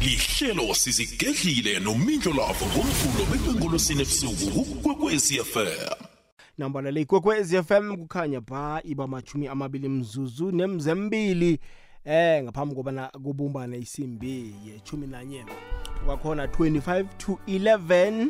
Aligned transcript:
lihlelo 0.00 0.74
sizigedlile 0.74 1.80
nomindlo 1.80 2.32
lavo 2.32 2.66
ngomvulo 2.66 3.24
bekwengolosini 3.32 4.02
ebusuku 4.02 4.64
kukwekwezi 4.64 5.34
fm 5.44 5.66
nambala 6.58 6.90
le 6.90 7.00
ikwekwezi 7.00 7.62
FM 7.62 7.96
kukhanya 7.96 8.40
ba 8.40 8.80
iba 8.84 9.06
machumi 9.06 9.48
amabili 9.48 9.88
mzuzu 9.88 10.50
nemzembili 10.52 11.60
eh 12.04 12.42
ngaphambi 12.44 12.74
kobana 12.74 13.08
kubumbane 13.08 13.78
isimbi 13.78 14.54
yechumi 14.66 15.06
nanye. 15.06 15.44
Kwakhona 16.06 16.46
25 16.46 17.04
to 17.18 17.38
11 17.48 18.26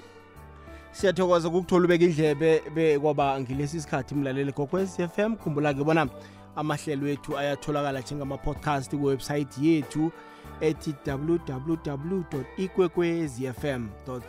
siyathokoza 0.93 1.49
ukukuthola 1.49 1.85
ubeka 1.85 2.05
indlebe 2.05 2.63
bekwaba 2.75 3.41
ngilesi 3.41 3.81
sikhathi 3.81 4.15
mlaleli 4.15 4.53
kokwez 4.53 4.97
FM 4.97 5.37
khumbula-ke 5.37 5.85
bona 5.85 6.09
amahlelo 6.57 7.09
ethu 7.09 7.39
ayatholakala 7.39 8.01
njengama-podcast 8.01 8.97
kuwebsayithi 8.97 9.69
yethu. 9.69 10.13
Ethi 10.61 10.95
www 11.07 12.23
ikwekwezfm 12.57 13.89
co 14.07 14.21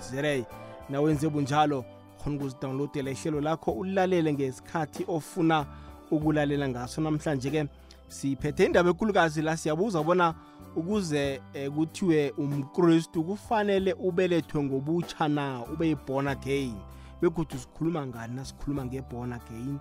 za 0.00 0.44
nawenze 0.88 1.28
bunjalo 1.28 1.84
khona 2.22 2.36
ukuzidownloadela 2.36 3.10
ihlelo 3.10 3.40
lakho 3.40 3.70
ulilalele 3.72 4.32
ngesikhathi 4.32 5.04
ofuna 5.08 5.66
ukulalela 6.10 6.68
ngaso. 6.68 7.00
Namhlanje-ke 7.00 7.66
siphethe 8.08 8.64
indaba 8.64 8.90
ekulukazi 8.90 9.42
la 9.42 9.56
siyabuza 9.56 10.02
bona 10.02 10.34
ukuze 10.76 11.40
eh, 11.54 11.70
kuthiwe 11.70 12.30
umkristu 12.30 13.24
kufanele 13.24 13.92
ubelethwe 13.92 14.62
ngobutsha 14.62 15.28
na 15.28 15.64
ube 15.72 15.88
yi-born 15.88 16.28
again? 16.28 16.74
Begodwa 17.22 17.58
sikhuluma 17.58 18.06
ngani 18.06 18.36
nasikhuluma 18.36 18.84
nge-born 18.84 19.32
again 19.32 19.78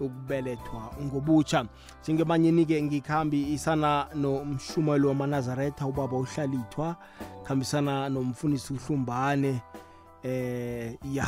ukubelethwa 0.00 0.90
ngobutsha 1.02 1.66
njengebanyeni-ke 2.02 2.82
ngikhambi 2.82 3.52
isana 3.52 4.06
nomshumelo 4.14 5.08
wamanazaretha 5.08 5.86
ubaba 5.86 6.16
uhlalithwa 6.16 6.96
khambisana 7.44 8.08
nomfundisi 8.08 8.72
uhlumbane 8.72 9.60
eh 10.22 10.94
ya 11.12 11.26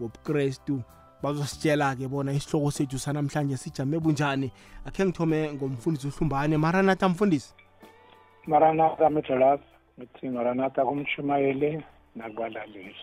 wobukrestu. 0.00 0.82
Bazositshela-ke 1.22 2.08
bona 2.08 2.32
isihloko 2.32 2.70
sethu 2.70 2.98
sanamhlanje 2.98 3.56
sijame 3.56 3.98
bunjani. 3.98 4.52
Akhe 4.86 5.04
ngithome 5.04 5.52
ngomfundisi 5.52 6.08
uhlumbane 6.08 6.56
maranatha 6.56 7.08
mfundisi. 7.08 7.54
Maranatha 8.46 9.10
metholas 9.10 9.60
ngithi 9.98 10.28
maranatha 10.28 10.84
kumshumayeli 10.84 11.84
nakubalaleli 12.14 12.94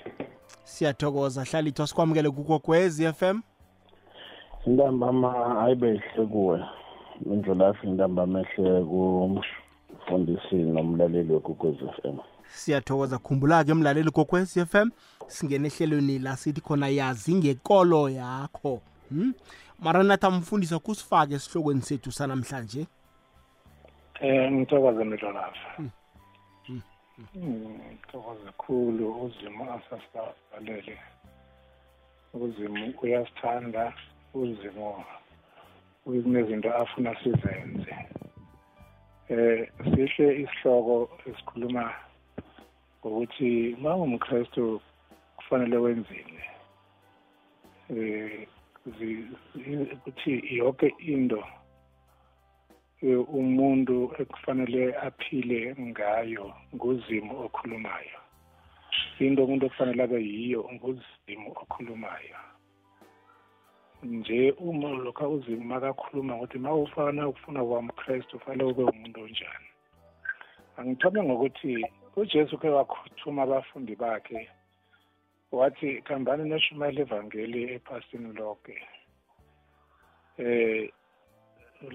siyathokoza 0.63 1.43
hlalithwa 1.43 1.87
sikwamukele 1.87 2.29
kukokwez 2.29 2.99
f 2.99 3.23
m. 3.23 3.41
intambama 4.67 5.61
ayibehle 5.63 6.25
kuwe 6.31 6.65
indlulafi 7.25 7.87
intambama 7.87 8.39
ehle 8.39 8.83
kumfundisi 8.83 10.55
nomlaleli 10.55 11.33
wekukwez 11.33 11.75
f 11.81 12.05
m. 12.05 12.17
Siyathokoza 12.47 13.17
khumbula-ke 13.17 13.73
mlaleli 13.73 14.11
kokwez 14.11 14.57
f 14.57 14.75
m 14.75 14.91
singena 15.27 15.67
ehlelweni 15.67 16.19
la 16.19 16.35
sithi 16.35 16.61
khona 16.61 16.87
yazi 16.87 17.35
ngekolo 17.35 18.09
yakho. 18.09 18.81
Hmm? 19.09 19.33
maranatha 19.81 20.31
mfundisi 20.31 20.75
akusifake 20.75 21.33
esihlokweni 21.33 21.81
sethu 21.81 22.11
sanamhlanje? 22.11 22.87
Um 24.21 24.53
ngithokoze 24.53 25.03
metholas 25.03 25.57
ngithokoze 27.37 28.49
khulu 28.57 29.05
uzimo 29.25 29.63
asasibalele. 29.73 30.97
Uzimo 32.33 32.93
uyasithanda. 33.01 33.93
Uzimo 34.33 35.05
kunezinto 36.05 36.69
afuna 36.81 37.15
sizenze. 37.23 37.95
Eh 39.29 39.67
sihle 39.83 40.27
isihloko 40.43 41.09
esikhuluma 41.27 41.93
ngokuthi 42.99 43.73
uma 43.77 43.95
ungumkristu 43.95 44.81
kufanele 45.37 45.77
wenzile 45.77 46.43
eh 47.89 48.47
ukuthi 48.85 50.33
yonke 50.57 50.87
into 50.99 51.43
umuntu 53.39 53.97
ekufanele 54.21 54.83
aphile 55.07 55.75
ngayo 55.89 56.45
nguzimo 56.75 57.33
okhulumayo. 57.45 58.19
Into 59.19 59.43
umuntu 59.43 59.65
okufanele 59.65 60.03
abe 60.03 60.19
yiyo 60.21 60.61
nguzimo 60.73 61.49
okhulumayo. 61.61 62.37
Nje 64.03 64.51
uma 64.57 64.89
lokho 64.89 65.29
uzimo 65.29 65.65
makakhuluma 65.65 66.35
ukuthi 66.35 66.57
ma 66.59 66.73
ufana 66.73 67.27
ukufuna 67.27 67.63
kwamkristu 67.63 68.39
fanele 68.39 68.63
ube 68.71 68.83
umuntu 68.83 69.19
onjani. 69.23 69.67
Angithome 70.77 71.23
ngokuthi 71.23 71.85
ujesu 72.15 72.57
ke 72.57 72.69
wakhuthuma 72.69 73.43
abafundi 73.43 73.95
bakhe 73.95 74.49
wathi 75.51 76.01
khambani 76.01 76.43
neshumayela 76.49 77.01
evangeli 77.01 77.61
ephasini 77.75 78.33
lonke 78.33 78.75
eh 80.37 80.89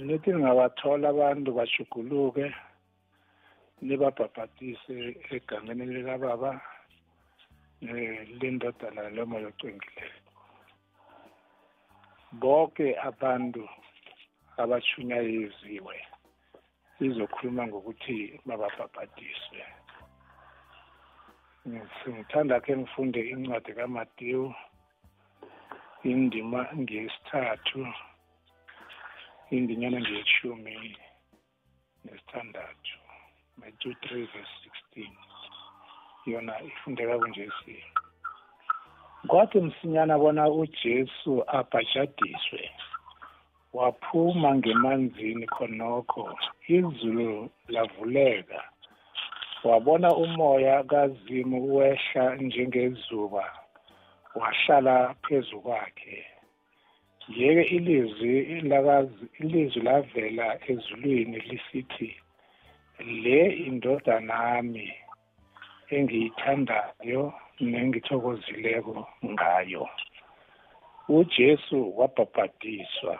lithi 0.07 0.31
ningabathola 0.33 1.09
abantu 1.11 1.49
bajuguluke 1.59 2.47
nibabhabhatise 3.83 4.97
egangeni 5.35 5.85
likababa 5.95 6.51
eh 7.89 8.29
lendodana 8.39 9.03
lomoya 9.17 9.49
ocwengileyo 9.51 10.26
bonke 12.33 12.87
abantu 13.09 13.69
abachunyayeziwe 14.63 15.97
sizokhuluma 16.99 17.63
ngokuthi 17.67 18.41
bababhabhatiswe 18.47 19.61
ngithanda 21.67 22.61
ke 22.65 22.73
ngifunde 22.77 23.21
incwadi 23.33 23.73
kaMateyu 23.79 24.55
indima 26.11 26.61
ngesithathu 26.81 27.83
indinyana 29.57 29.99
ngeyeshumi 30.01 30.75
nesithandathu 32.05 32.97
Matthew 33.59 33.93
3 33.93 34.33
verse 34.33 34.55
16 34.95 35.11
yona 36.31 36.55
ifundeka 36.69 37.19
kunjesi 37.19 37.75
kwathi 39.27 39.61
msinyana 39.61 40.19
bona 40.19 40.51
uJesu 40.51 41.45
abhajadiswe 41.47 42.71
waphuma 43.73 44.55
ngemanzini 44.57 45.47
khonokho 45.47 46.39
izulu 46.69 47.51
lavuleka. 47.69 48.65
Wabona 49.65 50.15
umoya 50.17 50.85
kazimu 50.85 51.77
wehla 51.77 52.37
njengezuba 52.37 53.45
wahlala 54.35 55.15
phezu 55.23 55.61
kwakhe. 55.61 56.27
Yeke 57.29 57.63
ilizwi 57.63 58.61
lakazi 58.61 59.27
ilizwi 59.41 59.83
lavela 59.83 60.59
ezulwini 60.71 61.39
lisithi 61.39 62.17
le 63.23 63.47
indodanami 63.67 64.93
engiyithandayo 65.91 67.35
nengithokozileko 67.61 69.07
ngayo. 69.25 69.89
uJesu 71.09 71.99
wabhabhadiswa 71.99 73.19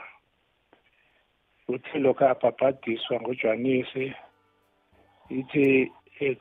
uthi 1.69 1.99
lokho 1.99 2.25
abhabhadiswa 2.29 3.21
nguJohanisi 3.21 4.15
ithi 5.39 5.91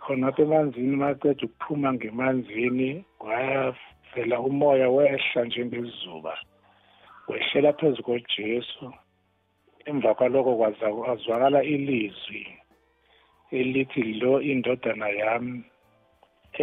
khonapho 0.01 0.41
emanzini 0.41 0.95
maqeda 0.95 1.45
ukuphuma 1.45 1.93
ngemanzini 1.93 3.05
wavela 3.19 4.39
umoya 4.39 4.89
wehla 4.89 5.41
njengezuba 5.45 6.33
wehlela 7.27 7.73
phezu 7.73 8.03
kojesu. 8.03 8.93
Emva 9.85 10.13
kwaloko 10.17 10.55
kwazwakala 10.57 11.63
ilizwi 11.63 12.57
elithi 13.51 14.03
lo 14.21 14.41
indodana 14.41 15.09
yami. 15.09 15.63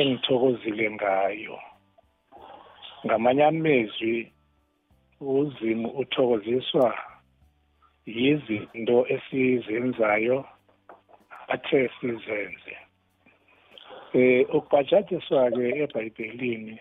Engithokozile 0.00 0.91
ngayo. 0.91 1.59
Ngamanye 3.06 3.44
amezwi 3.44 4.33
uzimu 5.21 5.89
uthokoziswa 6.03 6.99
yizinto 8.06 9.06
esizenzayo 9.15 10.39
athe 11.49 11.91
sizenze. 12.00 12.75
Eh 14.15 14.55
ukubhajadiswa 14.55 15.50
ke 15.50 15.65
eBhayibhelini 15.83 16.77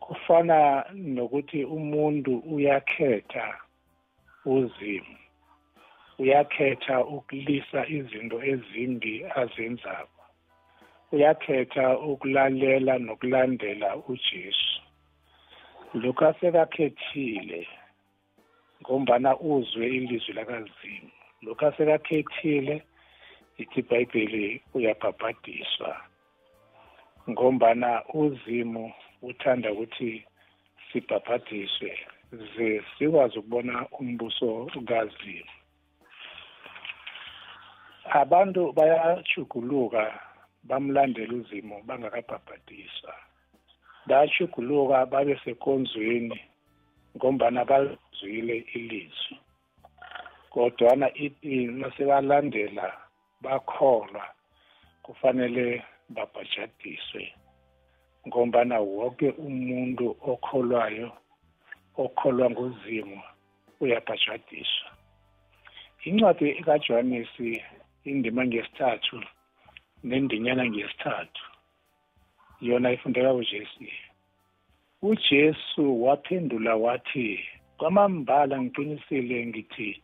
kufana 0.00 0.84
nokuthi 0.94 1.64
umuntu 1.64 2.32
uyakhetha 2.54 3.46
uzimo 4.46 5.16
uyakhetha 6.18 6.96
ukulisa 7.04 7.80
izinto 7.96 8.38
ezimbi 8.52 9.14
azenzako. 9.40 10.13
Uyakhetha 11.14 11.98
ukulalela 11.98 12.98
nokulandela 12.98 13.96
uJesu. 13.96 14.80
Lokho 15.94 16.26
asekakhethile 16.26 17.68
ngombana 18.82 19.38
uzwe 19.38 19.86
ilizwi 19.86 20.32
lakazimu. 20.34 21.10
Lokho 21.42 21.66
asekakhethile 21.66 22.82
ithi 23.58 23.80
ibhayibheli 23.80 24.62
uyabhabhadiswa. 24.74 25.96
Ngombana 27.30 27.90
uzimu 28.14 28.92
uthanda 29.22 29.72
ukuthi 29.72 30.26
sibhabhadiswe 30.92 31.98
ze 32.56 32.82
sikwazi 32.98 33.38
ukubona 33.38 33.86
umbuso 34.00 34.70
kazimu. 34.88 35.52
Abantu 38.10 38.72
bayachuguluka 38.72 40.20
bamlandela 40.68 41.34
uzimo 41.34 41.76
bangakabhabhadiswa 41.86 43.14
bayachuguluka 44.06 45.06
babe 45.06 45.40
sekonzweni 45.44 46.40
ngombana 47.16 47.64
bazwile 47.64 48.56
ilizwi. 48.74 49.38
Kodwana 50.50 51.14
ithi 51.14 51.66
nasebalandela 51.66 52.86
bakholwa 53.40 54.24
kufanele 55.02 55.82
babhajadiswe 56.08 57.32
ngombana 58.28 58.80
wonke 58.80 59.28
umuntu 59.30 60.16
okholwayo 60.32 61.12
okholwa 61.96 62.50
ngozimo 62.50 63.22
uyabhajadiswa. 63.80 64.88
Incwadi 66.04 66.54
kaJohanesi 66.54 67.64
indima 68.04 68.46
ngesithathu 68.46 69.24
nendinyana 70.04 70.64
ngesithathu 70.66 71.44
yona 72.60 72.92
ifundeka 72.92 73.32
uJesu 73.32 73.84
uJesu 75.02 76.04
waphendula 76.04 76.76
wathi 76.76 77.40
kwamambala 77.78 78.62
ngiqinisile 78.62 79.46
ngithi 79.46 80.02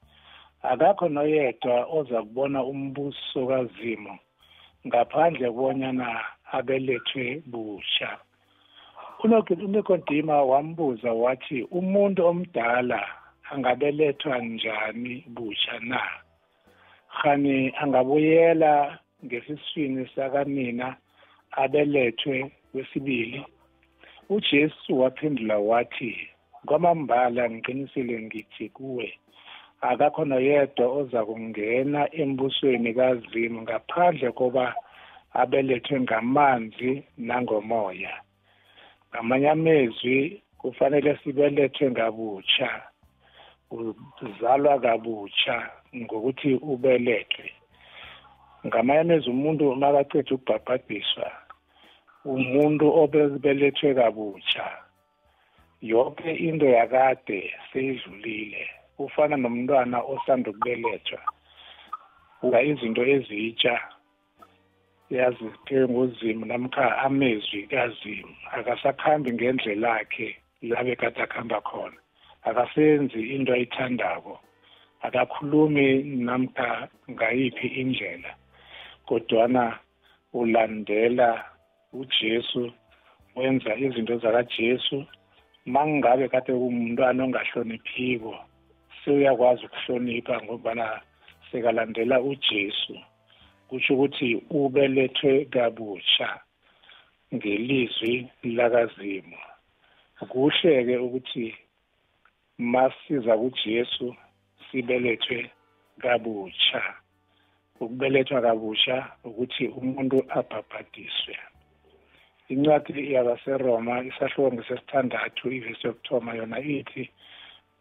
akakho 0.62 1.08
noyedwa 1.08 1.74
oza 1.98 2.18
kubona 2.22 2.58
umbuso 2.72 3.40
kazimo 3.50 4.14
ngaphandle 4.86 5.46
kubonyana 5.50 6.08
abelethwe 6.56 7.42
busha 7.50 8.10
unikodima 9.24 10.42
wambuza 10.42 11.12
wathi 11.12 11.62
umuntu 11.62 12.20
omdala 12.26 13.00
angabelethwa 13.50 14.38
njani 14.38 15.24
busha 15.28 15.78
na? 15.78 16.02
Khani 17.18 17.72
angabuyela 17.82 18.98
ngesiswini 19.24 20.10
sakanina 20.14 20.96
abelethwe 21.52 22.50
kwesibili 22.72 23.44
uJesu 24.28 25.00
waphendula 25.00 25.58
wathi 25.58 26.28
kwamambala 26.66 27.50
ngiqinisile 27.50 28.22
ngithi 28.22 28.68
kuwe 28.68 29.18
akakho 29.80 30.24
noyedwa 30.24 30.86
oza 30.98 31.24
kungena 31.24 32.00
embusweni 32.20 32.94
kazimu 32.94 33.62
ngaphandle 33.62 34.32
koba 34.32 34.74
abelethwe 35.40 36.00
ngamanzi 36.00 36.90
nangomoya. 37.18 38.14
Ngamanye 39.10 39.48
amezwi 39.50 40.42
kufanele 40.58 41.18
sibelethwe 41.22 41.90
ngabutsha 41.90 42.70
uzalwa 43.70 44.80
kabutsha 44.80 45.56
ngokuthi 45.96 46.54
ubelethwe. 46.54 47.46
Ngamanye 48.66 49.00
amezwi 49.00 49.30
umuntu 49.30 49.64
makaceda 49.74 50.34
ukubhabhadiswa 50.34 51.26
umuntu 52.24 52.84
obelethwe 53.02 53.94
kabutsha 53.98 54.66
yonke 55.80 56.30
into 56.30 56.66
yakade 56.66 57.52
seyidlulile. 57.72 58.68
Ufana 58.98 59.36
nomntwana 59.36 59.98
osanda 60.02 60.50
ukubelethwa. 60.50 61.20
Uba 62.42 62.62
izinto 62.62 63.02
ezitsha 63.06 63.80
yaziphiwe 65.10 65.88
nguzimu 65.88 66.44
namkha 66.46 66.98
amezwi 66.98 67.66
kazimu. 67.66 68.34
Akasakhambi 68.52 69.32
ngendlela 69.32 69.98
yakhe 69.98 70.36
labe 70.62 70.96
kade 70.96 71.22
akuhamba 71.22 71.60
khona. 71.60 71.96
Akasenzi 72.44 73.20
into 73.34 73.52
ayithandako. 73.52 74.40
Akakhulumi 75.02 76.02
namkha 76.02 76.88
ngayiphi 77.10 77.66
indlela. 77.66 78.34
Kodwana 79.10 79.78
ulandela 80.32 81.44
uJesu 81.92 82.72
wenza 83.36 83.76
izinto 83.76 84.18
zakaJesu. 84.18 85.04
Mangabe 85.66 86.28
kade 86.28 86.52
umntwana 86.52 87.24
ongahloniphiko 87.24 88.34
sewuyakwazi 89.00 89.66
ukuhlonipha 89.66 90.42
ngobana 90.42 90.86
sekalandela 91.50 92.20
uJesu. 92.20 92.94
Kusho 93.68 93.94
ukuthi 93.94 94.28
ubelethwe 94.50 95.44
kabutsha 95.44 96.28
ngelizwi 97.34 98.28
lakazimu. 98.44 99.38
Kuhle-ke 100.30 100.96
ukuthi 100.96 101.54
masiza 102.58 103.32
kuJesu 103.38 104.16
sibelethwe 104.66 105.50
kabutsha 106.02 106.99
ukubelethwa 107.80 108.40
kabusha 108.42 108.96
ukuthi 109.24 109.64
umuntu 109.68 110.18
abhabhadiswe. 110.38 111.34
Incwadi 112.52 113.12
yabaseroma 113.14 113.94
isahluko 114.08 114.52
ngesesithandathu 114.52 115.44
ivesi 115.56 115.86
yokuthoma 115.86 116.34
yona 116.34 116.58
ithi 116.60 117.04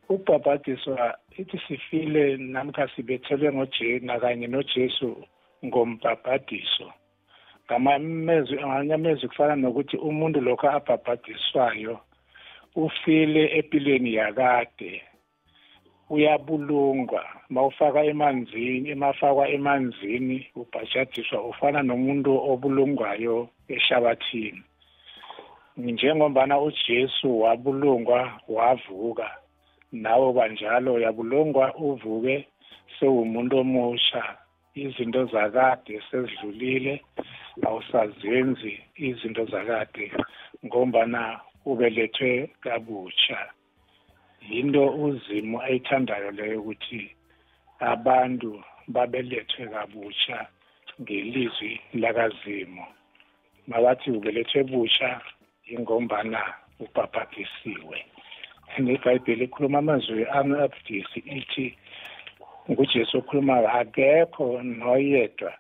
ukubhabhadiswa 0.09 1.17
ithi 1.37 1.57
sifile 1.67 2.37
namkha 2.37 2.87
sibethelwe 2.95 3.53
ngojena 3.53 4.19
kanye 4.19 4.47
nojesu 4.47 5.09
ngombhabhadiso. 5.65 6.87
Ngamamezwi 7.65 8.57
ngamanye 8.57 8.93
amezwi 8.93 9.27
kufana 9.29 9.55
nokuthi 9.55 9.97
umuntu 9.97 10.41
lokho 10.41 10.67
abhabhadiswayo 10.77 11.99
ufile 12.75 13.43
empilweni 13.57 14.13
yakade. 14.13 15.01
Uyabulungwa. 16.09 17.23
Mawufaka 17.50 18.03
emanzini 18.03 18.89
emafakwa 18.89 19.50
emanzini 19.50 20.38
ubhajadiswa 20.56 21.44
ufana 21.51 21.79
nomuntu 21.83 22.31
obulungwayo 22.51 23.50
eshabathini 23.75 24.61
njengombana 25.77 26.59
uJesu 26.61 27.41
wabulungwa 27.41 28.39
wavuka. 28.47 29.27
Nawe 29.91 30.33
banjalo 30.33 30.94
uyabulungwa 30.94 31.75
uvuke 31.75 32.47
sewumuntu 33.00 33.57
omusha. 33.57 34.23
Izinto 34.75 35.25
zakade 35.25 36.01
sezidlulile 36.11 37.01
awusazenzi 37.67 38.73
izinto 38.95 39.45
zakade 39.45 40.11
ngombana 40.66 41.39
ubelethwe 41.66 42.49
kabutsha 42.61 43.37
yinto 44.49 44.83
uzimu 45.05 45.61
ayithandayo 45.61 46.31
leyo 46.31 46.59
ukuthi 46.61 47.01
abantu 47.79 48.63
babelethwe 48.87 49.67
kabutsha 49.73 50.37
ngelizwi 51.01 51.81
lakazimu 51.93 52.85
mabathi 53.67 54.11
ubelethwe 54.11 54.63
busha 54.63 55.21
ingombana 55.73 56.41
ubhabhadisiwe. 56.79 57.97
Nebhayibheli 58.79 59.43
ikhuluma 59.45 59.79
amazwi 59.79 60.23
amabudisi 60.37 61.19
ithi 61.37 61.67
ngujesu 62.69 63.17
okhulumayo 63.17 63.67
akekho 63.79 64.45
noyedwa 64.63 65.51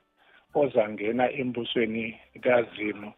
ozangena 0.61 1.25
embusweni 1.39 2.05
kazimu 2.43 3.09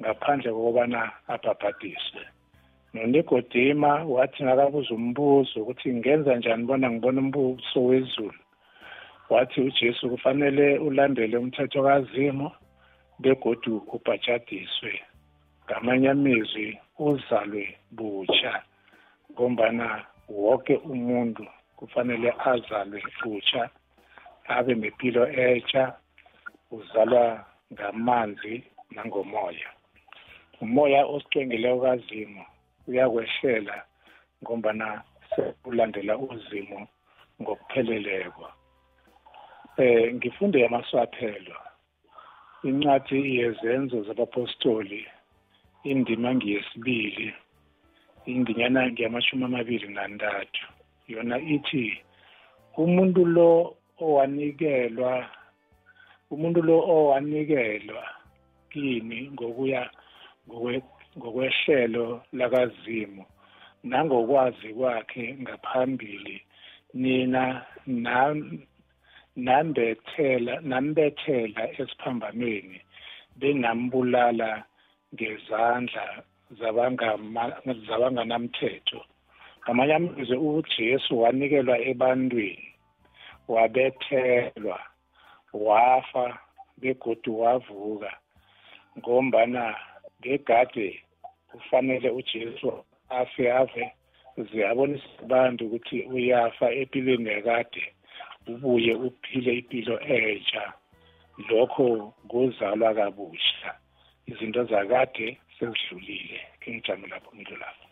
ngaphandle 0.00 0.50
kokubana 0.52 1.00
abhabhadiswe. 1.34 2.22
Nonikodima 2.94 4.04
wathi 4.04 4.44
ngakabuza 4.44 4.94
umbuzo 4.94 5.60
ukuthi 5.60 5.94
ngenza 5.94 6.36
njani 6.36 6.64
bona 6.64 6.90
ngibona 6.90 7.20
umbuso 7.20 7.84
wezulu? 7.84 8.40
Wathi 9.30 9.60
ujesu 9.60 10.10
kufanele 10.10 10.78
ulandele 10.78 11.36
umthetho 11.38 11.82
kazimu 11.82 12.50
begodu 13.18 13.76
ubhajadiswe. 13.94 14.92
Ngamanye 15.64 16.08
amezwi 16.10 16.78
uzalwe 16.98 17.64
butsha 17.90 18.62
ngombana 19.32 19.86
wonke 20.28 20.74
umuntu 20.76 21.46
kufanele 21.76 22.34
azalwe 22.50 23.02
butsha 23.22 23.70
abe 24.48 24.74
nempilo 24.74 25.22
etsha 25.28 25.94
uzalwa 26.70 27.44
ngamanzi 27.72 28.54
nangomoya. 28.90 29.68
Umoya 30.60 31.06
osicwengileyo 31.06 31.80
kazimu 31.80 32.44
uyakwehlela 32.90 33.76
ngombana 34.42 35.02
sekulandela 35.30 36.18
uzimo 36.18 36.88
ngokupheleleko. 37.40 38.46
Eh 39.82 40.14
ngifunde 40.14 40.58
yamaswaphelo 40.60 41.56
incwadi 42.68 43.18
yezenzo 43.38 44.02
zabapostoli 44.02 45.06
indima 45.90 46.34
ngiyesibili 46.34 47.34
indinyana 48.26 48.90
ngiyamashumi 48.90 49.44
amabili 49.44 49.88
nantathu 49.88 50.66
yona 51.08 51.36
ithi 51.38 51.86
umuntu 52.76 53.24
lo 53.24 53.50
owanikelwa 54.04 55.12
umuntu 56.30 56.60
lo 56.62 56.76
owanikelwa 56.94 58.04
kimi 58.70 59.30
ngokuya 59.32 59.90
ngokwehlelo 61.16 62.22
lakazimu 62.32 63.24
nangokwazi 63.84 64.68
kwakhe 64.74 65.24
ngaphambili 65.42 66.36
nina 66.94 67.62
nambethela 69.36 70.60
nambethela 70.60 71.62
esiphambanweni 71.80 72.80
benambulala 73.40 74.50
ngezandla 75.14 76.04
zabanganamthetho. 77.86 79.00
Ngamanye 79.62 79.94
amazwi 79.94 80.36
ujesu 80.36 81.12
wanikelwa 81.22 81.76
ebantwini 81.90 82.68
wabethelwa 83.48 84.78
wafa 85.52 86.38
begodu 86.80 87.40
wavuka 87.40 88.12
ngombana 88.98 89.76
ngegade 90.20 91.02
kufanele 91.50 92.10
ujesu 92.10 92.72
afe 93.08 93.52
ave. 93.52 93.92
Ze 94.52 94.66
abonise 94.68 95.04
abantu 95.22 95.66
ukuthi 95.66 96.02
uyafa 96.02 96.72
empilweni 96.72 97.28
yakade 97.30 97.82
ubuye 98.46 98.94
uphile 98.94 99.58
impilo 99.58 100.00
entsha. 100.00 100.72
Lokho 101.48 102.14
kuzalwa 102.28 102.94
kabusha. 102.94 103.74
Izinto 104.26 104.64
zakade 104.64 105.38
sezidlulile 105.58 106.40
ngingijame 106.62 107.06
lapho 107.08 107.36
ngilo 107.36 107.56
lapho. 107.56 107.86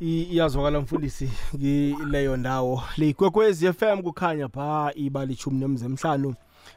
Iyazwakala 0.00 0.80
mfundisi 0.80 1.30
kileyo 1.60 2.36
ndawo. 2.36 2.82
Leyigwekwezi 2.96 3.72
FM 3.72 4.02
kukhanya 4.02 4.48
pha 4.48 4.92
ibali 4.94 5.32
ichumi 5.32 5.58
nemzemhlanu 5.60 6.34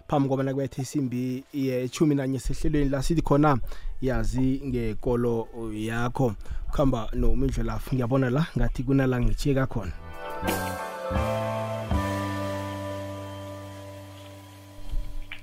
phambi 0.08 0.30
kobana 0.30 0.54
kubethe 0.54 0.82
isimbi 0.82 1.44
yechumi 1.54 2.16
nanye 2.16 2.40
sehlelweni 2.40 2.90
la 2.90 3.04
sithi 3.04 3.22
khona 3.22 3.58
yazi 4.02 4.62
ngekolo 4.66 5.48
yakho. 5.74 6.34
Kuhamba 6.72 7.10
nomindlelafu 7.14 7.96
ngiyabona 7.96 8.30
la 8.30 8.48
ngathi 8.58 8.84
kunala 8.84 9.22
ngijiyeka 9.22 9.68
khona. 9.68 9.92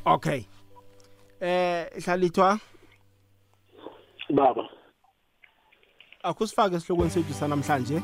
Okay. 0.04 0.44
Eh 1.40 1.86
hlalithwa? 2.04 2.58
Baba. 4.30 4.68
Akusifake 6.22 6.76
esihlokweni 6.76 7.10
sethu 7.10 7.34
sanamhlanje? 7.34 8.02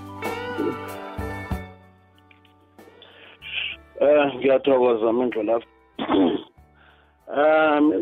Eh 4.01 4.35
ngiyathokoza 4.37 5.13
mindlo 5.13 5.43
lapho 5.43 5.74
um 7.29 7.93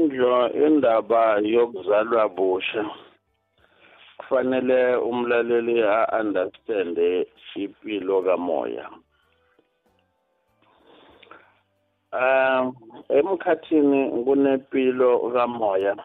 indaba 0.54 1.38
yokuzalwa 1.40 2.28
busha. 2.28 2.84
Kufanele 4.18 4.96
umlaleli 4.96 5.82
a-understande 5.82 7.26
impilo 7.56 8.22
kamoya. 8.22 8.88
Um 12.12 12.76
emkhathini 13.08 14.10
kunempilo 14.24 15.30
kamoya 15.32 15.96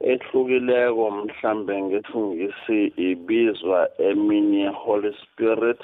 ehlukileko 0.00 1.10
mhlambe 1.10 1.82
ngesingisi 1.82 2.78
ibizwa 2.96 3.88
eminye 3.98 4.68
holy 4.68 5.12
spirit. 5.22 5.80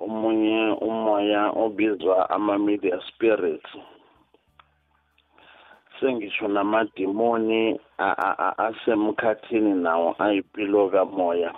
Omunye 0.00 0.76
umoya 0.80 1.50
obizwa 1.50 2.30
ama-media 2.30 3.00
spirits. 3.08 3.70
Sengisho 6.00 6.48
namadimoni 6.48 7.80
asemkhathini 8.66 9.74
nawo 9.74 10.14
ayimpilo 10.18 10.88
kamoya. 10.88 11.54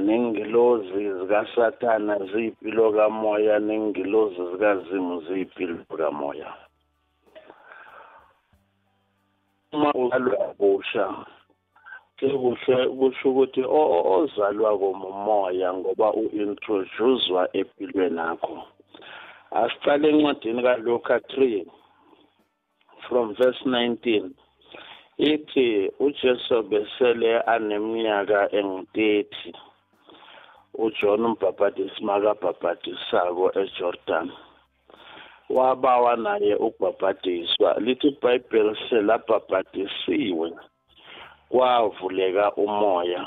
Nengilozi 0.00 1.12
zikasathana 1.18 2.18
ziyimpilo 2.18 2.92
kamoya 2.92 3.58
nengilozi 3.58 4.50
zikazimu 4.52 5.20
ziyimpilo 5.20 5.84
kamoya. 5.96 6.54
Uma 9.72 9.92
uzalwa 9.94 10.54
busha 10.58 11.14
sekuhle 12.20 12.76
kusho 12.98 13.28
ukuthi 13.30 13.62
ozalwa 14.14 14.78
komoya 14.78 15.68
ngoba 15.74 16.08
u-introducezwa 16.22 17.42
empilweni 17.58 18.20
akho 18.30 18.56
asiqale 19.60 20.08
encwadini 20.10 20.62
kaluka 20.62 21.16
3 21.18 21.66
from 23.04 23.34
verse 23.34 23.62
19 23.64 24.30
ithi 25.18 25.92
ujesu 26.00 26.62
besele 26.70 27.40
aneminyaka 27.40 28.40
engu-30 28.58 29.54
uJohn 30.84 31.24
umbhabhadisi 31.24 32.04
makabhabhadisako 32.04 33.46
eJordan. 33.62 34.28
Wabawa 35.56 36.16
naye 36.16 36.54
ukubhabhadiswa 36.54 37.70
lithi 37.84 38.08
iBhayibheli 38.08 38.74
selabhabhadisiwe 38.88 40.48
kwavuleka 41.50 42.52
umoya 42.54 43.26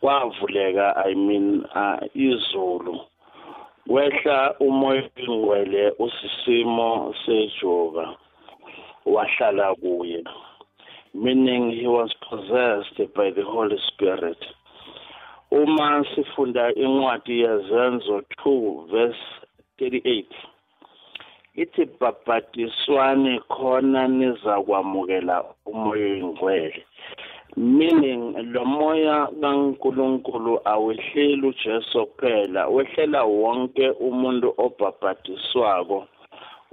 kwavuleka 0.00 0.96
i 1.06 1.14
mean 1.14 1.64
uh, 1.74 1.98
izulu. 2.14 3.00
Kwehla 3.88 4.54
umoya 4.60 5.10
ingcwele 5.16 5.92
usisimo 5.98 7.14
sejoka 7.26 8.08
wahlala 9.06 9.74
kuye. 9.74 10.24
Meaning 11.14 11.70
he 11.80 11.86
was 11.86 12.10
possessed 12.28 13.14
by 13.14 13.30
the 13.30 13.42
holy 13.42 13.78
spirit. 13.88 14.38
Uma 15.50 16.04
sifunda 16.14 16.74
incwadi 16.74 17.40
yezenzo 17.40 18.22
2 18.44 18.86
verse 18.90 19.24
38 19.78 20.24
ithi 21.54 21.84
bhabhadiswane 22.00 23.40
khona 23.40 24.08
nizakwamukela 24.08 25.44
umoya 25.66 26.06
oyingcwele 26.06 26.86
meaning 27.56 28.34
lo 28.52 28.64
moya 28.64 29.28
kaNkuluNkulu 29.40 30.60
awehleli 30.64 31.46
uJesu 31.46 32.06
kuphela 32.06 32.68
wehlela 32.68 33.24
wonke 33.24 33.90
umuntu 33.90 34.54
obhabhadiswako 34.58 36.06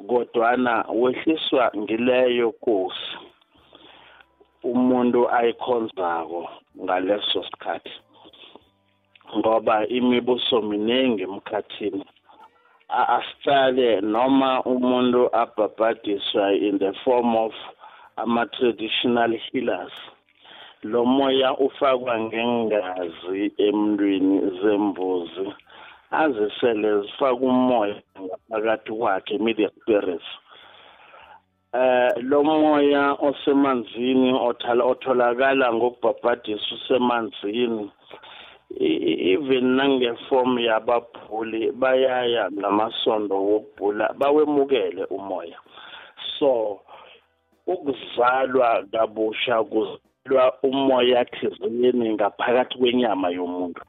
kodwana 0.07 0.85
wehliswa 0.93 1.71
ngileyo 1.77 2.47
Nkosi 2.50 3.17
umuntu 4.63 5.29
ayikhonzako 5.29 6.50
ngaleso 6.83 7.43
sikhathi 7.43 7.95
ngoba 9.38 9.88
imibuso 9.88 10.61
miningi 10.61 11.23
emkhathini 11.23 12.05
asicale 12.89 14.01
noma 14.01 14.63
umuntu 14.63 15.21
abhabhadiswa 15.35 16.53
in 16.53 16.77
the 16.79 16.93
form 17.03 17.35
of 17.35 17.53
ama-traditional 18.17 19.31
healers. 19.51 19.95
Lo 20.83 21.05
moya 21.05 21.57
ufakwa 21.57 22.19
ngengazi 22.19 23.53
emntwini 23.57 24.39
zembuzi 24.61 25.53
azisele 26.11 27.01
zifaka 27.01 27.33
umoya 27.33 27.95
ngaphakathi 28.21 28.91
kwakhe 28.91 29.38
media 29.38 29.69
spirits 29.69 30.29
eh 31.73 32.11
lo 32.29 32.43
moya 32.43 33.13
osemanzini 33.13 34.33
otholakala 34.89 35.73
ngokubhabhadisa 35.73 36.75
usemanzini 36.75 37.91
even 38.79 39.75
nangeform 39.75 40.59
yababhuli 40.59 41.71
bayaya 41.71 42.51
ngamasondo 42.51 43.35
wokubhula 43.35 44.13
bawemukele 44.13 45.03
umoya. 45.05 45.57
So 46.39 46.79
ukuzalwa 47.67 48.85
kabusha 48.91 49.63
kuzalwa 50.24 50.54
umoya 50.63 51.25
thizeni 51.25 52.13
ngaphakathi 52.13 52.78
kwenyama 52.78 53.30
yomuntu. 53.30 53.82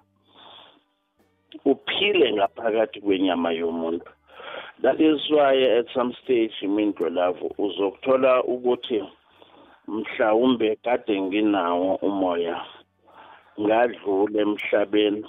Uphile 1.64 2.32
ngaphakathi 2.32 3.00
kwenyama 3.00 3.52
yomuntu. 3.52 4.06
That 4.82 5.00
is 5.00 5.20
why 5.30 5.62
at 5.78 5.86
some 5.94 6.14
stage 6.24 6.54
mindlo 6.62 7.08
lavo 7.10 7.52
uzokuthola 7.58 8.44
ukuthi 8.44 9.04
mhlawumbe 9.88 10.76
kade 10.84 11.20
nginawo 11.20 11.94
umoya 11.96 12.64
ngadlula 13.60 14.40
emhlabeni 14.40 15.26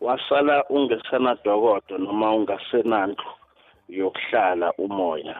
wasala 0.00 0.64
ungesanadokodo 0.68 1.98
noma 1.98 2.34
ungasenandlu 2.34 3.30
yokuhlala 3.88 4.72
umoya. 4.72 5.36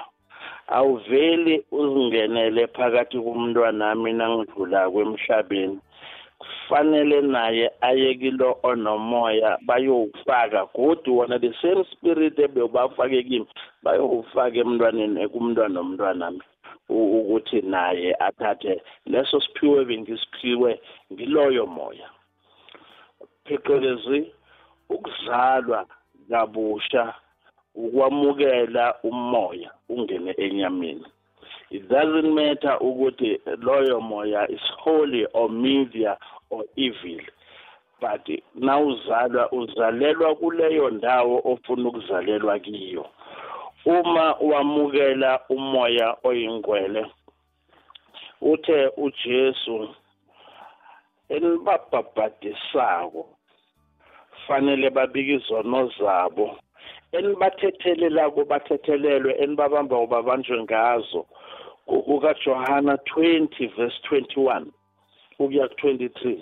Awuveli 0.69 1.65
uzingenele 1.73 2.67
phakathi 2.67 3.19
kumntwanami 3.19 4.13
nangidlulako 4.13 5.01
emhlabeni 5.01 5.79
kufanele 6.39 7.21
naye 7.21 7.71
aye 7.81 8.15
kilo 8.15 8.59
onomoya 8.63 9.59
bayowufaka 9.67 10.67
kodwa 10.67 11.15
wona 11.17 11.39
the 11.39 11.53
same 11.63 11.85
spirit 11.93 12.39
ebewubafake 12.39 13.23
kimi 13.23 13.47
bayowufaka 13.83 14.59
emntwaneni 14.59 15.29
kumntwana 15.29 15.81
omntwanami 15.81 16.43
ukuthi 16.89 17.63
naye 17.63 18.15
athathe 18.27 18.83
leso 19.07 19.41
siphiwe 19.41 19.85
bengisiphiwe 19.85 20.81
ngiloyo 21.13 21.67
moya. 21.67 22.09
Phecelezi 23.45 24.33
ukuzalwa 24.89 25.87
kabusha 26.31 27.15
ukwamukela 27.75 28.95
umoya. 29.03 29.71
Ungene 29.89 30.35
enyameni. 30.39 31.05
It 31.71 31.89
doesn't 31.89 32.35
matter 32.35 32.79
ukuthi 32.81 33.41
loyo 33.59 34.01
moya 34.01 34.47
is 34.49 34.61
holy 34.79 35.27
or 35.35 35.51
media 35.51 36.17
or 36.51 36.65
evil 36.77 37.21
but 38.01 38.29
nawuzalwa 38.55 39.53
uzalelwa 39.53 40.35
kuleyo 40.35 40.91
ndawo 40.91 41.43
ofuna 41.45 41.89
ukuzalelwa 41.89 42.59
kiyo. 42.59 43.07
Uma 43.85 44.33
wamukela 44.41 45.41
umoya 45.49 46.17
oyingcwele 46.25 47.07
uthe 48.41 48.91
uJesu 48.97 49.95
enibabhabhadisako 51.29 53.29
fanele 54.47 54.91
babike 54.91 55.35
izono 55.35 55.91
zabo. 55.99 56.59
Enibathethelelako 57.17 58.41
bathethelelwe 58.51 59.33
enibabamba 59.43 59.97
ubabanjwe 59.99 60.57
ngazo 60.63 61.27
kukaJohana 61.87 62.95
20 62.95 63.77
verse 63.77 63.99
21 64.11 64.65
ukuya 65.39 65.69
ku-23 65.69 66.39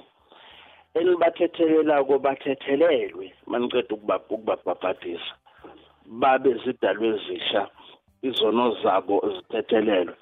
enibathethelelako 0.99 2.19
bathethelelwe 2.19 3.27
maniqeda 3.51 3.95
ukubabhabhadisa 3.95 5.33
babe 6.21 6.51
zidalwe 6.65 7.09
ezisha 7.15 7.63
izono 8.29 8.65
zabo 8.83 9.17
zithethelelwe. 9.35 10.15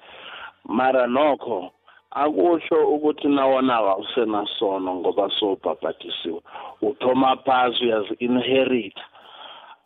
Mara 0.77 1.07
nokho 1.07 1.71
akusho 2.11 2.77
ukuthi 2.95 3.27
nawona 3.27 3.75
awusenasono 3.75 4.95
ngoba 4.95 5.29
sowubhabhadisiwe 5.37 6.39
uthoma 6.81 7.35
phasi 7.45 7.83
uyazi-inherita 7.85 9.03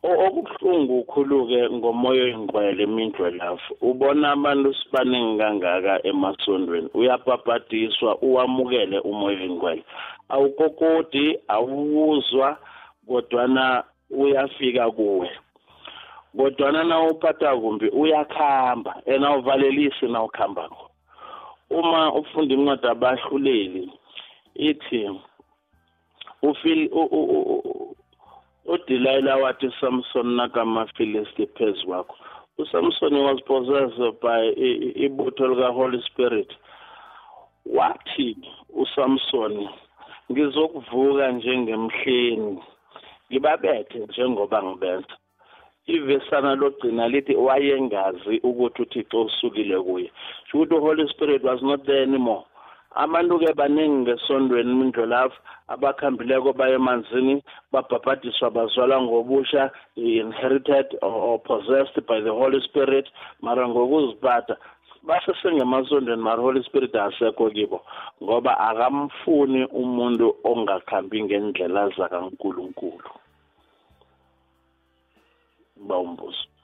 okubuhlungu 0.03 0.99
ukhuluke 0.99 1.69
ngomoya 1.69 2.23
oyingcwele 2.23 2.83
imindwe 2.83 3.31
lafu 3.31 3.71
ubona 3.81 4.31
abantu 4.31 4.69
sibaningi 4.79 5.37
kangaka 5.41 5.93
emasondweni. 6.09 6.89
Uyabhabhadiswa 6.93 8.11
uwamukele 8.21 8.97
umoya 8.99 9.37
oyingcwele 9.37 9.83
awukokodi 10.29 11.25
awuwuzwa 11.47 12.57
kodwana 13.07 13.83
uyafika 14.09 14.91
kuwe. 14.91 15.29
Kodwana 16.37 16.83
nawuphatha 16.83 17.57
kumbi 17.57 17.87
uyakhamba 17.89 19.01
and 19.07 19.25
awuvalelisi 19.25 20.05
nawukhambako 20.05 20.91
uma 21.69 22.13
ufunda 22.13 22.53
incwadi 22.53 22.87
abahluleli 22.87 23.91
ithi 24.55 25.09
ufil 26.41 26.89
uDelilah 28.67 29.41
wathi 29.41 29.71
Samson 29.79 30.35
nakamafilisti 30.35 31.47
phezu 31.55 31.85
kwakho. 31.85 32.15
uSamson 32.57 33.13
was 33.23 33.39
possessed 33.45 34.19
by 34.21 34.49
ibutho 35.05 35.47
lika 35.47 35.71
Holy 35.71 36.01
Spirit. 36.01 36.51
Wathi 37.65 38.37
uSamson 38.69 39.69
ngizokuvuka 40.31 41.31
njengemhleni 41.31 42.63
ngibabethe 43.31 43.99
njengoba 43.99 44.63
ngibenza 44.63 45.15
ivesana 45.85 46.55
logcina 46.55 47.07
lithi 47.07 47.35
wayengazi 47.35 48.39
ukuthi 48.43 48.81
uthixo 48.81 49.21
usukile 49.21 49.79
kuye. 49.79 50.11
Ukuthi 50.53 50.73
uholy 50.75 51.07
spirit 51.09 51.43
was 51.43 51.61
not 51.61 51.85
there 51.85 52.03
anymore. 52.03 52.43
Abantu-ke 53.03 53.53
baningi 53.53 53.97
ngesondweni 54.01 54.73
mindlolafu 54.73 55.37
abakhambileko 55.73 56.53
baye 56.53 56.75
emanzini 56.81 57.43
babhabhadiswa 57.71 58.49
bazalwa 58.49 59.01
ngobusha 59.01 59.71
inherited 59.95 60.87
or 61.01 61.39
possessed 61.39 61.97
by 62.09 62.19
the 62.21 62.33
holy 62.39 62.61
spirit 62.67 63.05
mara 63.41 63.67
ngokuziphatha 63.69 64.57
basesengemasondweni 65.07 66.21
mara 66.21 66.41
holy 66.41 66.63
spirit 66.63 66.95
asekho 66.95 67.49
kibo 67.49 67.85
ngoba 68.23 68.57
akamfuni 68.69 69.65
umuntu 69.65 70.35
ongakhambi 70.43 71.23
ngendlela 71.23 71.89
zakankulunkulu. 71.97 73.09
Bawumbuzo 75.87 76.56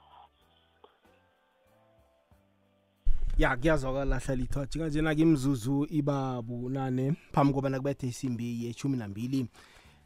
ya 3.38 3.56
kuyazwakala 3.56 4.18
hlala 4.18 4.42
ithathi 4.42 4.78
kanjena 4.78 5.14
ke 5.14 5.22
imzuzu 5.22 5.86
iba 5.90 6.42
bunane 6.42 7.12
phambi 7.32 7.52
kobana 7.52 7.78
kubethe 7.78 8.08
isimbi 8.08 8.64
yeshumi 8.64 8.96
nambili 8.96 9.46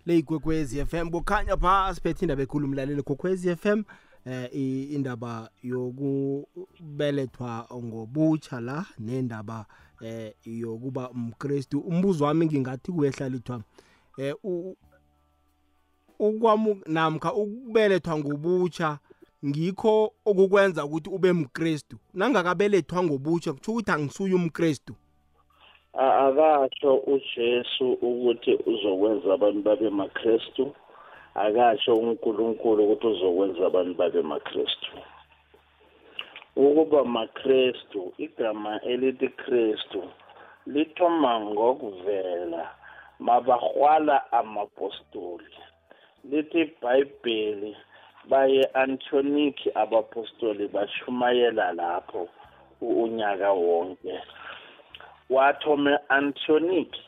leyigwekwezi 0.07 0.85
FM 0.87 1.11
kukhanya 1.11 1.57
pha 1.57 1.95
siphethe 1.95 2.25
indaba 2.25 2.43
ekhulu 2.43 2.67
umlaleli 2.67 3.03
gwekwezi 3.03 3.57
FM 3.57 3.83
eh 4.25 4.93
indaba 4.93 5.51
yokubelethwa 5.63 7.69
ngobutsha 7.75 8.61
la 8.61 8.87
nendaba 8.99 9.67
eh 10.01 10.33
yokuba 10.45 11.11
umkristu. 11.11 11.81
Umbuzo 11.81 12.25
wami 12.25 12.47
ngingathi 12.47 12.93
kuyehlala 12.93 13.37
ithwa 13.37 13.63
eh 14.19 14.35
ukwamu 16.19 16.83
namkha 16.87 17.35
ukubelethwa 17.35 18.19
ngobutsha 18.19 18.99
ngikho 19.47 20.13
okukwenza 20.25 20.85
ukuthi 20.85 21.11
ube 21.11 21.33
mkristu. 21.33 21.97
Nangakabelethwa 22.15 23.03
ngobutsha 23.03 23.53
kutsho 23.53 23.73
ukuthi 23.73 23.91
angisuye 23.91 24.35
umkristu. 24.35 24.95
Akasho 25.93 26.97
ujesu 26.97 27.93
ukuthi 27.93 28.53
uzokwenza 28.67 29.35
abantu 29.35 29.63
babe 29.63 29.91
makristu. 29.91 30.75
Akasho 31.35 31.95
unkulunkulu 31.95 32.85
ukuthi 32.85 33.07
uzokwenza 33.07 33.67
abantu 33.67 33.95
babe 33.95 34.23
makristu. 34.23 34.91
Ukuba 36.57 37.05
makristu 37.05 38.13
igama 38.19 38.81
elithi 38.83 39.29
kristu 39.29 40.03
lithoma 40.67 41.41
ngokuvela 41.41 42.71
mabahwala 43.19 44.33
amapostoli. 44.33 45.55
Lithi 46.25 46.61
ibhayibheli 46.61 47.77
baye 48.31 48.65
Antioniki 48.75 49.69
abapostoli 49.75 50.69
bashumayela 50.69 51.73
lapho 51.73 52.29
unyaka 52.81 53.53
wonke. 53.53 54.15
Wathome 55.31 55.99
Antioniki 56.09 57.03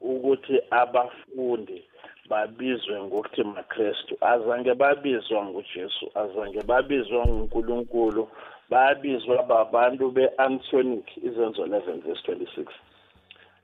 ukuthi 0.00 0.60
abafundi 0.70 1.84
babizwe 2.30 3.02
ngokuthi 3.02 3.42
makrestu 3.44 4.16
azange 4.20 4.74
babizwa 4.74 5.44
ngujesu 5.44 6.10
azange 6.14 6.60
babizwa 6.62 7.26
ngunkulunkulu 7.26 8.28
babizwa 8.70 9.42
babantu 9.42 10.10
be-antioniki 10.10 11.20
izenzo 11.28 11.66
11 11.66 12.00
verse 12.04 12.32
26 12.32 12.66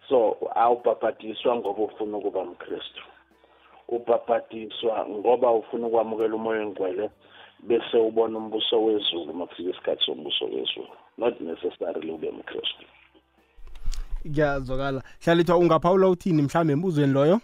so 0.09 0.37
awubhabhadiswa 0.55 1.57
ngoba 1.57 1.83
ufuna 1.83 2.17
ukuba 2.17 2.45
mkrestu 2.45 3.03
ubhabhadiswa 3.89 5.07
ngoba 5.09 5.51
ufuna 5.51 5.87
ukwamukela 5.87 6.35
umoya 6.35 6.63
engcwele 6.63 7.11
bese 7.63 7.97
ubona 7.97 8.39
umbuso 8.39 8.85
wezulu 8.85 9.35
mafika 9.35 9.71
isikhathi 9.71 10.05
sombuso 10.05 10.45
wezulu. 10.45 10.89
Not 11.19 11.41
necessarily 11.41 12.11
ube 12.11 12.31
mkristu. 12.31 12.87
Kuyazwakala 14.23 15.03
hlalithwa 15.25 15.57
ungaphawula 15.57 16.09
uthini 16.09 16.43
mhlawumbe 16.43 16.73
embuzweni 16.73 17.13
loyo? 17.13 17.41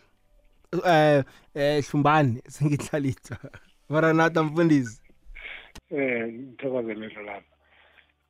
Eh 0.87 1.25
eh 1.55 1.85
hlumbani 1.85 2.43
sengihlalithwa. 2.49 3.37
Maranata 3.89 4.43
mfundisi. 4.43 5.03
Eh 5.91 6.33
ngithokozele 6.33 7.09
lapha 7.09 7.43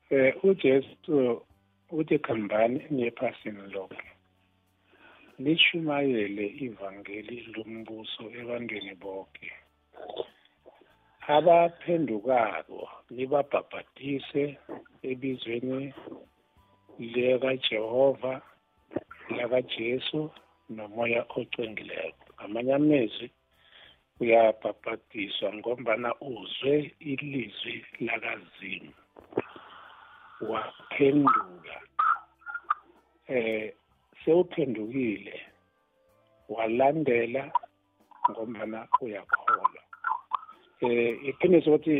eh 0.09 0.43
uJesu 0.43 1.41
uthi 1.91 2.19
khambani 2.19 2.81
niyephasini 2.89 3.71
lonke 3.73 4.12
lishumayele 5.43 6.45
ivangeli 6.65 7.37
lombuso 7.53 8.23
ebantwini 8.39 8.93
bonke 9.03 9.49
abaphendukako 11.35 12.81
libabhabhadise 13.15 14.43
ebizweni 15.09 15.93
likaJehova 17.13 18.33
lakaJesu 19.37 20.31
nomoya 20.75 21.21
ocwengileko. 21.37 22.25
Ngamanye 22.35 22.73
amezwi 22.73 23.27
uyabhabhadiswa 24.19 25.53
ngombana 25.53 26.09
uzwe 26.19 26.95
ilizwi 26.99 27.85
lakazimu. 27.99 28.93
Waphenduka 30.49 31.75
eh 33.27 33.73
sewuphendukile. 34.25 35.35
Walandela 36.49 37.51
ngombana 38.29 38.87
uyakholwa. 39.01 39.81
Eh 40.81 41.19
iqiniso 41.29 41.69
ukuthi 41.69 41.97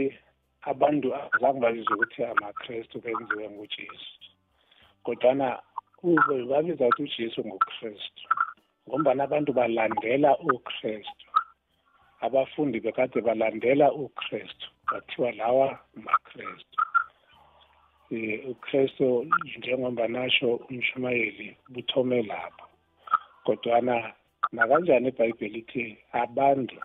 abantu 0.72 1.08
azange 1.16 1.60
babizwe 1.60 1.94
ukuthi 1.96 2.20
amakrestu 2.24 2.96
benziwe 3.04 3.46
ngujesu 3.50 4.14
kodwana 5.04 5.48
babiza 6.50 6.88
ukuthi 6.88 7.04
ujesu 7.04 7.40
ngukrestu 7.48 8.24
ngombana 8.88 9.22
abantu 9.24 9.52
balandela 9.60 10.32
ukrestu 10.54 11.28
abafundi 12.26 12.78
bekade 12.80 13.20
balandela 13.28 13.88
ukrestu 14.04 14.68
bathiwa 14.92 15.32
lawa 15.40 15.68
makrestu 16.06 16.73
um 18.12 18.52
ukrestu 18.52 19.28
njengoba 19.58 20.08
nasho 20.08 20.56
umshumayeli 20.70 21.58
buthome 21.70 22.22
lapho 22.22 22.66
kodwana 23.46 24.14
nakanjani 24.52 25.08
ibhayibheli 25.10 25.60
ithi 25.60 25.98
abantu 26.24 26.78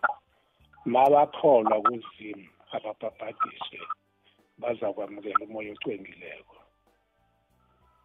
mabakholwa 0.85 1.77
kuzimu 1.81 2.47
ababhabhadiswe 2.75 3.79
bazakwamukela 4.61 5.45
umoya 5.45 5.71
ocwengileko? 5.73 6.55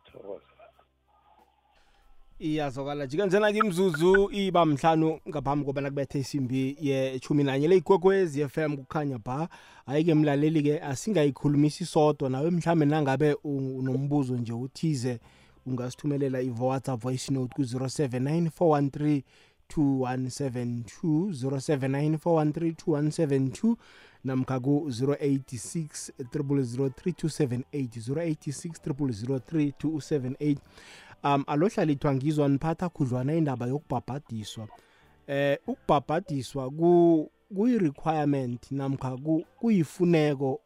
Thokoza. 0.07 0.54
Iyazwakala 2.39 3.07
jike 3.07 3.27
njena-ke 3.27 3.59
imzuzu 3.59 4.31
iba 4.33 4.67
mhlanu 4.67 5.21
ngaphambi 5.29 5.65
kobana 5.65 5.91
kubethe 5.91 6.19
isimbi 6.19 6.77
yechumi 6.81 7.45
nanye 7.45 7.69
le 7.69 7.77
ikwekwezi 7.77 8.49
FM 8.49 8.77
kukhanya 8.77 9.19
ba. 9.19 9.49
Hayi-ke 9.87 10.15
mlaleli-ke 10.15 10.81
asingayikhulumisi 10.81 11.87
sodwa 11.87 12.31
nawe 12.31 12.51
mhlawumbe 12.51 12.87
nangabe 12.87 13.35
unombuzo 13.45 14.37
nje 14.37 14.53
uthize 14.53 15.21
ungasithumelela 15.67 16.41
i-whatsapp 16.43 17.01
voice 17.01 17.33
note 17.33 17.55
ku-079 17.55 18.49
413 18.49 19.23
2172 19.77 21.31
079 21.33 22.17
413 22.17 22.73
2172 22.73 23.77
namkha 24.25 24.61
ku-086 24.61 26.11
0003278 26.19 27.65
086 27.73 28.69
0003278 28.87 30.57
um 31.25 31.45
alohlala 31.47 31.93
ithwa 31.93 32.15
ngizwa 32.15 32.49
niphatha 32.49 32.89
khudlwana 32.89 33.35
indaba 33.35 33.67
yokubhabhadiswa. 33.67 34.69
Eh 35.27 35.59
ukubhabhadiswa 35.67 36.71
ku 36.71 37.31
kuyi-requirement 37.55 38.71
namkha 38.71 39.17
kuyifuneko 39.61 40.61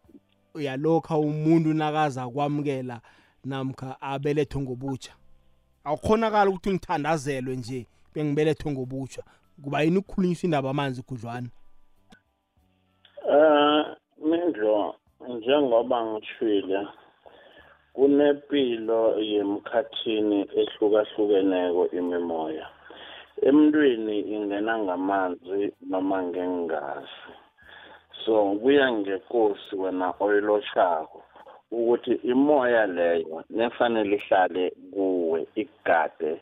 yalokha 0.55 1.19
umuntu 1.19 1.75
nakaza 1.75 2.29
kwamukela 2.29 3.01
namkha 3.45 4.01
abelethwe 4.01 4.61
ngobutsha 4.63 5.13
awukhonakala 5.85 6.51
ukuthi 6.51 6.71
ngithandazelwe 6.71 7.57
nje 7.57 7.87
bengibelethwe 8.15 8.73
ngobutsha 8.73 9.23
kuba 9.63 9.83
yini 9.83 9.99
ukukhulunyiswa 9.99 10.45
indaba 10.45 10.71
amanzi 10.71 11.03
khudlwana? 11.03 11.49
Eh 13.31 13.85
Mindlo 14.29 14.95
njengoba 15.29 16.05
ngishwile 16.05 16.89
kunempilo 17.99 19.01
yemkhathini 19.31 20.41
ehlukahlukeneko 20.61 21.83
imimoya. 21.99 22.67
Emntwini 23.49 24.17
ingena 24.35 24.73
ngamanzi 24.79 25.61
noma 25.91 26.19
ngengazi. 26.23 27.31
So 28.23 28.33
kuya 28.63 28.87
ngenkosi 28.93 29.75
wena 29.83 30.15
oyiloshako 30.25 31.19
ukuthi 31.73 32.15
imoya 32.33 32.87
leyo 32.87 33.37
nefanele 33.51 34.17
ihlale 34.17 34.65
kuwe 34.93 35.47
igade 35.63 36.33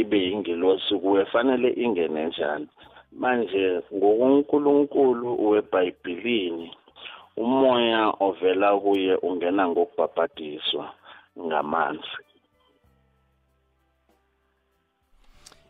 ibe 0.00 0.18
yingelosi 0.26 0.94
kuwe 1.02 1.24
fanele 1.32 1.68
ingene 1.84 2.26
njani? 2.26 2.68
Manje 3.12 3.80
ngokunkulunkulu 3.96 5.50
webhayibhilini 5.50 6.68
umoya 7.40 8.14
ovela 8.20 8.80
kuye 8.80 9.14
ungena 9.16 9.68
ngokubhabhadiswa 9.68 10.94
ngamanzi. 11.38 12.16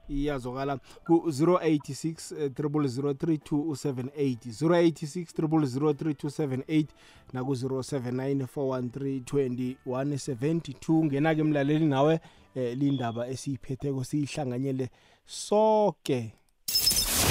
Iyazwakala. 0.08 0.78
Ku-086 1.06 2.48
3003278 2.48 4.52
086 4.52 5.32
3003278 5.38 6.86
naku-079 7.32 8.46
413 8.46 9.76
2172 9.86 11.04
ngena-ke 11.04 11.42
mlaleli 11.42 11.86
nawe 11.86 12.20
eh 12.54 12.78
lindaba 12.78 13.28
esiyiphetheko 13.28 14.04
siyihlanganyele 14.04 14.88
sonke 15.26 16.32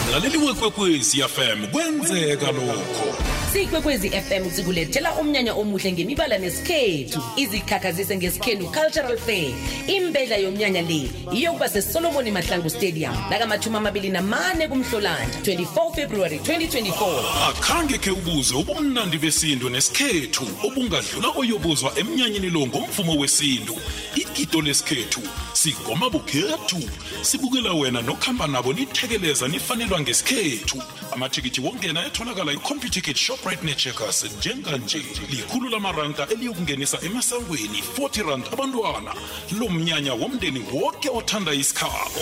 mlaleli 0.07 0.37
wekwekwezi 0.37 1.21
fm 1.21 1.67
kwenzeka 1.71 2.51
lokho. 2.51 3.28
Sikwekwezi 3.53 4.09
fm 4.09 4.51
sikulethela 4.51 5.13
umnyanya 5.13 5.53
omuhle 5.53 5.91
ngemibala 5.91 6.37
nesikhethu. 6.37 7.23
Izikhakhazise 7.35 8.17
ngesikhenu 8.17 8.65
cultural 8.65 9.17
fair. 9.17 9.53
Imbedla 9.87 10.37
yomnyanya 10.37 10.81
le 10.81 11.09
iyokuba 11.33 11.69
sesolomoni 11.69 12.31
mahlangu 12.31 12.69
stadium 12.69 13.15
nakamathumi 13.29 13.77
amabili 13.77 14.09
namane 14.09 14.67
kumhlolanja 14.67 15.39
24 15.43 15.95
february 15.95 16.37
2024 16.37 17.49
akhange 17.49 17.97
khe 17.97 18.11
ubuze 18.11 18.55
ubumnandi 18.55 19.17
besintu 19.17 19.69
nesikhethu 19.69 20.43
obungadlula 20.63 21.29
oyobuzwa 21.35 21.91
emnyanyeni 21.99 22.49
lo 22.49 22.67
ngomvumo 22.67 23.15
wesintu. 23.19 23.75
Igido 24.15 24.61
lesikhethu 24.61 25.21
sigoma 25.53 26.09
bukhethu. 26.09 26.89
Sibukela 27.21 27.73
wena 27.73 28.01
nokuhamba 28.01 28.47
nabo 28.47 28.73
nithekeleza 28.73 29.47
nifanelwa 29.47 30.01
ngesikhethu. 30.01 30.81
Amathikithi 31.11 31.61
wongena 31.61 32.05
etholakala 32.05 32.53
i-computicket 32.53 33.17
shoprite 33.39 33.63
necheckers 33.65 34.25
njenganje 34.37 34.97
likhulu 35.29 35.69
lamaranta 35.69 36.27
eliyokungenisa 36.27 36.97
emasangweni 37.01 37.83
40 37.97 38.29
rand 38.29 38.43
abantwana. 38.53 39.15
Lo 39.59 39.69
mnyanya 39.69 40.13
womndeni 40.13 40.65
wonke 40.73 41.09
othanda 41.09 41.53
isikhabo. 41.53 42.21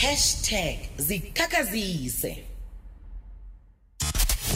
Hashtag 0.00 0.78
zikhakhazise 0.98 2.44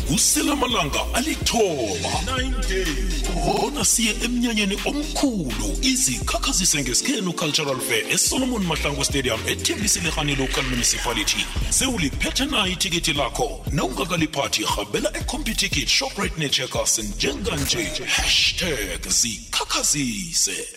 kuselamalanga 0.08 1.00
alithoba 1.14 2.12
9 2.26 2.68
days 2.68 3.24
bona 3.44 3.84
siye 3.84 4.14
emnyanyeni 4.24 4.74
omkhulu. 4.84 5.68
Izikhakhazise 5.82 6.82
ngesikhenu 6.82 7.32
cultural 7.32 7.80
fair 7.80 8.12
esolomon 8.12 8.64
mahlangu 8.64 9.04
stadium 9.04 9.40
ethembisile 9.48 10.10
local 10.38 10.64
municipality. 10.70 11.46
Sewuliphethe 11.70 12.44
na 12.46 12.66
ithikithi 12.66 13.12
lakho. 13.12 13.64
Nawungakaliphathi 13.72 14.64
habela 14.64 15.16
ecomputikit 15.16 15.88
shoprite 15.88 16.38
necheckers 16.38 16.98
njenganje. 16.98 18.04
Hashtag 18.06 19.08
zikhakhazise 19.08 20.68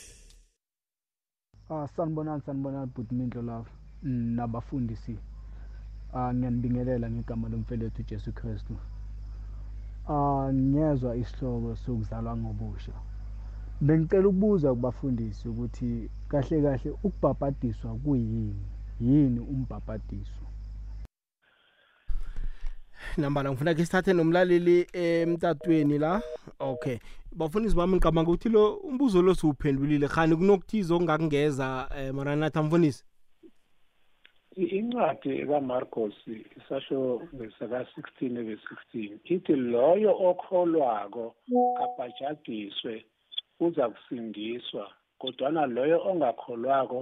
Ah 1.69 1.87
sanibonani 1.97 2.41
sanibonani 2.45 2.91
bhuti 2.95 3.15
Mindlo 3.15 3.41
love 3.41 3.69
nabafundisi. 4.03 5.15
Ah 6.13 6.33
ngiyanibingelela 6.33 7.09
ngegama 7.09 7.49
lomfelethu 7.49 8.03
Jesu 8.03 8.31
Kristu. 8.31 8.77
Ah 10.09 10.53
ngiyezwa 10.53 11.15
isihloko 11.15 11.75
sokuzalwa 11.75 12.37
ngobusha. 12.37 12.91
Bengicela 13.81 14.27
ukubuza 14.27 14.73
kubafundisi 14.73 15.47
ukuthi 15.49 16.09
kahle 16.27 16.61
kahle 16.61 16.89
ukubhabhadiswa 16.91 17.95
kuyini 17.95 18.55
yini 19.01 19.39
umbhabhadiso? 19.39 20.43
Nambala 23.17 23.51
ngifuna 23.51 23.73
ke 23.73 23.85
sithathe 23.85 24.13
nomlaleli 24.13 24.87
emtatweni 24.93 25.97
la. 25.97 26.21
Okay. 26.59 26.97
Bafundisi 27.35 27.75
bami 27.75 27.95
ngicabanga 27.95 28.31
ukuthi 28.31 28.49
lo 28.49 28.75
umbuzo 28.75 29.21
lo 29.21 29.35
siwuphendulile. 29.35 30.07
Khani 30.07 30.35
kunokuthiza 30.35 30.95
okungakungeza 30.95 31.89
um 32.09 32.15
maranatha 32.15 32.63
mfundisi? 32.63 33.03
Incwadi 34.57 35.45
kamarcos 35.45 36.17
isasho 36.57 37.21
ngesaka-16 37.35 38.19
ebe-16 38.41 38.93
ithi 39.33 39.55
loyo 39.55 40.11
okholwako 40.29 41.25
kabhajadiswe 41.77 43.05
uza 43.59 43.89
kusindiswa 43.89 44.85
kodwana 45.19 45.65
loyo 45.65 45.97
ongakholwako 46.09 46.99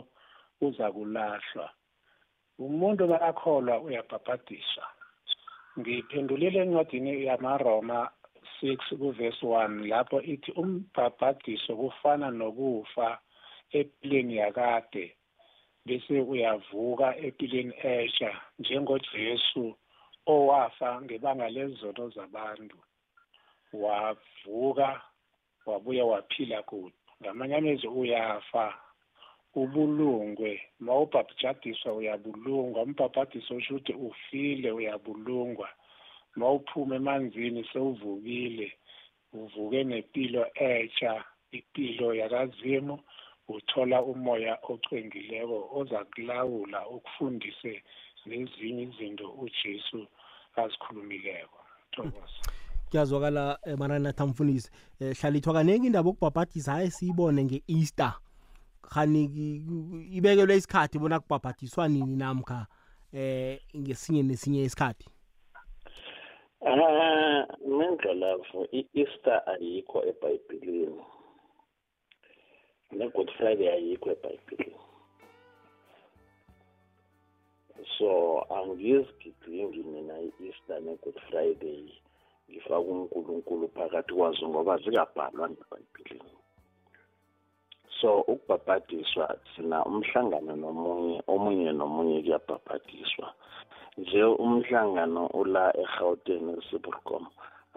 uza 0.62 0.92
kulahlwa. 0.92 1.68
Umuntu 2.60 3.08
makakholwa 3.08 3.82
uyabhabhadiswa. 3.82 4.86
Ngiphendulile 5.80 6.60
encwadini 6.60 7.26
yamaroma 7.26 8.10
6 8.62 8.98
kuvesi 9.00 9.46
1 9.46 9.88
lapho 9.88 10.22
ithi 10.22 10.52
umbhabhadiso 10.52 11.76
kufana 11.76 12.32
nokufa 12.32 13.20
empilweni 13.78 14.36
yakade. 14.38 15.06
Bese 15.86 16.14
uyavuka 16.22 17.08
empilweni 17.26 17.74
esha 17.84 18.32
njengoJesu 18.60 19.66
owafa 20.34 21.02
ngebanga 21.02 21.48
lezono 21.50 22.10
zabantu. 22.16 22.78
Wavuka 23.74 25.02
wabuya 25.66 26.06
waphila 26.06 26.64
kude 26.64 26.96
ngamanye 27.22 27.56
amezwi 27.56 27.88
uyafa 28.02 28.66
ubulungwe. 29.56 30.62
Mawubhabhadiswa 30.80 31.94
uyabulungwa 31.94 32.82
umbhabhadiso 32.84 33.56
usho 33.56 33.76
ukuthi 33.76 33.94
ufile 33.94 34.72
uyabulungwa. 34.72 35.70
Mawuphuma 36.36 36.96
emanzini 36.96 37.64
sewuvukile 37.72 38.68
uvuke 39.34 39.84
nempilo 39.84 40.44
entsha 40.56 41.24
impilo 41.52 42.14
yakazimu. 42.14 43.00
Uthola 43.48 44.02
umoya 44.04 44.58
ocwengileko 44.70 45.70
oza 45.74 46.06
kulawula 46.06 46.88
ukufundise 46.88 47.84
nezinye 48.26 48.84
izinto 48.84 49.30
uJesu 49.32 50.08
azikhulumileko. 50.56 51.60
Thokoza. 51.92 52.42
Kuyazwakala 52.90 53.60
eh, 53.66 53.78
marana 53.78 54.14
thamfundisi 54.14 54.72
eh, 55.00 55.16
hlalithwa 55.22 55.54
kanengi 55.54 55.88
indaba 55.88 56.10
okubhabhadisa 56.10 56.72
hayi 56.72 56.92
siyibone 56.92 57.44
nge-easter. 57.44 58.14
Khani 58.82 59.28
ki- 59.28 59.62
ku- 59.68 60.02
ibekelwe 60.12 60.56
isikhathi 60.56 61.00
bona 61.00 61.20
kubhabhadiswa 61.20 61.88
nini 61.88 62.16
namkha 62.16 62.68
eh 63.14 63.60
ngesinye 63.78 64.24
nesinye 64.24 64.64
isikhathi? 64.64 65.10
Ah, 66.66 67.46
ngendlelavu 67.68 68.68
i-Easter 68.72 69.42
ayikho 69.46 70.04
eBhayibhelini. 70.06 71.02
Ne-Good 72.92 73.32
Friday 73.38 73.70
ayikho 73.70 74.12
eBhayibhelini. 74.12 74.80
So 77.98 78.10
angizigidingi 78.50 79.84
mina 79.84 80.20
i-Easter 80.20 80.82
ne-Good 80.82 81.20
Friday 81.30 82.02
ngifaka 82.50 82.80
uNkulunkulu 82.80 83.68
phakathi 83.76 84.14
kwazo 84.14 84.50
ngoba 84.50 84.78
zikabhalwa 84.78 85.50
ngeBhayibhelini. 85.50 86.34
So 88.02 88.22
ukubhabhadiswa 88.22 89.38
sina 89.56 89.86
umhlangano 89.86 90.56
nomunye 90.56 91.24
omunye 91.28 91.72
nomunye 91.72 92.22
kuyabhabhadiswa. 92.22 93.34
nje 93.98 94.24
umhlangano 94.24 95.24
ula 95.40 95.64
eGauteng 95.84 96.48
eSibrcom 96.60 97.24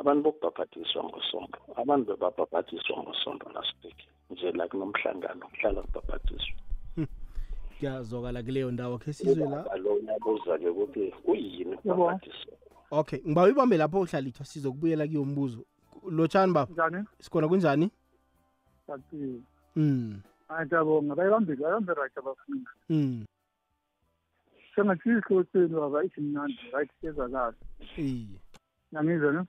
abantu 0.00 0.20
bokubhabhadiswa 0.24 1.00
ngosonto 1.08 1.58
abantu 1.80 2.06
bebabhabhadiswa 2.10 2.94
ngosonto 3.02 3.46
last 3.54 3.76
week 3.84 4.00
nje 4.30 4.52
la 4.52 4.68
kunomhlangano 4.68 5.46
kuhlala 5.48 5.82
kubhabhadiswa 5.82 6.56
kuyazwakala 7.78 8.42
kuleyo 8.42 8.70
ndawo 8.70 8.98
khe 8.98 9.12
sizwe 9.12 9.46
la? 9.48 9.76
lo 9.76 9.94
uyabuza-ke 9.94 10.68
ukuthi 10.68 11.10
kuyini 11.24 11.74
ukubhabhadiswa 11.74 12.52
okay 12.90 13.20
ngiba 13.26 13.42
uyibambe 13.42 13.76
lapho 13.76 14.00
uhlalithwa 14.00 14.46
sizokubuyela 14.46 15.06
kuyo 15.06 15.24
mbuzo 15.24 15.64
lotshani 16.10 16.52
baba 16.52 16.72
njani? 16.72 17.04
sikhona 17.20 17.48
kunjani? 17.48 17.90
Sathi 18.86 19.42
mm 19.76 20.20
ngiyabonga 20.62 21.14
bayibambe 21.14 21.56
bayibambe 21.56 21.94
right 21.94 22.18
abafundi 22.18 22.70
mm 22.88 23.24
sengathi 24.74 25.08
isihlotsheni 25.08 25.68
baba 25.68 26.04
isimnandi 26.04 26.58
right 26.72 26.90
siyezakala 27.00 27.54
iye 27.96 28.38
nangizwa 28.92 29.32
ne 29.32 29.42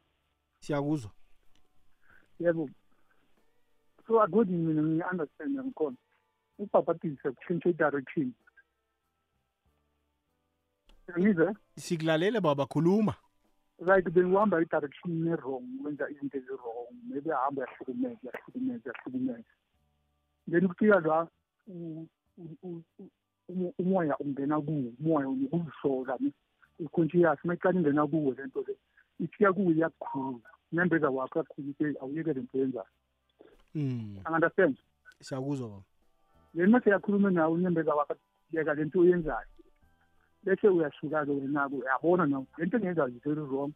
siyakuzwa. 0.60 1.12
Yebo. 2.40 2.70
So 4.10 4.22
akudi 4.22 4.52
mina 4.58 4.82
ngi-understand 4.82 5.60
ngikhona 5.60 5.98
ukubhabhadisa 6.58 7.32
kushintshe 7.32 7.70
i-direction 7.70 8.34
ngizwe 11.20 11.54
sikulalele 11.78 12.40
baba 12.42 12.66
khuluma. 12.66 13.14
Right 13.80 14.06
bengiwuhamba 14.10 14.62
i-direction 14.62 15.28
e-wrong 15.28 15.66
wenza 15.84 16.10
izinto 16.10 16.38
ezi-wrong 16.38 16.90
maybe 17.10 17.32
ahamba 17.34 17.62
yahlukumeza 17.62 18.20
yahlukumeza 18.34 18.90
yahlukumeza 18.90 19.44
then 20.52 20.68
kufika 20.68 21.00
la 21.00 21.28
u- 21.68 22.08
u- 22.38 22.58
u- 22.64 22.84
u- 23.00 23.12
umo- 23.50 23.74
umoya 23.80 24.18
ungena 24.18 24.62
kuwo 24.62 24.92
umoya 25.00 25.26
nokuzisola 25.28 26.18
ne? 26.20 26.32
I-conscious 26.80 27.40
mayiqala 27.46 27.80
ingena 27.80 28.08
kuwo 28.08 28.34
le 28.34 28.46
nto 28.46 28.64
le 28.68 28.76
ifika 29.20 29.54
kuwo 29.54 29.72
iyakukhulu 29.72 30.42
unyembeza 30.72 31.10
wakho 31.10 31.44
kakhulu 31.44 31.70
ukuthi 31.70 31.98
awuyeke 32.02 32.34
le 32.34 32.42
nto 32.42 32.58
yenzayo 32.58 32.88
mm 33.76 34.18
understand 34.26 34.76
siyakuzwa 35.22 35.68
baba 35.70 35.84
then 36.56 36.70
mase 36.70 36.90
yakhuluma 36.90 37.32
nawe 37.32 37.54
unyembeza 37.54 37.96
wakho 37.96 38.16
yeka 38.52 38.74
le 38.74 38.86
nto 38.86 39.00
oyenzayo 39.00 39.48
bese 40.44 40.68
uyasuka-ke 40.68 41.32
wena-ke 41.32 41.76
uyabona 41.76 42.26
na 42.26 42.38
le 42.58 42.66
nto 42.66 42.78
engenzayo 42.78 43.10
is 43.10 43.24
very 43.24 43.42
wrong 43.42 43.72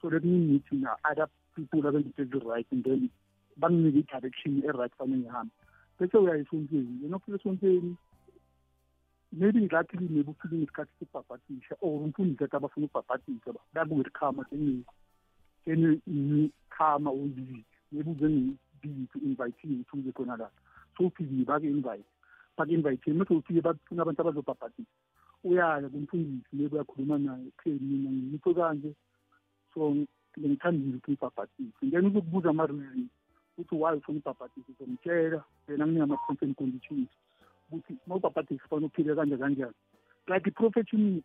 so 0.00 0.10
let 0.10 0.24
me 0.24 0.38
meet 0.38 0.72
na 0.72 0.96
other 1.10 1.28
people 1.54 1.88
abenza 1.88 2.08
into 2.08 2.22
ezi-right 2.22 2.66
and 2.72 2.84
then 2.84 3.10
banginike 3.56 3.98
i-direction 3.98 4.62
e-right 4.64 4.94
fanele 4.96 5.18
ngihambe 5.18 5.52
bese 5.98 6.16
uya 6.18 6.36
esontweni 6.36 7.02
yena 7.02 7.16
ufika 7.16 7.36
esontweni 7.36 7.96
maybe 9.32 9.60
luckily 9.60 10.08
maybe 10.08 10.30
ufike 10.30 10.54
ngesikhathi 10.56 10.92
sokubhabhatisha 10.98 11.74
or 11.80 12.02
umfundisi 12.02 12.44
athi 12.44 12.56
abafuna 12.56 12.86
ukubhabhatisa 12.86 13.50
bakuwelkhama 13.74 14.44
then 14.50 14.84
then 15.64 16.00
ngikhama 16.08 17.12
uyibizi 17.12 17.64
maybe 17.92 18.10
uze 18.10 18.28
ngibizi 18.80 19.06
ku-invite-iwe 19.12 19.74
ukuthi 19.80 19.98
uze 20.00 20.12
khona 20.12 20.36
la 20.36 20.48
so 20.96 21.06
ufikile 21.06 21.44
baku-invite 21.44 22.08
baku-invite 22.56 23.12
mase 23.12 23.34
ufike 23.34 23.60
bafuna 23.60 24.02
abantu 24.02 24.20
abazobhabhatisa 24.20 24.96
uyaya 25.44 25.88
kumfundisi 25.88 26.48
maybe 26.52 26.74
uyakhuluma 26.76 27.18
naye 27.18 27.46
okay 27.48 27.72
mina 27.72 28.10
ngiyikho 28.10 28.54
kanje. 28.54 28.94
So 29.74 29.94
bengithandile 30.36 30.96
ukuthi 30.96 31.12
ngibhabhatise 31.12 31.90
then 31.90 32.06
uzokubuza 32.06 32.50
ama-reason 32.50 33.08
ukuthi 33.56 33.74
why 33.74 33.96
ufuna 33.96 34.18
ubhabhatise 34.18 34.72
uzomtshela 34.72 35.44
yena 35.68 35.86
nginika 35.86 36.04
ama-terms 36.04 36.42
and 36.42 36.56
conditions 36.56 37.08
ukuthi 37.68 37.96
uma 38.06 38.16
ubhabhatise 38.16 38.62
ufana 38.64 38.86
uphile 38.86 39.14
kanje 39.14 39.36
kanjani. 39.36 39.74
Like 40.28 40.46
i-profession 40.50 41.22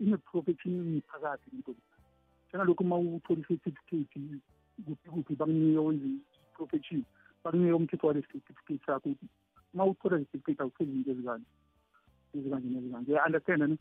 ine-profession 0.00 1.02
phakathi 1.06 1.50
into 1.52 1.74
njengalokhu 2.48 2.82
uma 2.84 2.98
uthola 2.98 3.40
i-certificate 3.40 4.40
kuphi 4.86 5.10
kuphi 5.10 5.34
bakunike 5.36 5.78
wenze 5.78 6.08
i-profession 6.58 7.04
bakunike 7.44 7.72
umthetho 7.72 8.06
wale 8.06 8.22
certificate 8.22 8.86
sakho 8.86 9.08
ukuthi 9.08 9.28
uma 9.74 9.84
uthola 9.84 10.20
i-certificate 10.20 10.62
awutholi 10.62 10.90
izinto 10.90 11.10
ezikanje 11.10 11.46
ezikanje 12.34 12.68
nezikanje 12.68 13.12
uya-understand 13.12 13.62
ne 13.62 13.78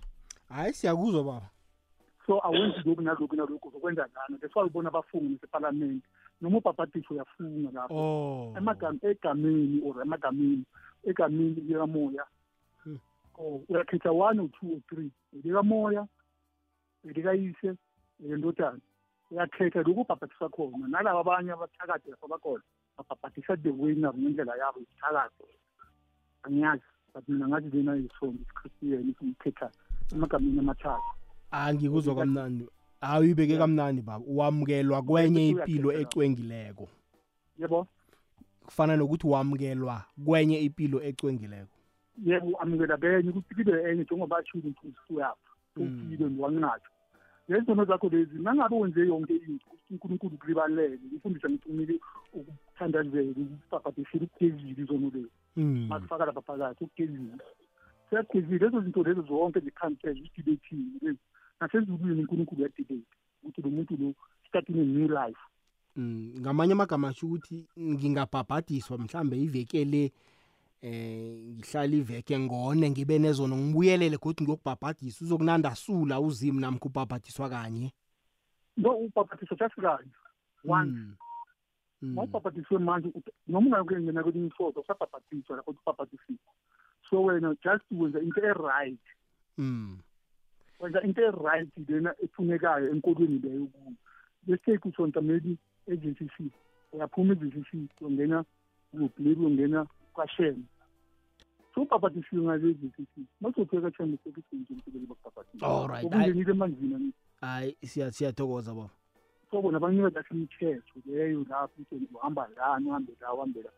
hayi 0.50 0.74
siyakuzwa 0.74 1.24
baba 1.24 1.50
so 2.28 2.40
awenzi 2.46 2.80
lokhu 2.86 3.02
nalokhu 3.02 3.36
nalokhu 3.36 3.68
uzokwenza 3.68 4.02
lana 4.02 4.38
that's 4.40 4.56
why 4.56 4.64
ubona 4.64 4.90
abafungi 4.90 5.30
nasepalamende 5.30 6.06
noma 6.42 6.58
ubhabhadisho 6.58 7.14
uyafunga 7.14 7.72
lapho 7.72 7.96
oh 7.96 8.54
egameni 9.02 9.82
or 9.86 10.02
emagameni 10.02 10.66
egameni 11.04 11.62
likamoya 11.68 12.26
or 13.38 13.62
uyakhetha 13.70 14.12
one 14.12 14.40
or 14.40 14.50
two 14.60 14.68
or 14.74 14.82
three 14.90 15.12
elikamoya 15.34 16.08
elikayise 17.06 17.76
elendodana 18.26 18.80
uyakhetha 19.32 19.84
lokhu 19.84 20.02
ubhabhathisa 20.02 20.50
khona. 20.50 20.88
Nalaba 20.88 21.20
abanye 21.20 21.52
abathakathi 21.52 22.10
lapho 22.12 22.28
bakhona 22.28 22.64
babhabhathisa 22.98 23.56
the 23.64 23.70
way 23.70 23.96
nabo 23.96 24.18
ngendlela 24.18 24.56
yabo 24.58 24.80
isithakathi 24.80 25.44
angiyazi 26.44 26.84
but 27.14 27.30
mina 27.30 27.48
ngathi 27.48 27.70
lena 27.70 27.96
yisonto 27.96 28.42
isikhristiyeni 28.44 29.16
ngikhetha 29.24 29.72
emagameni 30.12 30.60
amathathu. 30.60 31.12
Angikuzwa 31.52 32.16
kamnandi. 32.16 32.68
Hayi 33.02 33.22
uyibeke 33.22 33.58
kamnandi 33.58 34.02
baba. 34.02 34.26
Wamukelwa 34.28 35.02
kwenye 35.02 35.50
impilo 35.50 35.92
ecwengileko. 35.92 36.90
Yebo. 37.60 37.88
Kufana 38.66 38.98
nokuthi 38.98 39.28
wamukelwa 39.28 40.04
kwenye 40.26 40.60
impilo 40.60 41.04
ecwengileko. 41.04 41.74
Yebo 42.26 42.58
amukela 42.60 42.98
benye 42.98 43.30
ukuthi 43.30 43.56
kibe 43.56 43.92
enye 43.92 44.04
njengoba 44.04 44.38
ashilo 44.38 44.64
umfundisi 44.64 45.14
uyapha 45.14 45.48
Mm. 45.78 46.08
ufile 46.08 46.26
ngiwanqatho 47.50 47.56
lezi 47.56 47.66
zinto 47.66 47.86
zakho 47.86 48.10
lezi 48.10 48.40
nangabe 48.40 48.76
wenze 48.76 49.08
yonke 49.08 49.34
into 49.34 49.66
ukuthi 49.66 49.94
unkulunkulu 49.94 50.38
kulibaleke 50.38 51.06
umfundisa 51.14 51.50
ngithi 51.50 51.68
kumele 51.70 52.00
ukuthandazele 52.34 53.32
ukubhabhadisela 53.32 54.24
ukugezile 54.26 54.84
izono 54.84 55.12
lezi 55.14 55.32
Mm. 55.58 55.88
makufaka 55.90 56.26
lapha 56.26 56.42
phakathi 56.42 56.84
ukugezile 56.84 57.34
siyagezile 58.10 58.60
lezo 58.60 58.82
zinto 58.82 59.04
lezo 59.04 59.22
zonke 59.22 59.60
zikhansele 59.60 60.22
udibethile 60.22 61.00
lezi. 61.02 61.20
Nasezulwini 61.60 62.22
unkulunkulu 62.22 62.62
uyadibete 62.62 63.08
ukuthi 63.44 63.62
lo 63.62 63.70
muntu 63.70 63.98
lo 63.98 64.14
starting 64.48 64.80
a 64.80 64.84
new 64.86 65.08
life. 65.08 65.40
Mm, 65.96 66.34
ngamanye 66.40 66.74
amagama 66.74 67.08
asho 67.08 67.26
ukuthi 67.26 67.66
ngingabhabhadiswa 67.80 68.98
mhlambe 68.98 69.38
iveke 69.42 69.86
le 69.86 70.12
eh 70.82 71.56
ngihlala 71.58 71.96
iveke 71.96 72.40
ngone 72.40 72.90
ngibe 72.90 73.20
nezono 73.20 73.58
ngibuyelele 73.58 74.18
kodwa 74.18 74.44
ngiyokubhabhadisa. 74.44 75.26
Uzokunanda 75.26 75.76
sula 75.76 76.20
uzimi 76.20 76.62
namkho 76.62 76.88
ubhabhadiswa 76.90 77.50
kanye? 77.50 77.92
No 78.78 78.92
ubhabhathiso 78.98 79.56
just 79.56 79.76
kanye 79.76 80.12
one. 80.68 80.92
Mm. 80.92 81.16
Mm. 82.02 82.14
mawubhabhatiswe 82.14 82.78
manje 82.80 83.08
ut- 83.10 83.34
noma 83.48 83.68
ungakungena 83.68 84.24
kwelinye 84.24 84.48
ifoto 84.48 84.80
usabhabhatiswa 84.82 85.56
lapho 85.58 85.72
ubhabhatisile 85.72 86.38
so 87.10 87.24
wena 87.24 87.56
just 87.64 87.84
wenza 87.92 88.20
into 88.22 88.42
e-right. 88.42 89.00
Mm. 89.58 89.98
wenza 90.80 91.02
into 91.02 91.22
e-right 91.22 91.70
lena 91.90 92.14
efunekayo 92.24 92.92
enkolweni 92.92 93.40
leyo 93.40 93.66
kuyo 93.66 93.94
bese 94.44 94.78
kusonta 94.78 95.22
maybe 95.22 95.58
e-J_C_C 95.88 96.52
uyaphuma 96.94 97.34
e-J_C_C 97.34 97.88
uyongena 98.02 98.46
kuphi 98.92 99.22
maybe 99.24 99.42
uyongena 99.42 99.88
kwashem 100.18 100.64
so 101.76 101.82
ubhabhatisiwe 101.82 102.42
ngale 102.42 102.74
J_C_C 102.74 103.06
masofika 103.42 103.82
kashem 103.82 104.18
sekusenje 104.24 104.74
umsebenzi 104.74 105.08
bakubhabhatisa 105.08 105.66
Alright, 105.68 106.06
okungenile 106.06 106.52
emanzini 106.52 107.14
hayi 107.42 107.78
siya- 107.86 108.12
siyathokoza 108.12 108.74
baba. 108.74 108.90
So 109.52 109.62
bona 109.62 109.80
bakunikeza 109.80 110.24
kahle 110.24 110.38
imithetho 110.40 111.00
leyo 111.06 111.46
lapho 111.50 111.82
ukuthi 111.82 112.08
uhamba 112.14 112.48
lana 112.58 112.90
uhambe 112.90 113.14
la 113.22 113.34
uhambe 113.34 113.62
la. 113.62 113.72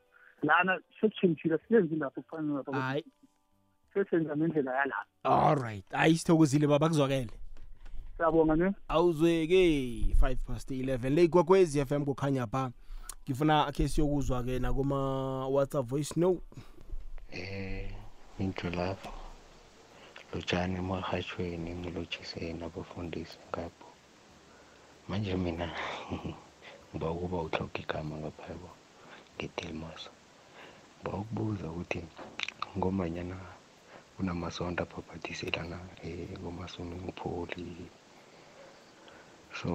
Lana 0.43 0.79
sekutshintshile 1.01 1.59
siyenzi 1.67 1.95
lapho 1.95 2.21
kufanele 2.21 2.53
lapho 2.53 2.71
hayi 2.71 3.03
sesenza 3.93 4.37
ngendlela 4.37 4.71
yalapha 4.75 5.05
alright 5.23 5.85
hayi 5.91 6.15
sithokozile 6.17 6.67
baba 6.67 6.87
kuzwakele. 6.87 7.29
Siyabonga 8.17 8.55
ne? 8.55 8.71
Awuzweke 8.87 9.63
5 10.21 10.35
past 10.47 10.71
11 10.71 11.09
le 11.09 11.23
ikwekwezi 11.23 11.85
FM 11.85 12.05
kukhanya 12.05 12.47
pha. 12.47 12.71
Ngifuna 13.29 13.67
akhe 13.67 13.87
siyokuzwa 13.87 14.43
ke 14.43 14.59
nakuma 14.59 15.45
WhatsApp 15.47 15.85
voice 15.85 16.17
note. 16.17 16.41
Eh 17.31 17.85
into 18.39 18.69
lapho 18.69 19.13
lotshani 20.33 20.75
emahashweni 20.81 21.75
ngilotshise 21.75 22.53
nabafundisi 22.53 23.37
ngapho. 23.49 23.87
Manje 25.07 25.35
mina 25.37 25.69
ngiba 26.89 27.11
ukuba 27.11 27.37
uhloka 27.37 27.79
igama 27.79 28.15
ngapha 28.17 28.49
yabo 28.49 28.69
ngedelmas. 29.37 30.09
Ngiba 31.01 31.17
ukubuza 31.17 31.69
ukuthi 31.69 32.01
ngomanyana 32.77 33.37
kunamasonto 34.17 34.83
aphaphathiselana 34.83 35.77
um 36.03 36.27
kuma-swimming 36.41 37.13
pool 37.13 37.49
so 39.53 39.69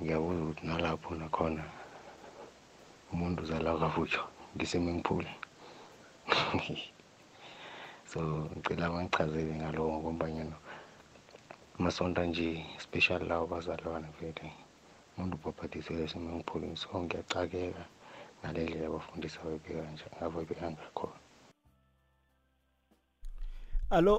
ngiyabuza 0.00 0.40
ukuthi 0.42 0.66
nalapho 0.66 1.14
nakhona 1.14 1.77
umuntu 3.12 3.38
uzala 3.42 3.78
kavutshwa 3.80 4.24
nge-swimming 4.54 5.02
pool 5.06 5.26
so 8.10 8.20
ngicela 8.56 8.92
bangichazele 8.92 9.52
ngaloko 9.60 9.96
ngombanyana 10.00 10.56
amasonto 11.78 12.20
anje 12.22 12.48
special 12.84 13.20
lawo 13.28 13.44
bazalwane 13.52 14.08
vele 14.20 14.46
umuntu 15.14 15.34
ubhabhadisele 15.36 16.04
e-swimming 16.04 16.42
pool 16.48 16.62
so 16.76 16.88
ngiyacakeka 17.02 17.84
ngale 18.40 18.60
ndlela 18.64 18.86
abafundisa 18.88 19.38
ababeka 20.24 20.70
ngakhona. 20.72 21.18
Alo 23.90 24.14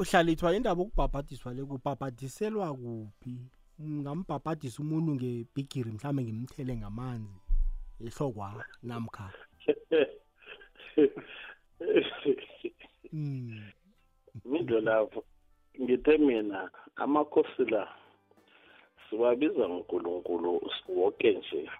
uhlalithwa 0.00 0.56
indaba 0.56 0.82
okubhabhadiswa 0.82 1.54
le 1.54 1.62
kubhabhadiselwa 1.70 2.68
kuphi? 2.80 3.34
Ngambhabhadisa 3.80 4.78
umuntu 4.84 5.10
ngebhigiri 5.14 5.90
mhlawumbe 5.92 6.22
ngimthele 6.24 6.72
ngamanzi. 6.76 7.39
Ehlokwa 8.06 8.64
namkha 8.82 9.32
mm. 13.12 13.62
midlo 14.44 14.80
lapho 14.80 15.24
ngithe 15.80 16.18
mina 16.18 16.70
amakhosi 16.96 17.64
la 17.64 17.88
siwabiza 19.04 19.68
ngunkulunkulu 19.68 20.70
woke 20.88 21.32
nje 21.32 21.70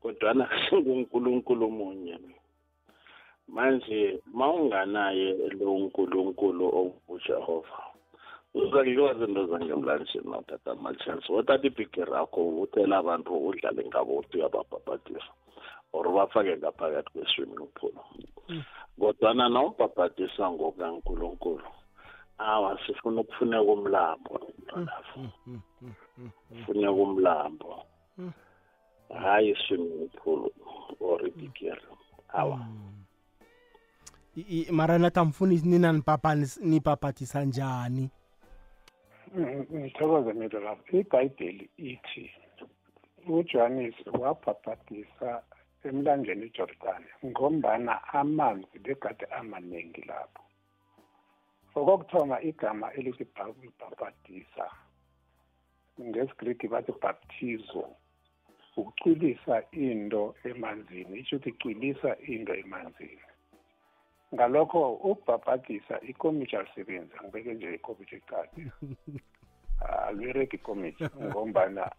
kodwana 0.00 0.44
ngunkulunkulu 0.74 1.70
munye 1.70 2.18
manje 3.48 4.20
mawunganaye 4.38 5.28
lo 5.58 5.78
nkulunkulu 5.78 6.64
ongujehova 6.78 7.85
uzakudliwa 8.56 9.14
zinto 9.14 9.46
zangemlanjeni 9.46 10.24
notata 10.30 10.70
amachance 10.72 11.32
wathatha 11.32 11.66
ibhigiri 11.66 12.10
rakho 12.12 12.40
uthela 12.48 12.98
abantu 12.98 13.30
udlale 13.48 13.82
ngabo 13.88 14.16
uthi 14.16 14.36
uyababhabhadisa 14.38 15.30
or 15.92 16.04
bafake 16.12 16.56
ngaphakathi 16.56 17.10
kwe-swimming 17.12 17.68
pool. 17.76 17.92
Kodwana 19.00 19.48
nawubhabhadisa 19.48 20.50
ngokankulunkulu 20.50 21.68
awa 22.38 22.78
sifuna 22.86 23.20
ukufuneka 23.20 23.62
umlambo 23.62 24.40
lapho 24.74 25.20
funeka 26.66 26.92
umlambo. 26.92 27.82
Hayi 29.22 29.50
i-swimming 29.52 30.08
pool 30.24 30.50
or 31.00 31.20
ibhigiri 31.26 31.80
awa. 32.28 32.60
Mara 34.70 34.98
nathi 34.98 35.20
amfundisi 35.20 35.68
nina 35.68 35.92
nipapani- 35.92 36.60
nipaphathisa 36.64 37.44
njani? 37.44 38.10
Ngithokoze 39.36 40.32
mina 40.32 40.58
lapho. 40.66 40.96
Ibhayibheli 40.98 41.66
ithi 41.90 42.24
ujohanis 43.28 43.96
wabhabhadisa 44.22 45.30
emlanjeni 45.88 46.46
ijordani 46.46 47.10
ngombana 47.28 47.94
amanzi 48.18 48.76
begade 48.84 49.24
amaningi 49.38 50.02
lapho. 50.10 50.42
Okokuthoma 51.78 52.36
igama 52.48 52.86
elithi 52.98 53.24
bhabhadisa 53.78 54.66
ngesigriki 56.00 56.66
bathi 56.72 56.92
baptizo 57.02 57.84
ukucwilisa 58.76 59.56
into 59.72 60.34
emanzini 60.44 61.18
isho 61.20 61.36
ukuthi 61.36 61.52
cwilisa 61.60 62.10
into 62.32 62.52
emanzini. 62.62 63.25
Ngalokho 64.36 64.92
ukubhabhadisa 64.92 66.00
ikomitshi 66.00 66.56
alisebenzi 66.56 67.12
angibeke 67.18 67.54
nje 67.54 67.74
ikomitshi 67.74 68.16
ecade 68.16 68.72
alibereki 70.06 70.56
ikomitshi 70.56 71.04
ngombana 71.22 71.90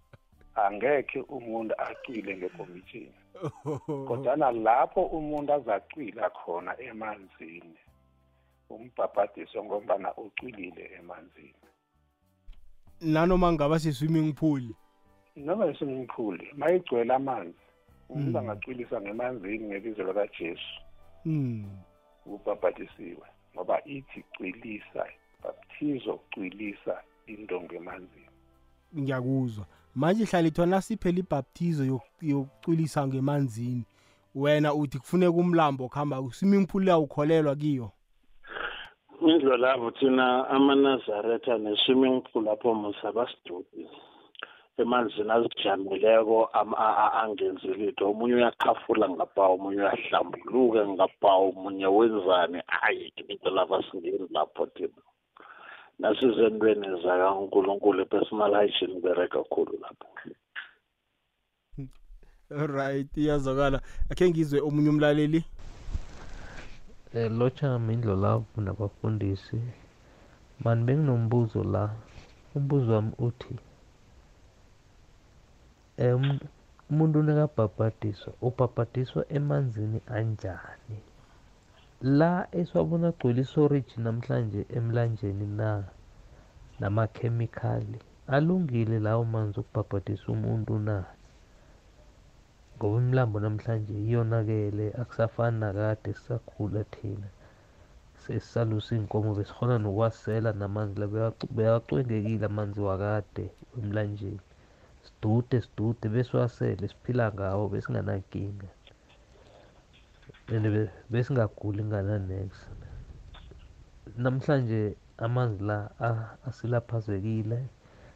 angekhe 0.56 1.20
umuntu 1.20 1.74
acwile 1.78 2.38
ngekomitshini 2.38 3.20
kodwana 4.08 4.52
lapho 4.52 5.02
umuntu 5.02 5.54
azacwila 5.54 6.30
khona 6.30 6.72
emanzini 6.82 7.78
umbhabhadiso 8.70 9.64
ngombana 9.64 10.10
ucwilile 10.18 10.92
emanzini. 11.00 11.64
Nanoma 13.02 13.54
ngaba 13.54 13.80
se-swimming 13.80 14.34
pool? 14.34 14.64
Noma 15.36 15.66
e-swimming 15.68 16.08
pool 16.08 16.40
mayigcwele 16.58 17.14
amanzi 17.14 17.68
umuntu 18.10 18.40
angacwilisa 18.40 19.02
ngemanzini 19.02 19.68
ngebizo 19.68 20.04
likajesu 20.04 20.74
mm. 22.28 22.34
ubhabhadisiwe 22.34 23.28
ngoba 23.56 23.84
ithi 23.86 24.24
cwilisa 24.38 25.06
baptizo 25.44 26.20
cwilisa 26.34 27.02
into 27.28 27.62
ngemanzini 27.62 28.28
ngiyakuzwa. 28.98 29.66
Manje 29.96 30.26
hlalithwa 30.26 30.66
nasiphela 30.66 31.20
ibhaptizo 31.20 31.84
yok- 31.84 32.22
yokucwilisa 32.22 33.08
ngemanzini. 33.08 33.84
Wena 34.36 34.74
uthi 34.74 35.00
kufuneka 35.00 35.32
umlambo 35.32 35.90
kuhamba 35.90 36.22
u-swimming 36.22 36.66
pool 36.68 36.84
uyawukholelwa 36.84 37.56
kiyo? 37.56 37.92
Indlo 39.22 39.58
lapho 39.58 39.92
thina 39.92 40.48
amanazaretha 40.50 41.58
ne-swimming 41.58 42.22
pool 42.22 42.44
lapho 42.44 42.74
musa 42.74 43.12
basidudi 43.12 43.90
emanzini 44.78 45.32
azijamileko 45.32 46.46
am- 46.54 46.74
a- 46.78 46.98
a- 47.04 47.14
angenzi 47.24 47.68
litho 47.68 48.10
omunye 48.12 48.36
uyakhafula 48.36 49.10
ngapha 49.10 49.42
omunye 49.42 49.82
uyahlambuluka 49.82 50.88
ngapha 50.88 51.28
omunye 51.28 51.86
wenzani? 51.86 52.62
Hayi 52.68 53.14
into 53.28 53.50
lapha 53.50 53.84
singeni 53.92 54.28
lapho 54.32 54.66
thina. 54.66 55.02
Nasizentweni 56.00 57.02
zakankulunkulu 57.04 58.02
i-personal 58.02 58.54
hygiene 58.54 59.00
bereka 59.02 59.44
khulu 59.44 59.80
lapho. 59.82 60.08
Right 62.50 63.18
iyazwakala. 63.18 63.82
Akhe 64.12 64.30
ngizwe 64.30 64.62
omunye 64.62 64.90
umlaleli. 64.90 65.44
Eh 67.14 67.32
locha 67.32 67.80
mindlo 67.80 68.16
lapho 68.16 68.62
nabafundisi 68.62 69.62
mani 70.64 70.84
benginombuzo 70.84 71.64
la. 71.64 71.90
Umbuzo 72.56 72.94
wami 72.94 73.12
uthi 73.20 73.48
em 73.54 73.58
umuntu 76.90 77.18
nakabhabhadiswa 77.24 78.32
ubhabhadiswa 78.48 79.22
emanzini 79.38 80.00
anjani? 80.18 80.98
La 82.02 82.48
esiwabona 82.60 83.08
agcwele 83.12 83.42
isorage 83.42 83.94
namhlanje 83.98 84.62
emlanjeni 84.78 85.48
na? 85.60 85.72
Namakhemikhali? 86.80 88.00
Alungile 88.28 89.00
lawo 89.00 89.24
manzi 89.26 89.60
okubhabhadisa 89.60 90.26
umuntu 90.36 90.74
na? 90.88 90.98
Ngoba 92.78 92.98
imilambo 93.02 93.40
namhlanje 93.40 93.94
iyonakele 93.94 94.86
akusafani 95.02 95.60
nakade 95.60 96.14
sisakhula 96.14 96.84
thina. 96.94 97.28
Sesisalusa 98.22 98.96
iy'nkomo 98.96 99.30
besikhona 99.38 99.78
nokwasela 99.82 100.54
namanzi 100.54 101.00
la 101.00 101.08
bewacu- 101.08 101.50
bewacwengekile 101.56 102.46
amanzi 102.46 102.80
wakade 102.82 103.46
emlanjeni. 103.80 104.47
Sidude 105.08 105.58
sidude 105.62 106.06
besiwasele 106.14 106.88
siphila 106.92 107.26
ngawo 107.36 107.64
besinganankinga. 107.74 108.70
And 110.54 110.64
be- 110.74 110.92
besingaguli 111.12 111.84
ngananex 111.84 112.52
namhlanje 114.24 114.96
amanzi 115.18 115.64
la 115.64 115.78
asilaphazekile. 116.48 117.60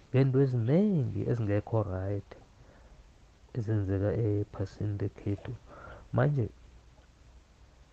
Ngento 0.09 0.37
eziningi 0.43 1.21
ezingekho 1.31 1.83
right 1.83 2.29
ezenzeka 3.57 4.09
ephasini 4.13 4.97
lekhethu. 5.01 5.53
Manje 6.13 6.45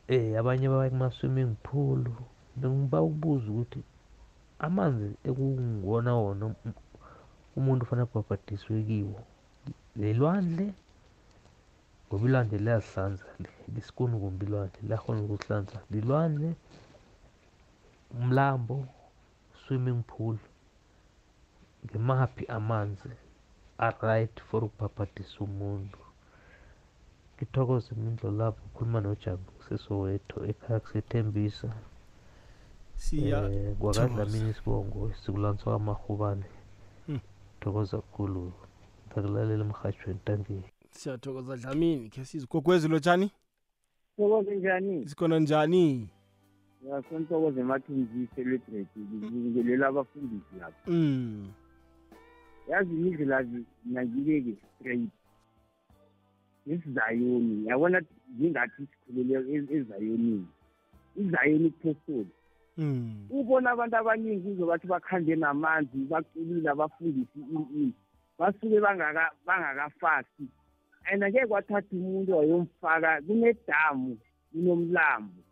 eh 0.09 0.39
abanye 0.41 0.69
baya 0.69 0.91
kuma-swimming 0.91 1.55
pool. 1.63 2.03
Bengiba 2.57 2.99
ukubuza 3.03 3.47
ukuthi 3.51 3.81
amanzi 4.67 5.09
ekungiwona 5.29 6.13
wona 6.23 6.47
umuntu 7.59 7.87
fanele 7.89 8.07
abhabhadiswe 8.09 8.75
kiwo 8.89 9.19
lelwandle 10.01 10.67
ngoba 12.05 12.25
ilwandle 12.29 12.59
liyazihlanza 12.65 13.25
lisikuni 13.75 14.15
kumbi 14.21 14.43
ilwandle 14.47 14.81
liyakhona 14.89 15.21
ukuhlanza 15.23 15.79
lilwandle 15.93 16.51
umlambo 18.17 18.77
swimming 19.61 20.03
pool 20.11 20.37
ngimaphi 21.85 22.45
amanzi 22.59 23.11
a-right 23.87 24.37
for 24.49 24.65
ukubhabhadisa 24.65 25.37
umuntu. 25.49 25.99
Ngithokoze 27.35 27.89
imindlo 27.95 28.29
lapho 28.39 28.63
ukhuluma 28.69 29.01
nojabu 29.01 29.51
sesoweto 29.67 30.37
ekhaya 30.51 30.81
kusethembisa. 30.83 31.69
Um 33.13 33.75
kwakadlamini 33.81 34.51
isibongo 34.51 34.99
isikulanisa 35.13 35.65
kwamahubane 35.71 36.47
Hmm. 37.73 38.01
kkhulu 38.01 38.53
ndakulalela 39.07 39.65
emrhatshweni 39.65 40.19
ntambeni 40.23 40.63
siyathokoza 40.91 41.57
dlamini 41.57 42.09
khe 42.09 42.25
sizigogwezi 42.25 42.89
lotshani 42.89 43.31
Thokoze 44.17 44.57
njani? 44.57 45.09
sikhona 45.09 45.39
njani 45.39 46.09
Ngiyasonthokoze 46.83 47.63
mathi 47.63 47.93
ngiyi-celebrate 47.93 49.01
ngibingelela 49.01 49.87
abafundisi 49.87 50.55
lapho 50.61 50.91
mm. 50.91 51.53
Yazi 52.69 52.91
indlela 52.95 53.47
nangibeke 53.85 54.57
straight. 54.81 55.11
isizayoni 56.67 57.67
yabona 57.67 58.03
ngingathi 58.37 58.83
sikhulele 58.87 59.55
e- 59.55 59.77
ezayonini 59.77 60.47
izayoni 61.17 61.71
kuphosoli 61.71 62.27
Mm. 62.27 62.38
Ubona 63.31 63.71
abantu 63.71 63.97
abaningi 63.97 64.49
uzobathi 64.49 64.87
bakhande 64.87 65.37
namanzi 65.37 65.99
baculile 66.11 66.71
abafundisi 66.71 67.39
ini 67.51 67.93
basuke 68.39 68.79
bangaka- 68.81 69.35
bangakafasti 69.47 70.47
and 71.11 71.25
ake 71.25 71.47
kwathatha 71.47 71.91
umuntu 71.93 72.37
wayomfaka 72.39 73.23
kunedamu 73.27 74.19
kunomlambo. 74.53 75.43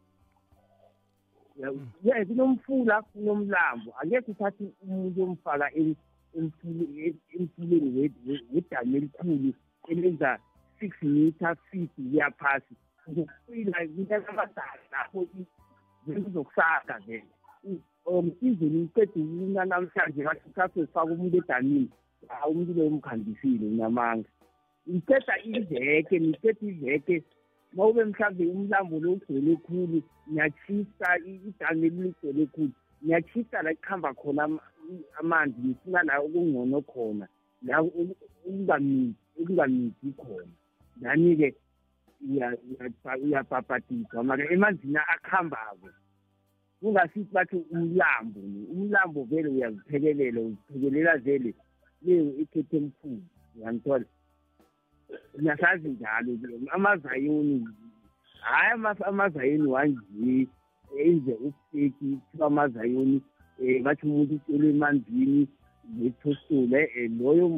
Ya- 1.57 1.73
ye 2.05 2.25
kunomfula 2.25 3.03
kunomlambo. 3.03 3.91
Angeke 4.01 4.31
uthathe 4.31 4.65
umuntu 4.83 5.23
omfaka 5.23 5.73
em- 5.75 5.97
emfule- 6.37 7.07
em- 7.07 7.21
emfuleni 7.41 7.89
we- 8.01 8.13
we- 8.27 8.45
wedamu 8.55 8.97
elikhulu 8.97 9.55
elenza 9.89 10.39
six 10.81 10.93
meter 11.03 11.57
feet 11.71 11.91
kuya 11.97 12.31
phasi. 12.31 12.75
Uzokucila 13.07 13.87
kunanamadala 13.87 14.83
lapho 14.93 15.27
i- 16.13 16.31
zokusaka 16.33 16.99
vele 17.07 17.25
um 18.07 18.31
izulu 18.43 18.83
iqeda 18.85 19.13
ukuna 19.17 19.65
namhlanje 19.65 20.23
kathi 20.25 20.41
kuthathe 20.41 20.87
sifake 20.87 21.11
umuntu 21.13 21.37
edamini 21.37 21.91
hayi 22.29 22.53
umuntu 22.53 22.73
loyo 22.75 22.89
umkhambisile 22.91 23.67
unamanga 23.67 24.29
iqeda 24.87 25.35
iveke 25.45 26.19
niqeda 26.19 26.67
iveke 26.67 27.23
mawube 27.73 28.05
mhlawumbe 28.05 28.47
umlambo 28.47 29.01
lo 29.01 29.13
ugcwele 29.13 29.57
khulu 29.57 30.03
niyachisa 30.27 31.19
idami 31.19 31.91
ligcwele 31.91 32.47
khulu 32.47 32.71
niyachisa 33.03 33.63
la 33.63 33.75
kuhamba 33.75 34.15
khona 34.15 34.43
ama- 34.45 34.61
amanzi 35.21 35.61
nifuna 35.65 36.03
la 36.03 36.19
okungcono 36.21 36.81
khona 36.83 37.29
la 37.63 37.81
okungamithi 37.83 39.15
khona. 40.17 40.47
Nani-ke 41.01 41.55
uyabhabhadiswa 43.23 44.25
maka 44.25 44.51
emanzini 44.53 44.97
akuhambako 44.97 45.89
kungasithi 46.81 47.33
bathi 47.33 47.57
umlambo 47.71 48.41
ni 48.41 48.67
umlambo 48.73 49.25
vele 49.25 49.49
uyaziphekelela 49.49 50.41
uziphekelela 50.41 51.17
vele 51.17 51.55
leyo 52.03 52.33
ekhethe 52.41 52.77
emkhulu 52.77 53.23
uyangithola? 53.57 54.05
Ngiyasazi 55.41 55.89
njalo 55.89 56.31
amazayoni 56.73 57.69
hhayi 58.41 58.73
ama- 58.73 59.07
amazayoni 59.07 59.67
wanje 59.69 60.49
enze 61.05 61.33
ufeki 61.33 61.91
kuthiwa 62.17 62.47
amazayoni 62.47 63.23
um 63.59 63.83
bathi 63.83 64.07
umuntu 64.07 64.35
ucele 64.35 64.71
emanzini 64.71 65.49
nethostole 65.99 66.91
um 67.07 67.19
loyo 67.23 67.49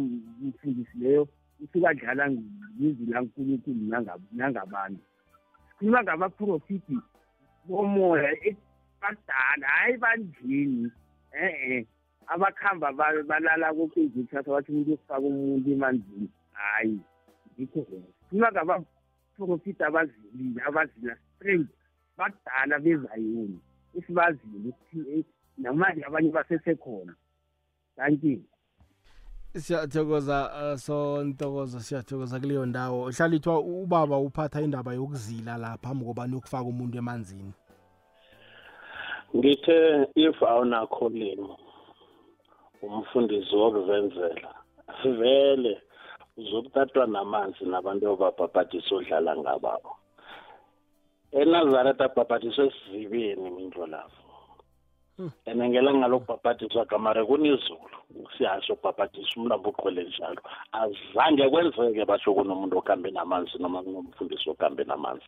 mfundisi 0.42 0.98
leyo 0.98 1.28
usuke 1.60 1.86
adlala 1.88 2.30
ngizwi 2.30 3.06
lankulunkulu 3.12 3.84
nanga- 3.90 4.20
nangabantu. 4.32 5.02
Sikhuluma 5.78 6.02
ngabaprofiti 6.02 6.96
bomoya 7.66 8.30
e- 8.46 8.56
badala 9.00 9.66
hhayi 9.68 9.96
banjini 9.96 10.90
e-e 11.32 11.86
abakuhamba 12.26 12.92
ba- 12.92 13.22
balala 13.22 13.74
kokuzithatha 13.74 14.50
bathi 14.50 14.72
umuntu 14.72 14.90
yokufaka 14.90 15.20
umuntu 15.26 15.70
emanzini 15.72 16.28
hhayi 16.52 17.00
yikho 17.58 17.86
sikhuluma 17.86 18.50
ngabaprofiti 18.52 19.82
abazilile 19.84 20.60
abazila 20.66 21.16
straight 21.36 21.68
badala 22.16 22.78
bezayoni 22.78 23.58
esibazile 23.94 24.68
ukuthi 24.70 25.24
namanje 25.58 26.04
abanye 26.04 26.30
basesekhona. 26.30 27.14
Kanti 27.96 28.42
siyathokoza 29.60 30.50
uh, 30.72 30.78
so 30.78 31.24
ntokozo 31.24 31.80
siyathokoza 31.80 32.40
kuleyo 32.40 32.66
ndawo. 32.66 33.10
Hlalithwa 33.10 33.58
ubaba 33.60 34.18
uphatha 34.18 34.60
indaba 34.60 34.94
yokuzila 34.94 35.56
la 35.56 35.78
phambi 35.82 36.04
kobani 36.04 36.34
yokufaka 36.34 36.64
umuntu 36.64 36.98
emanzini? 36.98 37.52
Ngithe 39.36 40.08
if 40.14 40.42
awunakho 40.42 41.08
limo 41.08 41.58
umfundisi 42.82 43.56
wokuvenzela 43.56 44.54
vele 45.04 45.82
uzokutatwa 46.36 47.06
namanzi 47.06 47.64
nabantu 47.64 48.10
obabhabhadisa 48.12 48.94
odlala 48.94 49.36
ngababo. 49.36 49.96
Enazaretha 51.32 52.04
abhabhadiswa 52.04 52.64
esizibeni 52.64 53.50
mindlo 53.50 53.86
lapho 53.86 54.27
and 55.18 55.60
ngelanga 55.60 56.06
lokubhabhadiswa 56.08 56.86
kamare 56.86 57.24
kunizulu 57.24 57.90
siyasho 58.38 58.72
ukubhabhadisa 58.74 59.34
umlambo 59.36 59.70
uqwele 59.70 60.04
njalo. 60.04 60.42
Azange 60.72 61.48
kwenzeke 61.50 62.04
basho 62.04 62.34
kunomuntu 62.34 62.78
okambe 62.78 63.10
namanzi 63.10 63.58
noma 63.58 63.82
kunomfundisi 63.82 64.50
okambe 64.50 64.84
namanzi. 64.84 65.26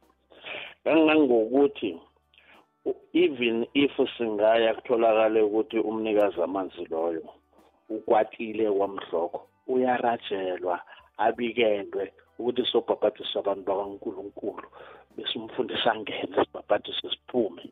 Kangangokuthi 0.84 1.99
u- 2.84 2.95
even 3.12 3.66
if 3.74 3.91
singaya 4.16 4.74
kutholakale 4.74 5.43
ukuthi 5.43 5.78
umnikazi 5.78 6.43
amanzi 6.43 6.86
loyo 6.91 7.26
ukwatile 7.88 8.70
kwamhloko 8.70 9.47
uyarajelwa 9.66 10.80
abikelwe 11.18 12.12
ukuthi 12.38 12.62
sobhabhadisa 12.70 13.38
abantu 13.43 13.64
bakankulunkulu 13.66 14.68
bese 15.16 15.38
umfundisi 15.38 15.88
angene 15.88 16.36
sibhabhadise 16.45 17.11
siphume. 17.11 17.64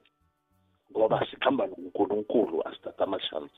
Ngoba 0.93 1.26
sikhamba 1.30 1.66
nonkulunkulu 1.66 2.62
asithatha 2.68 3.05
amashansi 3.05 3.55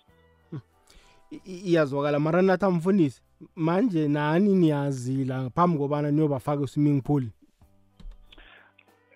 I- 1.33 1.41
i- 1.47 1.63
iyazwakala. 1.71 2.19
Mara 2.21 2.43
nathi 2.43 2.65
amfundisi 2.65 3.23
manje 3.57 4.09
nani 4.09 4.55
niyazila 4.55 5.51
phambi 5.55 5.79
kobana 5.79 6.11
niyobafaka 6.11 6.63
i-swimming 6.65 7.01
pool? 7.03 7.25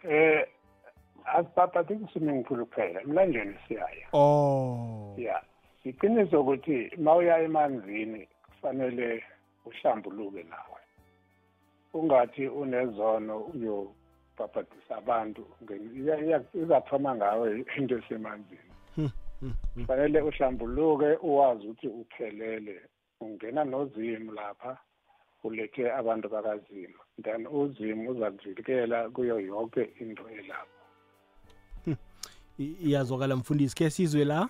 Eh 0.09 0.47
asibhabhathi 1.27 1.95
ku-swimming 1.95 2.45
pool 2.45 2.65
kuphela. 2.67 3.03
Emlanjeni 3.03 3.55
siyaya. 3.69 4.07
Oh. 4.13 5.15
Ya. 5.19 5.43
Iqiniso 5.85 6.41
ukuthi 6.41 6.91
uma 6.99 7.17
uya 7.17 7.39
emanzini 7.43 8.29
kufanele 8.49 9.23
uhlambuluke 9.67 10.43
nawe. 10.43 10.81
Ungathi 11.95 12.47
unezono 12.49 13.39
uyobhabhadisa 14.39 14.97
abantu 14.97 15.45
izathoma 16.55 17.15
ngawe 17.15 17.65
into 17.79 17.99
esemanzini. 17.99 18.73
Hmm, 18.97 19.11
hmm, 19.41 19.53
hmm. 19.75 19.85
kufanele 19.87 20.21
uhlambuluke 20.21 21.17
uwazi 21.23 21.67
ukuthi 21.67 21.89
uphelele 21.89 22.81
ungena 23.21 23.65
nozimu 23.65 24.33
lapha 24.33 24.79
ulethe 25.45 25.93
abantu 25.93 26.29
bakazimu. 26.29 26.99
Then 27.23 27.47
uzimu 27.47 28.11
uza 28.11 28.31
kuvikela 28.31 29.11
kuyo 29.11 29.41
yonke 29.41 29.83
into 30.01 30.29
elapho 30.29 30.71
iyazwakala 32.59 33.37
mfundisi. 33.37 33.75
Khe 33.75 33.91
sizwe 33.91 34.25
la? 34.25 34.49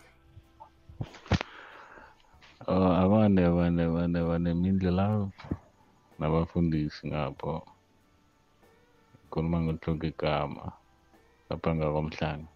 Oh, 2.66 2.92
abane 2.92 3.44
abane 3.44 3.82
abane 3.82 4.22
banemindlela 4.22 5.28
nabafundisi 6.18 7.06
ngapho. 7.06 7.73
Khuluma 9.34 9.58
ngohloka 9.66 10.06
igama 10.12 10.64
lapha 11.50 11.70
ngakwamhlanga 11.74 12.50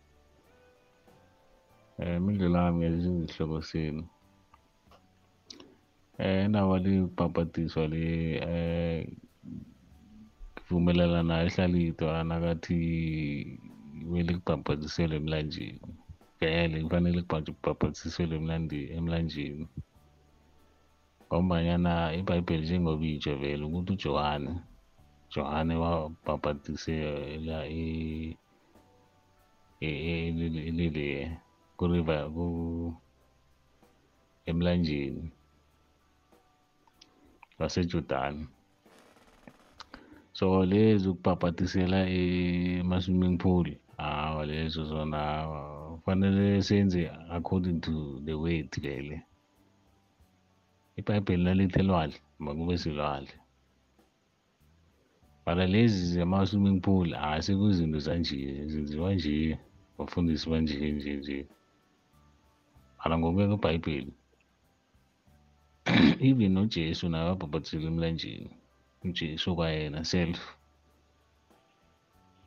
um 1.98 2.16
imindlela 2.18 2.58
yami 2.64 2.78
ngezizwe 2.78 3.24
isihloko 3.26 3.58
senu. 3.68 4.02
Um 6.22 6.44
indaba 6.44 6.78
libhabhadiswa 6.84 7.82
le 7.92 8.06
um 8.50 9.02
ngivumelana 10.54 11.20
nayo 11.28 11.46
ihlalidwa 11.50 12.22
nakathi 12.28 12.78
kumele 13.98 14.32
kubhabhadiselwe 14.38 15.16
emlanjeni. 15.20 15.82
Vele 16.38 16.76
kufanele 16.84 17.20
kubhabhadiselwe 17.26 18.36
emlandi 18.38 18.80
emlanjeni. 18.96 19.66
Ngombanyana 21.26 21.92
ibhayibheli 22.18 22.64
njengoba 22.66 23.06
itsho 23.12 23.34
vele 23.42 23.62
ukuthi 23.66 23.92
ujohane 23.92 24.52
johane 25.32 25.74
wabhabhatisela 25.82 27.58
ilile 30.68 31.38
kuriver 31.76 32.22
ku 32.34 32.46
emlanjeni 34.50 35.24
wasejordani 37.58 38.44
so 40.32 40.46
lezi 40.70 41.08
ukubhabhatisela 41.08 41.98
ema-swimming 42.20 43.38
pool 43.42 43.66
hawa 43.96 44.46
lezo 44.46 44.84
zona 44.84 45.20
kufanele 45.94 46.62
senze 46.62 47.10
according 47.36 47.80
to 47.80 48.20
the 48.24 48.34
word 48.34 48.70
vele 48.82 49.16
ibhayibheli 50.98 51.44
lalithi 51.44 51.78
elwandle 51.82 52.20
makube 52.38 52.78
silwandle 52.78 53.34
mara 55.48 55.66
lezi 55.66 56.00
zema-swimming 56.12 56.80
pool. 56.80 57.14
Asekuzinto 57.14 57.98
zanje 57.98 58.66
zenziwa 58.66 59.14
nje 59.14 59.58
bafundisi 59.98 60.50
banje 60.50 60.92
nje 60.92 61.12
nje. 61.16 61.38
Mara 62.98 63.14
ngokubeka 63.18 63.54
ebhayibheli 63.56 64.12
even 66.28 66.52
nojesu 66.52 67.08
naye 67.08 67.24
wabhabhatisela 67.28 67.86
emlanjeni 67.90 68.50
ujesu 69.04 69.56
kwayena 69.56 70.04
self. 70.04 70.40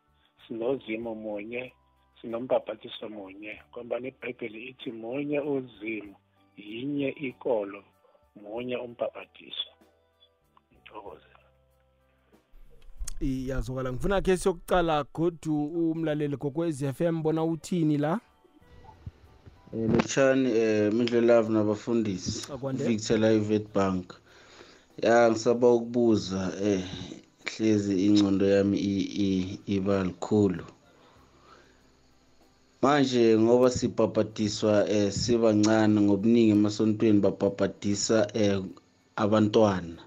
sinozimu 0.47 1.14
munye 1.14 1.72
sinombhabhatiso 2.20 3.09
munye 3.09 3.62
ngombana 3.70 4.09
ibhayibheli 4.09 4.68
ithi 4.68 4.92
munye 4.92 5.40
uzimu 5.40 6.14
yinye 6.57 7.09
ikolo 7.09 7.84
munye 8.42 8.76
umbhabhatiso 8.76 9.70
ngithokoze. 10.72 11.28
Iyazwakala. 13.20 13.92
Ngifuna 13.92 14.20
khe 14.20 14.36
siyokucala 14.36 15.05
godu 15.14 15.55
umlaleli 15.90 16.36
gokwez 16.36 16.82
f 16.82 17.01
m 17.01 17.22
bona 17.22 17.45
uthini 17.45 17.99
la? 17.99 18.20
Lotshani 19.74 20.50
eh 20.50 20.92
mindlo 20.92 21.20
love 21.20 21.48
nabafundisi. 21.52 22.46
Victor 22.74 23.18
Live 23.18 23.58
Bank. 23.74 24.14
Ya 25.02 25.30
ngisaba 25.30 25.70
ukubuza 25.70 26.52
eh 26.62 26.84
hlezi 27.44 28.06
ingcondo 28.06 28.46
yami 28.46 28.78
iba 29.66 30.04
likhulu. 30.04 30.64
Manje 32.82 33.38
ngoba 33.38 33.70
sibhabhadiswa 33.70 34.88
eh 34.90 35.12
sibancane 35.12 36.00
ngobuningi 36.00 36.50
emasontweni 36.50 37.20
babhabhadisa 37.20 38.28
eh 38.34 38.62
abantwana. 39.16 40.02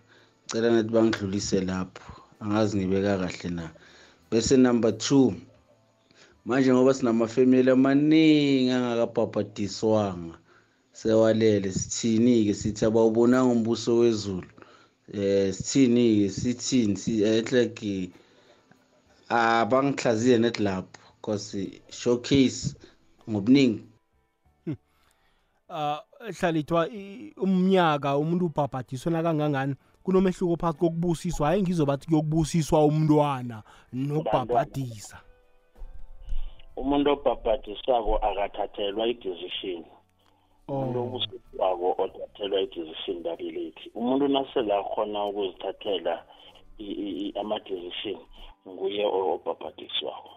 Cela 0.47 0.69
nathi 0.71 0.89
bangidlulise 0.89 1.61
lapho. 1.61 2.21
Angazi 2.39 2.77
ngibeka 2.77 3.17
kahle 3.17 3.49
na. 3.49 3.71
Bese 4.31 4.57
number 4.57 4.91
2 4.91 5.33
manje 6.47 6.73
ngoba 6.73 6.93
sinamafemeli 6.93 7.71
amaningi 7.71 8.71
angakabhabhadiswanga 8.71 10.37
sewalele 10.93 11.71
sithini-ke? 11.71 12.53
Sithi 12.53 12.85
abawubonanga 12.85 13.51
umbuso 13.51 13.97
wezulu. 13.97 14.47
Eh 15.13 15.53
sithini-ke? 15.53 16.29
Sithini? 16.29 16.95
Si- 16.97 17.23
eh, 17.23 18.09
abangihlaziye 19.29 20.37
net 20.37 20.59
lapho 20.59 21.01
cause 21.21 21.81
showcase 21.89 22.75
ngobuningi. 23.29 23.83
Uh 25.69 25.97
hlalithwa 26.39 26.87
i- 26.89 27.33
umnyaka 27.37 28.17
umuntu 28.17 28.45
ubhabhadiswa 28.45 29.11
nakangangani 29.11 29.75
kunomehluko 30.03 30.55
phakathi 30.55 30.79
kokubusiswa 30.79 31.47
hayi 31.47 31.61
ngizobathi 31.61 32.07
kuyokubusiswa 32.07 32.85
umntwana 32.85 33.63
nokubhabhadisa 33.93 35.19
umuntu 36.77 37.11
obhabhadiswako 37.11 38.15
akathathelwa 38.17 39.07
i-decision. 39.07 39.83
Umuntu 40.67 40.99
obusiswako 41.03 41.95
othathelwa 41.97 42.61
i-decision 42.61 43.23
babelethi 43.23 43.91
umuntu 43.95 44.27
nasele 44.27 44.73
akhona 44.73 45.25
ukuzithathela 45.25 46.25
i- 46.77 46.83
i- 47.05 47.15
i- 47.27 47.33
ama-decision 47.39 48.19
nguye 48.67 49.05
obhabhadiswako 49.05 50.29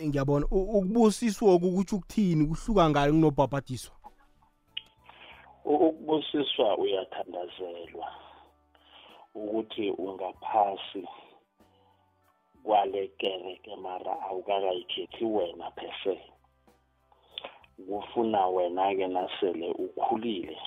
ngiyabona. 0.00 0.46
U- 0.50 0.78
ukubusiswa 0.78 1.58
kukutsho 1.58 1.96
ukuthini 1.96 2.46
kuhluka 2.46 2.90
ngani 2.90 3.12
kunobhabhadiswa 3.12 3.94
U- 5.64 5.74
ukubusiswa 5.88 6.78
uyathandazelwa 6.78 8.06
ukuthi 9.34 9.90
ungaphasi 9.90 11.02
kwale 12.64 13.08
kereke 13.18 13.76
mara 13.76 14.12
awukakayikhethi 14.22 15.24
wena 15.24 15.70
phese 15.70 16.20
kufuna 17.86 18.46
wena-ke 18.46 19.06
nasele 19.06 19.72
ukhulile 19.72 20.58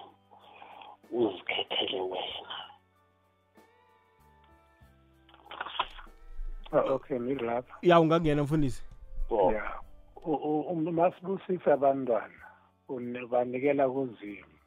uzikhethele 1.11 2.01
wena. 2.01 2.53
Okay 6.71 7.19
ngilapha. 7.19 7.77
Ya 7.81 7.99
ungangena 7.99 8.43
mfundisi. 8.43 8.83
Ya. 9.53 9.79
Masibusisa 10.91 11.73
abantwana 11.73 12.33
banikela 13.29 13.89
kuzimu. 13.89 14.57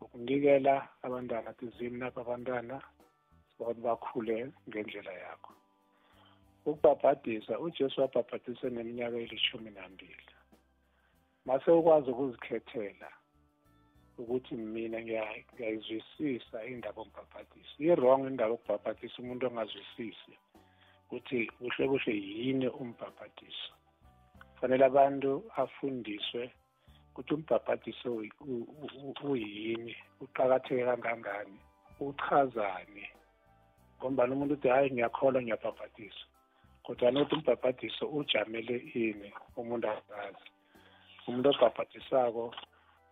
Ukunikela 0.00 0.88
abantwana 1.02 1.50
athi 1.50 1.66
zimu 1.78 1.96
napha 1.96 2.20
abantwana 2.20 2.82
ukuthi 3.58 3.80
bakhule 3.80 4.52
ngendlela 4.68 5.12
yakho. 5.12 5.52
Ukubhabhadisa 6.66 7.58
ujesu 7.58 8.00
wabhabhadisa 8.00 8.68
neminyaka 8.70 9.16
elishumi 9.16 9.70
nambili. 9.70 10.26
Mase 11.46 11.70
ukwazi 11.70 12.10
ukuzikhethela 12.10 13.08
ukuthi 14.18 14.54
mina 14.54 14.98
ngiya- 15.00 15.44
ngiyayizwisisa 15.54 16.64
indaba 16.64 17.02
yombhabhadisa 17.02 17.72
i-wrong 17.78 18.26
indaba 18.26 18.50
yokubhabhadisa 18.50 19.16
umuntu 19.18 19.46
ongazwisisi 19.46 20.34
ukuthi 21.06 21.46
kuhle 21.46 21.88
kuhle 21.88 22.12
yini 22.14 22.68
umbhabhadiso 22.68 23.72
fanele 24.60 24.84
abantu 24.84 25.32
afundiswe 25.56 26.52
ukuthi 27.10 27.34
umbhabhadiso 27.34 28.08
uyi- 28.16 28.32
u- 28.40 28.68
u- 28.82 28.90
u- 29.08 29.30
uyini 29.30 29.96
uqakatheke 30.20 30.84
kangangani 30.84 31.58
uchazani 32.00 33.04
ngombani 33.98 34.32
umuntu 34.32 34.54
uthi 34.54 34.68
hayi 34.68 34.90
ngiyakholwa 34.90 35.42
ngiyabhabhadisa 35.42 36.24
kodwa 36.84 37.10
nokuthi 37.10 37.34
umbhabhadiso 37.34 38.04
ujamele 38.06 38.76
ini 38.94 39.32
umuntu 39.56 39.88
akazi 39.90 40.46
umuntu 41.26 41.48
obhabhadisako 41.50 42.54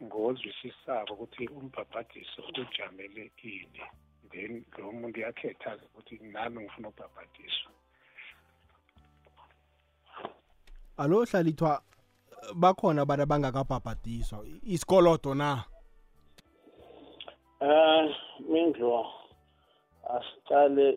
ngozwisisako 0.03 1.12
ukuthi 1.14 1.49
umbhabhadiso 1.49 2.43
ujamele 2.49 3.33
ini. 3.43 3.83
Then 4.31 4.64
lo 4.79 4.93
muntu 4.93 5.19
uyakhetha 5.21 5.77
ukuthi 5.87 6.19
nami 6.23 6.64
ngifuna 6.64 6.89
ukubhabhadiswa. 6.89 7.71
Alo 10.97 11.25
hlalithwa 11.25 11.83
bakhona 12.55 13.03
abantu 13.03 13.23
abangakabhabhadiswa. 13.23 14.47
Isikolodo 14.62 15.35
na? 15.35 15.64
Eh 17.61 18.16
mindlo 18.49 19.07
asicale 20.14 20.93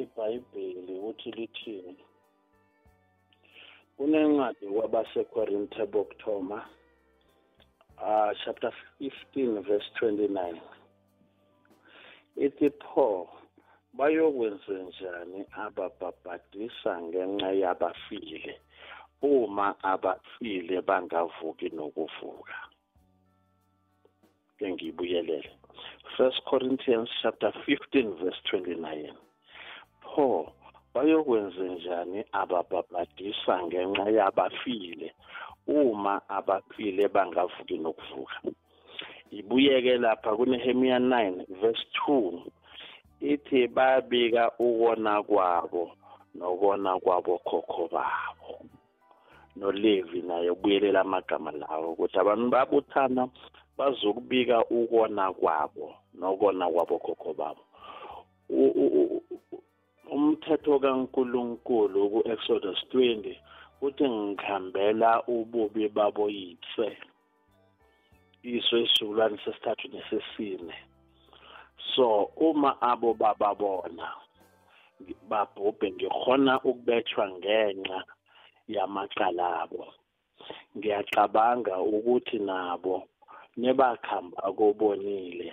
iBhayibheli 0.00 0.92
ukuthi 0.98 1.30
lithini. 1.30 2.09
Kunencwadi 4.00 4.66
kwabasekorinte 4.66 5.86
bokuthoma 5.92 6.58
uh, 8.00 8.32
chapter 8.44 8.72
15 9.00 9.60
verse 9.60 9.90
29 10.00 10.56
ithi 12.36 12.70
pho 12.70 13.28
bayokwenze 13.92 14.72
njani 14.72 15.44
ababhabhadisa 15.52 17.02
ngenxa 17.02 17.52
yabafile? 17.52 18.60
Uma 19.22 19.84
abafile 19.92 20.80
bangavuki 20.80 21.68
nokuvuka 21.68 22.56
ke 24.58 24.72
ngiyibuyelele 24.72 25.50
first 26.16 26.40
corinthians 26.44 27.08
chapter 27.22 27.52
15 27.66 28.24
verse 28.24 28.40
29 28.52 29.12
pho 30.00 30.52
bayokwenze 30.94 31.64
njani 31.74 32.24
ababhabhadisa 32.32 33.54
ngenxa 33.66 34.06
yabafile? 34.18 35.08
Uma 35.66 36.14
abaphile 36.28 37.04
bangavuki 37.14 37.76
nokuvuka. 37.78 38.38
Ibuyeke 39.38 39.94
lapha 40.04 40.36
kunehemiya 40.36 40.98
9 40.98 41.46
verse 41.60 41.84
2 42.08 42.42
ithi 43.20 43.68
babika 43.68 44.50
ukona 44.58 45.22
kwabo 45.22 45.92
nokona 46.34 46.98
kwabo 46.98 47.38
khokho 47.38 47.88
babo. 47.94 48.52
Nolevi 49.56 50.22
naye 50.22 50.50
ubuyelela 50.50 51.00
amagama 51.00 51.50
lawo 51.50 51.92
ukuthi 51.92 52.18
abantu 52.18 52.50
babuthana 52.50 53.22
bazokubika 53.78 54.56
ukona 54.78 55.32
kwabo 55.32 55.94
nokona 56.18 56.64
kwabo 56.72 56.98
khokho 56.98 57.32
babo 57.34 57.62
umthetho 60.14 60.74
kaNkuluNkulu 60.82 62.00
ku-Exodus 62.12 62.80
20 62.92 63.38
uthi 63.86 64.04
ngikhambela 64.08 65.10
ububi 65.34 65.88
babo 65.88 66.28
yitse. 66.28 66.86
Iso 68.42 68.74
isizukulwane 68.84 69.36
sesithathu 69.44 69.86
nesesine. 69.92 70.76
So 71.94 72.30
uma 72.36 72.70
abo 72.90 73.14
bababona 73.14 74.06
babhubhe 75.30 75.86
ngikhona 75.92 76.52
ukubethwa 76.68 77.24
ngenxa 77.36 78.00
yamacala 78.74 79.46
abo. 79.62 79.84
Ngiyacabanga 80.76 81.74
ukuthi 81.78 82.38
nabo 82.38 82.96
nebakhamba 83.60 84.42
kobonile. 84.58 85.50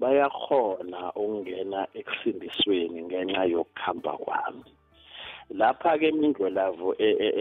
Bayakhona 0.00 1.00
ukungena 1.20 1.80
ekusindisweni 1.98 2.98
ngenxa 3.06 3.44
yokukhamba 3.52 4.12
kwami. 4.24 4.70
Lapha-ke 5.58 6.08
imindlelavu 6.08 6.88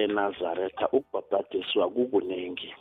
enazaretha 0.03 0.85
ukubhabhadiswa 0.97 1.85
kukuningi 1.95 2.71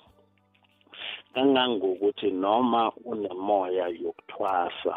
kangangokuthi 1.34 2.30
noma 2.30 2.92
unemoya 3.10 3.86
yokuthwasa 4.02 4.94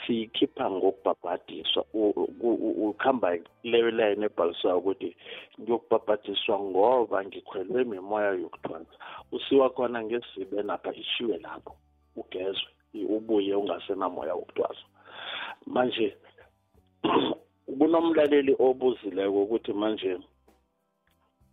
siyikhipha 0.00 0.70
ngokubhabhadiswa 0.70 1.82
ukuhamba 1.92 3.28
leyo 3.70 3.90
line 3.98 4.24
ebhalisayo 4.26 4.78
ukuthi 4.78 5.10
ngiyokubhabhadiswa 5.60 6.56
ngoba 6.68 7.18
ngikhwelwe 7.26 7.80
mimoya 7.84 8.30
yokuthwasa. 8.42 8.94
Usiwa 9.32 9.70
khona 9.70 9.98
ngesibe 10.04 10.62
napha 10.62 10.90
ishiwe 11.02 11.36
lapho 11.44 11.72
ugezwe. 12.16 12.70
Ubuye 13.04 13.54
ungasenamoya 13.54 14.34
wokuthwasa 14.34 14.84
manje 15.66 16.16
kunomlaleli 17.78 18.56
obuzileko 18.58 19.42
ukuthi 19.42 19.72
manje 19.72 20.18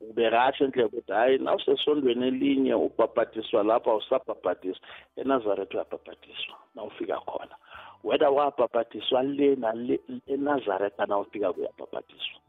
ubekahle 0.10 0.66
endlela 0.66 0.88
ukuthi 0.88 1.12
hhayi 1.12 1.38
nawusesondweni 1.38 2.28
elinye 2.28 2.74
ubhabhadiswa 2.86 3.64
lapho 3.64 3.90
awusabhabhadiswa 3.92 4.88
enazaretha 5.20 5.76
uyabhabhadiswa 5.76 6.56
nawufika 6.76 7.18
khona. 7.28 7.56
Whether 8.04 8.30
wabhabhadiswa 8.38 9.24
le 9.24 9.56
nale 9.56 10.00
enazaretha 10.28 11.06
nawufika 11.06 11.54
kuyabhabhadiswa 11.54 12.40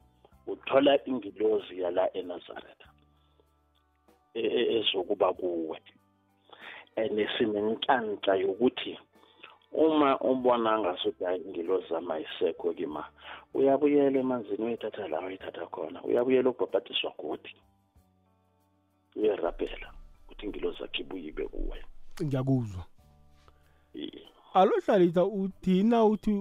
uthola 0.47 0.92
ingilozi 1.09 1.80
yala 1.80 2.12
enazaretha 2.16 2.88
ezokuba 4.34 5.32
kuwe. 5.32 5.80
And 6.97 7.28
sinenhlanhla 7.38 8.34
yokuthi 8.36 8.99
uma 9.72 10.18
ubona 10.20 10.78
ngasuthi 10.78 11.24
hayi 11.24 11.42
ingilozi 11.42 11.88
zami 11.88 12.12
ayisekho 12.12 12.72
kima 12.72 13.05
uyabuyela 13.55 14.18
emanzini 14.18 14.64
uyithatha 14.64 15.09
la 15.09 15.20
uyithatha 15.20 15.66
khona 15.66 16.03
uyabuyela 16.03 16.51
ukubhabhadiswa 16.51 17.12
godi 17.18 17.57
uyarabhela 19.16 19.92
ukuthi 20.24 20.47
ingilozi 20.47 20.78
zakhe 20.78 21.03
ibuyibe 21.03 21.44
kuwe. 21.49 21.84
Ngiyakuzwa. 22.22 22.84
Alo 24.55 24.72
hlalisa 24.86 25.24
uthina 25.24 26.05
uthi 26.05 26.32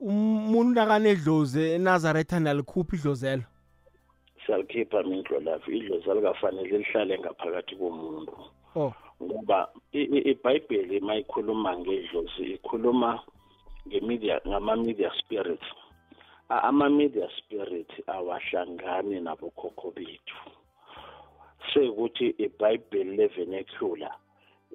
umuntu 0.00 0.74
nakanedlozi 0.74 1.62
enazaretha 1.76 2.40
nalikhuphi 2.40 2.96
idlozelo 2.96 3.44
siyalikhipha 4.46 5.02
mindlo 5.02 5.40
lafi 5.40 5.78
idlozi 5.78 6.10
alikafanele 6.10 6.78
lihlale 6.78 7.18
ngaphakathi 7.18 7.76
komuntu. 7.76 8.36
Oh. 8.76 8.94
Ngoba 9.22 9.58
ibhayibheli 9.92 11.00
mayikhuluma 11.00 11.70
ngedlozi 11.78 12.44
ikhuluma 12.56 13.10
ngemedia 13.86 14.40
ngama-media 14.48 15.10
spirits 15.20 15.68
ama-media 16.50 17.28
spirit 17.38 17.90
awahlangani 18.06 19.20
nabokhokho 19.20 19.90
bethu. 19.94 20.38
Sekuthi 21.70 22.34
ibhayibheli 22.44 23.16
le-vernacular 23.16 24.14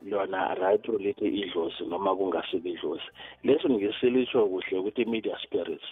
lona 0.02 0.56
right 0.56 0.86
lithi 0.88 1.28
idlozi 1.28 1.84
noma 1.90 2.16
kungasiko 2.16 2.68
idlozi. 2.68 3.10
Lesi 3.44 3.68
ngisilitsho 3.70 4.48
kuhle 4.48 4.78
ukuthi 4.80 5.02
i-media 5.02 5.38
spirits 5.44 5.88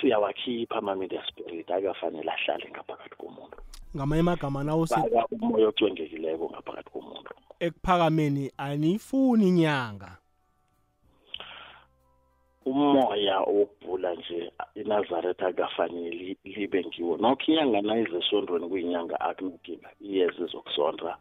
siyawakhipha 0.00 0.78
ama-media 0.78 1.22
spirit 1.26 1.70
akafanele 1.70 2.30
ahlale 2.30 2.70
ngaphakathi 2.70 3.16
komuntu. 3.18 3.58
Ngamanye 3.96 4.20
amagama 4.20 4.64
nawusi 4.64 5.00
baka 5.14 5.34
umoya 5.36 5.68
ocwengekileko 5.68 6.50
ngaphakathi 6.50 6.90
komuntu. 6.90 7.30
Ekuphakameni 7.60 8.52
aniyifuni 8.56 9.48
inyanga. 9.48 10.10
Umoya 12.64 13.40
wokubhula 13.40 14.14
nje 14.14 14.52
inazaretha 14.74 15.46
akafanele 15.46 16.36
libe 16.44 16.84
ngiwo. 16.84 17.16
Nokho 17.16 17.52
inyanga 17.52 17.80
nayize 17.82 18.16
esondweni 18.18 18.68
kuyinyanga 18.68 19.20
akunakinga 19.20 19.90
iyeza 20.00 20.44
izokusonda 20.44 21.16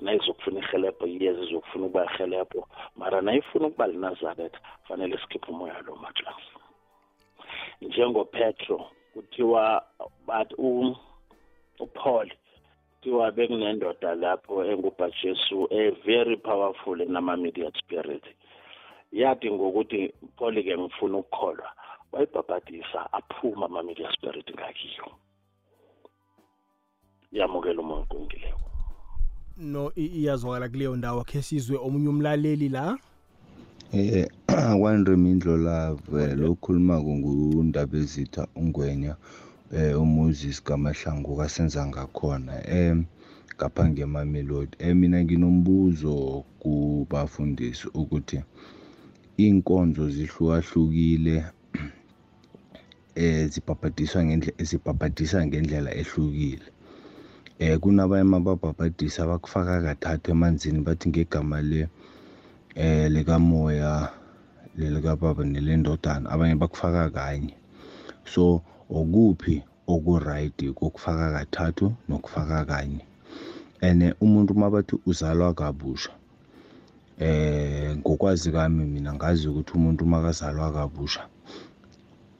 nayizokufuna 0.00 0.58
ihelebho 0.60 1.06
iyeza 1.06 1.42
izokufuna 1.42 1.86
ukuba 1.86 2.04
ihelebho 2.04 2.68
mara 2.96 3.20
nayifuna 3.20 3.66
ukuba 3.66 3.86
linazaretha 3.86 4.60
fanele 4.88 5.18
sikhiphe 5.18 5.50
umoya 5.50 5.80
lo 5.86 5.96
maklasi 5.96 6.52
njengopetro 7.80 8.90
kuthiwa 9.12 9.82
but 10.26 10.58
uPaul. 11.80 12.30
Kuthiwa 13.00 13.32
bekunendoda 13.32 14.14
lapho 14.14 14.64
enguBajesu 14.64 15.68
a 15.70 15.90
very 16.04 16.36
powerful 16.36 17.00
enama-media 17.00 17.70
spirit. 17.78 18.24
Yathi 19.12 19.50
ngokuthi 19.50 20.12
Paul 20.36 20.54
ke 20.62 20.78
ngifuna 20.78 21.18
ukukholwa. 21.18 21.68
Wayibhabhadisa 22.12 23.12
aphuma 23.12 23.66
ama-media 23.66 24.12
spirit 24.12 24.50
ngakiyo. 24.50 25.10
Yamukela 27.32 27.80
umoya 27.80 28.02
oqongileko 28.02 28.68
no 29.58 29.92
iyazwakala 29.96 30.68
kuleyo 30.68 30.96
ndawo 30.96 31.24
khe 31.24 31.42
sizwe 31.42 31.76
omunye 31.76 32.08
umlaleli 32.08 32.68
la? 32.68 32.98
Eh 33.92 34.28
akwanremindlo 34.46 35.56
lave 35.56 36.34
lokhulumako 36.34 37.10
ngundaba 37.18 37.98
ezitha 37.98 38.46
ungwenya. 38.56 39.10
eh 39.10 39.47
uMoses 39.72 40.64
Gamahlangu 40.64 41.36
kasenza 41.36 41.86
ngakhona 41.86 42.64
eh 42.64 42.96
ngapha 43.56 43.88
ngemamelodi 43.88 44.76
eh 44.80 44.96
mina 44.96 45.20
nginombuzo 45.24 46.44
kubafundisi 46.60 47.88
ukuthi 47.92 48.40
inkonzo 49.36 50.08
zihlukahlukile 50.10 51.44
eh 53.20 53.48
zibhabhadiswa 53.52 54.20
zibhabhadisa 54.68 55.46
ngendlela 55.46 55.90
ehlukile. 56.00 56.66
Eh 57.58 57.76
kunabanye 57.78 58.24
amababhabhadisi 58.24 59.20
abakufaka 59.20 59.82
kathathu 59.82 60.30
emanzini 60.30 60.80
bathi 60.80 61.08
ngegama 61.08 61.60
eh 62.74 63.10
likamoya 63.10 64.08
lelikababa 64.78 65.44
nelendodana 65.44 66.30
abanye 66.30 66.54
bakufaka 66.54 67.10
kanye. 67.10 67.54
So 68.24 68.62
okuphi 68.90 69.62
okurayidi 69.86 70.72
kokufaka 70.72 71.32
kathathu 71.32 71.92
nokufaka 72.08 72.64
kanye. 72.64 73.04
And 73.80 74.14
umuntu 74.20 74.54
mabathi 74.54 74.96
uzalwa 75.06 75.54
kabusha 75.54 76.10
eh 77.18 77.96
ngokwazi 77.96 78.52
kami 78.52 78.84
mina 78.84 79.14
ngazi 79.14 79.48
ukuthi 79.48 79.72
umuntu 79.74 80.06
makazalwa 80.06 80.72
kabusha 80.72 81.26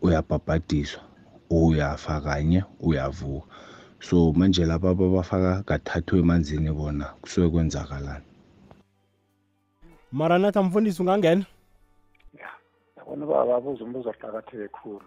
uyabhabhadiswa 0.03 1.03
uyafa 1.51 2.21
kanye 2.21 2.65
uyavuka. 2.81 3.47
So 4.01 4.33
manje 4.33 4.65
laba 4.65 4.91
abafaka 4.91 5.63
kathathu 5.63 6.17
emanzini 6.17 6.71
bona 6.73 7.05
kusuke 7.23 7.49
kwenzakalani? 7.49 8.25
Maranatha 10.13 10.63
mfundisi 10.63 11.03
ungangena? 11.03 11.47
Yabona 12.97 13.27
baba 13.27 13.47
babuza 13.47 13.85
umbuzo 13.85 14.11
oqakatheke 14.11 14.69
khulu. 14.69 15.01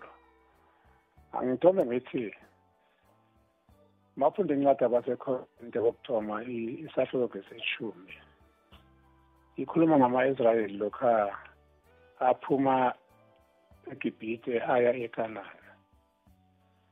Angithombe 1.37 1.85
ngithi 1.85 2.23
mafunde 4.19 4.53
incwadi 4.53 4.83
abasekhonte 4.85 5.77
kokuthoma 5.79 6.35
isahluko 6.85 7.27
ngeseshumi 7.27 8.15
ikhuluma 9.61 9.95
ngama-israyeli 9.97 10.77
lokha 10.81 11.13
aphuma 12.29 12.75
egibhite 13.91 14.53
aya 14.73 14.91
ekanani 15.05 15.67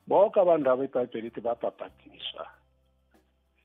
bonke 0.07 0.37
abantu 0.39 0.67
abo 0.69 0.83
ibhayibheli 0.87 1.27
ithi 1.29 1.41
babhabhadiswa 1.47 2.45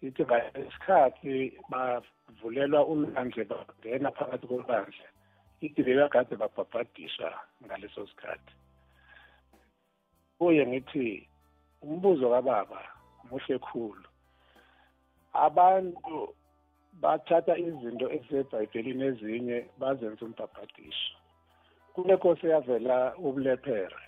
ithi 0.06 0.22
ngesikhathi 0.24 1.34
bavulelwa 1.70 2.80
ulwandle 2.92 3.44
bangena 3.50 4.10
phakathi 4.16 4.46
kolwandle 4.50 5.06
ithi 5.64 5.80
bebakade 5.86 6.34
babhabhadiswa 6.42 7.28
ngaleso 7.64 8.06
sikhathi. 8.10 8.63
Kuye 10.39 10.66
ngithi 10.66 11.28
umbuzo 11.82 12.30
kababa 12.30 12.80
muhle 13.30 13.59
khulu. 13.59 14.09
Abantu 15.32 16.35
bathatha 17.03 17.55
izinto 17.59 18.07
ezisebhayibhelini 18.16 19.05
ezinye 19.11 19.59
bazenza 19.80 20.24
umbhabhadisho 20.24 21.14
kule 21.95 22.14
nkosi 22.14 22.47
yavela 22.47 22.97
ubulephere 23.26 24.03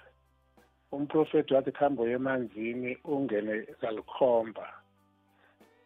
umprofeti 0.92 1.54
wathi 1.54 1.72
kuhambe 1.72 2.02
uye 2.02 2.14
emanzini 2.14 2.90
ungene 3.04 3.54
kalikhomba 3.80 4.66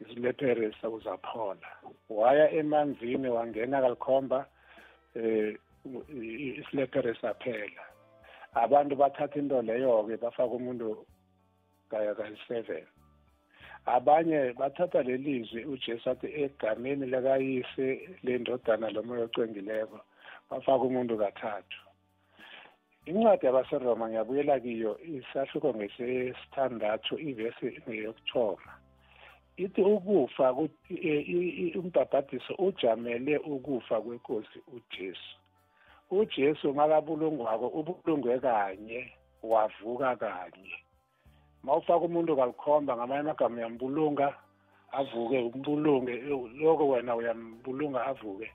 isilephere 0.00 0.72
sawuzaphola. 0.80 1.70
Waya 2.08 2.50
emanzini 2.50 3.28
wangena 3.28 3.80
kalikhomba 3.80 4.46
eh 5.14 5.56
isilephere 6.60 7.14
saphela. 7.20 7.84
Abantu 8.54 8.96
bathatha 8.96 9.38
into 9.38 9.62
leyo-ke 9.62 10.16
bafaka 10.16 10.54
umuntu 10.54 11.06
kayi-seven 11.90 12.84
abanye 13.86 14.52
bathatha 14.52 15.02
lelizwi 15.02 15.64
ujesu 15.64 16.10
athi 16.10 16.28
egameni 16.42 17.06
lakayise 17.06 17.86
lendodana 18.22 18.90
lomoya 18.90 19.24
ocwengileko 19.24 20.00
bafaka 20.50 20.84
umuntu 20.84 21.18
kathathu. 21.18 21.80
Incwadi 23.06 23.46
yabaseroma 23.46 24.08
ngiyabuyela 24.08 24.60
kiyo 24.60 24.92
isahluko 25.00 25.68
ngesesithandathu 25.74 27.18
ivesi 27.18 27.66
ngeyokuthoma. 27.88 28.72
Ithi 29.56 29.82
ukufa 29.82 30.52
umbhabhadiso 31.78 32.54
ujamele 32.58 33.38
ukufa 33.38 34.00
kwenkosi 34.00 34.58
ujesu. 34.76 35.39
Ujesu 36.10 36.74
makabulungwako 36.74 37.66
ubulungwe 37.78 38.38
kanye 38.38 39.12
wavuka 39.42 40.16
kanye. 40.16 40.72
Mawufaka 41.62 42.04
umuntu 42.04 42.36
kalikhomba 42.36 42.96
ngamanye 42.96 43.20
amagama 43.20 43.56
uyambulunga 43.56 44.26
avuke 44.92 45.38
umbulunge 45.38 46.14
loko 46.60 46.88
wena 46.88 47.16
uyambulunga 47.16 48.00
avuke. 48.06 48.48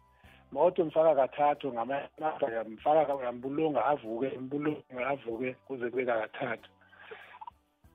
Mawuthi 0.51 0.81
umfaka 0.81 1.15
kathathu 1.15 1.73
ngamanye 1.73 2.07
amagama 2.17 2.51
uyamfaka 2.51 3.15
uyambulunga 3.15 3.85
avuke 3.85 4.27
umbulunge 4.39 5.03
avuke 5.13 5.53
kuze 5.65 5.89
kube 5.89 6.05
kathathu. 6.05 6.69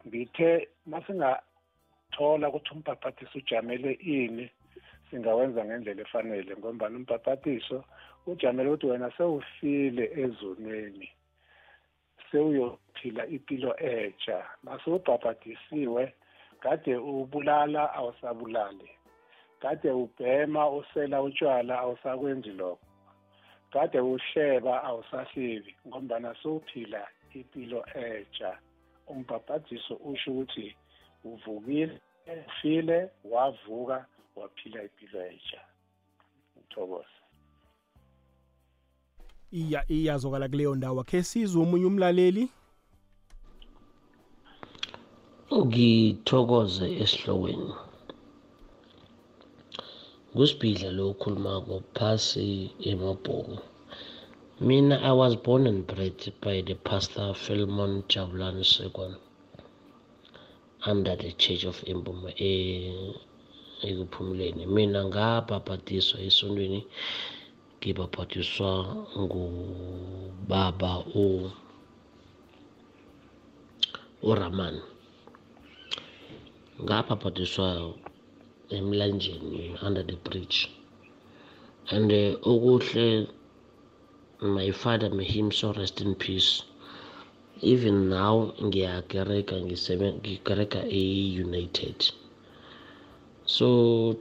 Ngithe 0.06 0.68
masingathola 0.86 2.48
ukuthi 2.48 2.70
umbhabhatiso 2.74 3.38
ujamele 3.38 3.92
ini 3.92 4.50
singawenza 5.11 5.64
ngendlela 5.64 6.02
efanele 6.02 6.56
ngombani 6.56 6.96
umbhabhatiso 6.96 7.84
ujamele 8.26 8.68
ukuthi 8.70 8.86
wena 8.86 9.11
sewufile 9.16 10.04
ezonweni 10.22 11.08
sewuyophila 12.30 13.26
impilo 13.26 13.72
entsha 13.76 14.38
masewubhabhadisiwe 14.62 16.14
kade 16.61 16.96
ubulala 16.96 17.94
awusabulali. 17.94 18.90
Kade 19.61 19.90
ubhema 19.90 20.70
usela 20.70 21.22
utshwala 21.22 21.78
awusakwenzi 21.78 22.50
lokho. 22.50 22.86
Kade 23.72 24.00
uhleba 24.00 24.82
awusahlebi 24.82 25.76
ngombana 25.86 26.34
sewuphila 26.42 27.02
impilo 27.34 27.84
entsha 27.94 28.58
umbhabhadiso 29.08 29.94
usho 29.94 30.30
ukuthi 30.30 30.76
uvukile 31.24 32.00
ufile 32.46 33.11
wavuka 33.24 34.06
waphila 34.36 34.82
impilo 34.82 35.18
entsha. 35.30 35.60
Ngithokoza 36.56 37.20
iya 39.52 39.80
iyazokala 39.88 40.48
kuleyo 40.48 40.74
ndawo. 40.74 41.02
Khe 41.08 41.22
sizwe 41.22 41.62
omunye 41.62 41.86
umlaleli? 41.90 42.44
Ngithokoze 45.66 46.86
esihlokweni. 47.02 47.74
Kusibhidla 50.34 50.90
lo 50.96 51.04
ukhulumako 51.12 51.74
phasi 51.96 52.46
emabhoko. 52.90 53.56
Mina 54.66 54.96
i 55.10 55.12
was 55.20 55.34
born 55.44 55.66
and 55.66 55.86
bred 55.86 56.20
by 56.44 56.56
the 56.68 56.74
pastor 56.88 57.34
Philemon 57.34 57.92
Jabulani 58.10 58.64
Sekwan 58.72 59.16
under 60.86 61.16
the 61.16 61.32
church 61.32 61.64
of 61.64 61.76
Impuma 61.92 62.30
ekuphumuleni. 63.88 64.62
Mina 64.74 65.00
ngabhabhadiswa 65.08 66.16
esontweni 66.28 66.80
ngibhabhadiswa 67.78 68.70
ngubaba 69.22 70.92
uRaman. 74.30 74.76
Ngabhabhadiswa 76.84 77.68
emlanjeni 78.76 79.76
under 79.86 80.02
the 80.02 80.16
bridge. 80.26 80.68
And 81.90 82.12
uh, 82.12 82.36
okuhle 82.50 83.28
my 84.40 84.70
father 84.70 85.10
may 85.10 85.24
him 85.24 85.50
so 85.52 85.72
rest 85.72 86.00
in 86.00 86.14
peace. 86.14 86.62
Even 87.62 88.08
now 88.08 88.54
ngiyakereka 88.62 89.56
ngikereka 89.60 90.80
e-united. 90.88 91.98
So 93.57 93.68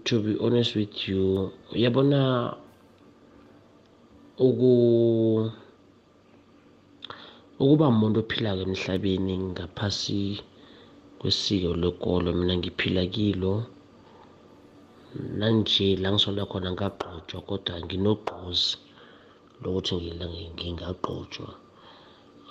to 0.08 0.16
be 0.26 0.34
honest 0.46 0.72
with 0.80 0.96
you 1.08 1.52
uyabona 1.76 2.20
uku 4.48 4.72
ukuba 7.62 7.86
umuntu 7.94 8.18
ophilayo 8.24 8.62
emhlabeni 8.68 9.34
ngaphasi 9.52 10.22
kwesiko 11.20 11.72
lekolo 11.84 12.28
mina 12.38 12.54
ngiphila 12.58 13.04
kilo 13.16 13.54
nanje 15.40 15.88
la 16.02 16.10
ngisola 16.12 16.44
khona 16.50 16.70
ngagqotshwa 16.74 17.40
kodwa 17.48 17.76
nginogqozi 17.84 18.72
lokuthi 19.62 19.94
ngingagqotshwa. 20.56 21.50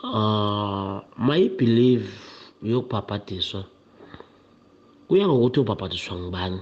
Uh 0.04 0.94
my 1.26 1.42
belief 1.58 2.04
yokubhabhadiswa 2.70 3.60
kuya 5.08 5.24
ngokuthi 5.28 5.58
ubhabhadiswa 5.60 6.14
ngibani 6.20 6.60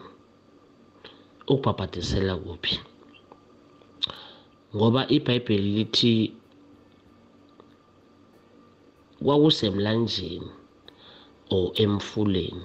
ukubhabhadisela 1.53 2.34
kuphi? 2.44 2.74
Ngoba 4.74 5.01
ibhayibheli 5.16 5.70
lithi 5.76 6.14
kwakusemlanjeni 9.24 10.51
or 11.55 11.72
emfuleni. 11.74 12.62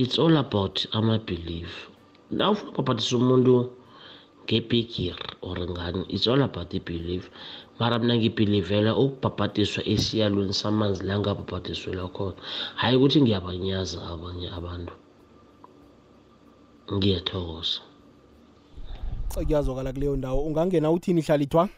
It's 0.00 0.18
all 0.18 0.36
about 0.36 0.76
ama-belief. 0.92 1.70
Na 2.36 2.50
ufuna 2.50 2.70
ubhabhadisa 2.72 3.16
umuntu 3.16 3.56
ngebhigiri 4.44 5.28
or 5.42 5.56
ngani 5.72 6.04
it's 6.08 6.26
all 6.26 6.42
about 6.42 6.74
i-belief 6.74 7.30
mara 7.82 7.98
mina 7.98 8.14
ngibhilivela 8.16 8.90
ukubhabhadiswa 8.96 9.82
esiyalweni 9.92 10.54
samanzi 10.54 11.02
la 11.08 11.18
ngabhabhadiswela 11.18 12.06
khona. 12.14 12.38
Hhayi 12.80 12.96
ukuthi 12.96 13.18
ngiyabanyaza 13.22 13.98
abanye 14.12 14.48
abantu. 14.58 14.94
Ngiyathokoza. 16.94 17.80
Kuyazwakala 19.34 19.92
kuleyo 19.92 20.16
ndawo. 20.16 20.40
Ungangena 20.46 20.90
uthini 20.90 21.20
hlalithwa 21.26 21.68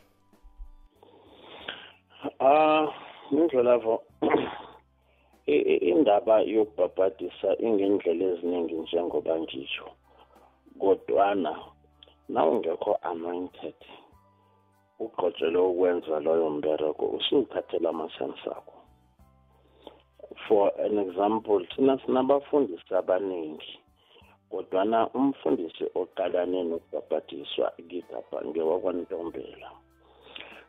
ah 2.40 2.86
indlelavo 3.32 4.02
indaba 5.90 6.40
yokubhabhadisa 6.54 7.48
ingendlela 7.66 8.24
eziningi 8.32 8.74
njengoba 8.74 9.40
ngisho 9.40 9.86
kodwana 10.80 11.52
nawungekho 12.28 12.92
anointed 13.10 13.78
ugqotshelwe 14.98 15.62
ukwenza 15.70 16.20
loyo 16.20 16.50
mbereko 16.50 17.04
usuzithathela 17.16 17.88
amasensi 17.90 18.48
akho. 18.56 18.76
For 20.48 20.72
an 20.84 20.98
example 20.98 21.66
thina 21.74 21.98
sinabafundisi 21.98 22.94
abaningi 22.94 23.78
kodwana 24.50 24.98
umfundisi 25.18 25.84
oqalane 26.00 26.62
nokubhabhadiswa 26.68 27.66
ngigapha 27.82 28.38
ngewakwantombela 28.46 29.70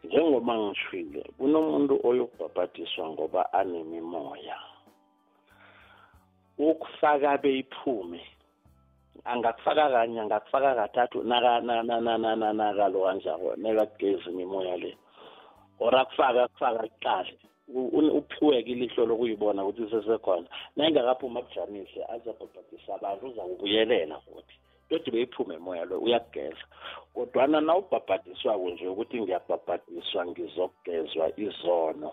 njengoba 0.04 0.54
ngishwile 0.58 1.22
kunomuntu 1.38 1.94
oyokubhabhadiswa 2.08 3.04
ngoba 3.10 3.42
anemimoya 3.54 4.58
ukufaka 6.58 7.38
beyiphume 7.38 8.22
angakufaka 9.24 9.90
kanye 9.90 10.20
angakufaka 10.22 10.76
kathathu 10.76 11.24
nakalo 11.24 13.00
kanjako 13.06 13.56
nekagezi 13.58 14.30
imimoya 14.30 14.78
le. 14.78 14.98
Or 15.80 15.96
akufaka 15.96 16.44
akufaka 16.44 16.88
kuqale 16.88 17.38
uphiwe-ke 17.68 18.72
ilihlo 18.72 19.06
lokuyibona 19.06 19.66
ukuthi 19.66 19.90
sesekhona 19.90 20.48
nayingakaphumi 20.76 21.40
akujamise 21.40 22.00
azabhabhadisa 22.14 22.96
abantu 22.96 23.24
uza 23.28 23.42
kubuyelela 23.42 24.20
futhi. 24.26 24.56
Todi 24.90 25.12
beyiphume 25.12 25.58
moya 25.58 25.86
lo 25.86 25.98
uyakugeza. 26.00 26.66
Kodwana 27.14 27.62
na 27.62 27.78
ubhabhadiswako 27.78 28.70
nje 28.70 28.88
ukuthi 28.88 29.22
ngiyabhabhadiswa 29.22 30.26
ngizokugezwa 30.26 31.26
izono 31.46 32.12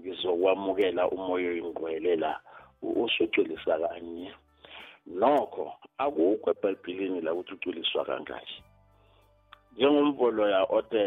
ngizokwamukela 0.00 1.08
umoya 1.08 1.50
oyingcwele 1.50 2.16
la 2.16 2.40
usuculisa 2.82 3.78
kanye. 3.78 4.32
Nokho 5.10 5.72
akukho 5.98 6.50
ebhayibhilini 6.50 7.20
la 7.20 7.32
ukuthi 7.34 7.54
uculiswa 7.54 8.04
kangaki. 8.04 8.62
Njengomvolo 9.72 10.48
ya 10.48 10.62
ote 10.64 11.02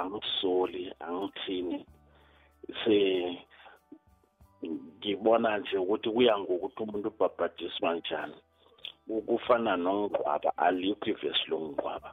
angisoli 0.00 0.92
angithini 1.06 1.86
se 2.84 2.96
ngibona 4.66 5.58
nje 5.58 5.78
ukuthi 5.78 6.10
kuya 6.10 6.38
ngokuthi 6.38 6.82
umuntu 6.82 7.08
ubhabhadiswa 7.08 7.94
njani 7.94 8.38
kufana 9.26 9.76
nongqwaba 9.76 10.50
alikho 10.56 11.10
ivesi 11.10 11.44
longqwaba 11.50 12.10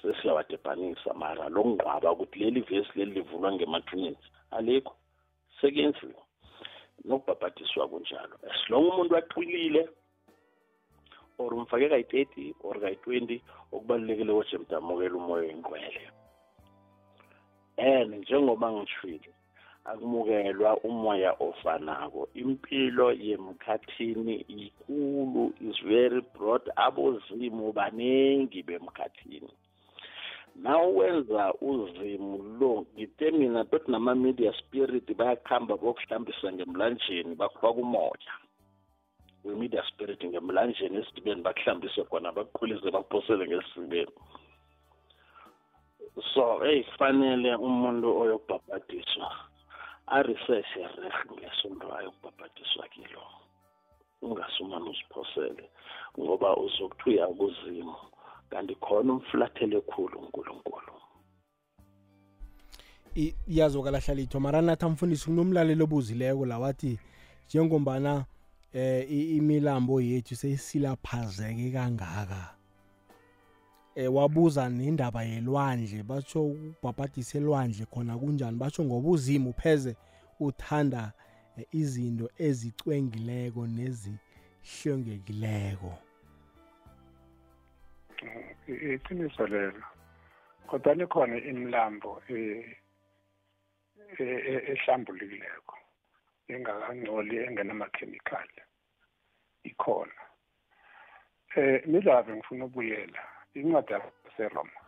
sesiyawadebanisa 0.00 1.14
mara 1.14 1.48
longqwaba 1.48 2.12
ukuthi 2.12 2.38
leli 2.38 2.60
vesi 2.60 2.92
leli 2.98 3.12
livulwa 3.14 3.52
ngemathuneni 3.52 4.18
alikho. 4.50 4.94
Sekuyenziwa 5.60 6.25
nokubhabhadiswa 7.06 7.88
kunjalo. 7.88 8.34
As 8.50 8.60
long 8.70 8.90
umuntu 8.90 9.16
aqilile 9.16 9.88
or 11.38 11.54
umfake 11.54 11.88
kayi-thirty 11.88 12.54
or 12.64 12.74
kayi-twenty 12.80 13.42
okubalulekile 13.72 14.32
ukuthi 14.32 14.58
mdamukele 14.58 15.14
umoya 15.14 15.42
oyingqwele 15.44 16.02
and 17.78 18.14
njengoba 18.14 18.72
ngishwile 18.72 19.30
akumukelwa 19.84 20.76
umoya 20.76 21.32
ofanako. 21.32 22.28
Impilo 22.34 23.12
yemkhathini 23.12 24.36
ikulu 24.48 25.52
is 25.60 25.76
very 25.84 26.20
broad. 26.34 26.62
Abozimu 26.76 27.72
baningi 27.72 28.62
bemkhathini. 28.62 29.52
Nawenza 30.62 31.54
uzimu 31.60 32.42
lo 32.58 32.86
ngitemina 32.94 33.64
tothi 33.64 33.90
nama-media 33.90 34.52
spirit 34.52 35.06
bayakuhamba 35.16 35.76
bokuhlambisa 35.76 36.52
ngemlanjeni 36.52 37.34
bakufaka 37.34 37.80
umoya. 37.80 38.32
We-media 39.44 39.82
spirit 39.90 40.20
ngemlanjeni 40.24 40.96
esidibeni 40.96 41.42
bakuhlambise 41.42 42.02
khona 42.08 42.32
bakukhulise 42.32 42.90
bakuphosele 42.90 43.44
ngesibeni. 43.46 44.14
So 46.32 46.64
eyi 46.64 46.84
kufanele 46.84 47.54
umuntu 47.54 48.08
oyokubhabhadiswa 48.20 49.28
aresearche 50.16 50.82
reh 51.00 51.16
ngesonto 51.32 51.86
ayokubhabhadiswa 51.96 52.84
kilo 52.94 53.22
ungasumane 54.22 54.88
uziphosele 54.90 55.64
ngoba 56.18 56.56
uzokuthi 56.56 57.10
uya 57.10 57.26
kuzimu 57.26 57.96
kanti 58.50 58.74
khona 58.74 59.12
umfulathele 59.12 59.80
khulu 59.80 60.18
unkulunkulu 60.18 60.92
iyazwakala 63.14 63.98
hlalithwa 63.98 64.40
mara 64.40 64.62
nathi 64.62 64.84
amfundisi 64.84 65.24
kunomlalelo 65.24 65.84
obuzileko 65.84 66.46
la 66.46 66.58
wathi 66.58 66.98
njengombana 67.46 68.24
eh 68.72 69.10
imilambo 69.10 70.00
yethu 70.00 70.36
sesilaphazeke 70.36 71.70
kangaka 71.70 72.54
eh 73.94 74.14
wabuza 74.14 74.68
nendaba 74.68 75.24
yelwandle 75.24 76.02
batsho 76.02 76.46
ukubhabhadisa 76.46 77.38
elwandle 77.38 77.86
khona 77.86 78.18
kunjani? 78.18 78.58
Batsho 78.58 78.84
ngoba 78.84 79.08
uzimo 79.08 79.52
pheze 79.52 79.96
uthanda 80.40 81.12
izinto 81.72 82.30
ezicwengileko 82.38 83.66
nezihlongekileko 83.66 86.05
iqiniso 88.66 89.46
lelo 89.46 89.84
kodwa 90.66 90.94
likhona 90.94 91.36
imilambo 91.50 92.22
ehlambulukileko 94.72 95.76
engakangcoli 96.48 97.36
engenamakhemikhali 97.46 98.62
ikhona. 99.64 100.20
Eh 101.56 101.82
midlave 101.86 102.32
ngifuna 102.36 102.64
ukubuyela 102.64 103.22
incwadi 103.54 103.92
yaseroma 103.92 104.80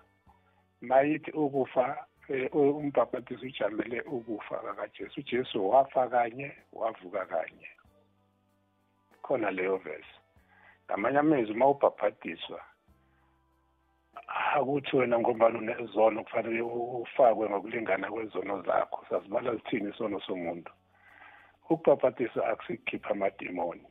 mayithi 0.81 1.31
ukufa 1.31 2.07
umbhabhadisi 2.53 3.47
ujamele 3.47 4.01
ukufa 4.01 4.57
kakajesu 4.59 5.21
ujesu 5.21 5.71
wafa 5.71 6.09
kanye 6.09 6.49
wavuka 6.73 7.27
kanye. 7.27 7.69
Khona 9.23 9.51
leyo 9.51 9.77
vesi 9.77 10.17
ngamanye 10.87 11.19
amezwi 11.19 11.55
uma 11.55 11.67
ubhabhadiswa 11.69 12.61
akuthi 14.29 14.97
wena 14.97 15.19
ngombani 15.19 15.59
unezono 15.59 16.25
kufanele 16.25 16.63
ufakwe 16.63 17.49
ngokulingana 17.51 18.11
kwezono 18.11 18.63
zakho. 18.63 19.07
Sazibala 19.11 19.55
zithini 19.55 19.91
isono 19.91 20.21
somuntu? 20.21 20.73
Ukubhabhadisa 21.71 22.47
akusikhipha 22.47 23.11
amadimoni. 23.11 23.87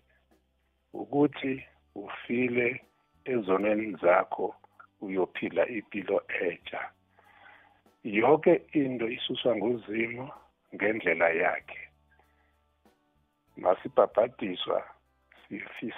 Ukuthi 0.93 1.65
ufile 1.95 2.81
ezonweni 3.25 3.97
zakho 4.01 4.55
uyophila 5.01 5.67
impilo 5.67 6.23
entsha. 6.41 6.89
Yonke 8.03 8.61
into 8.73 9.09
isuswa 9.09 9.55
nguzimo 9.55 10.31
ngendlela 10.75 11.29
yakhe. 11.29 11.79
Masibhabhadiswa 13.57 14.83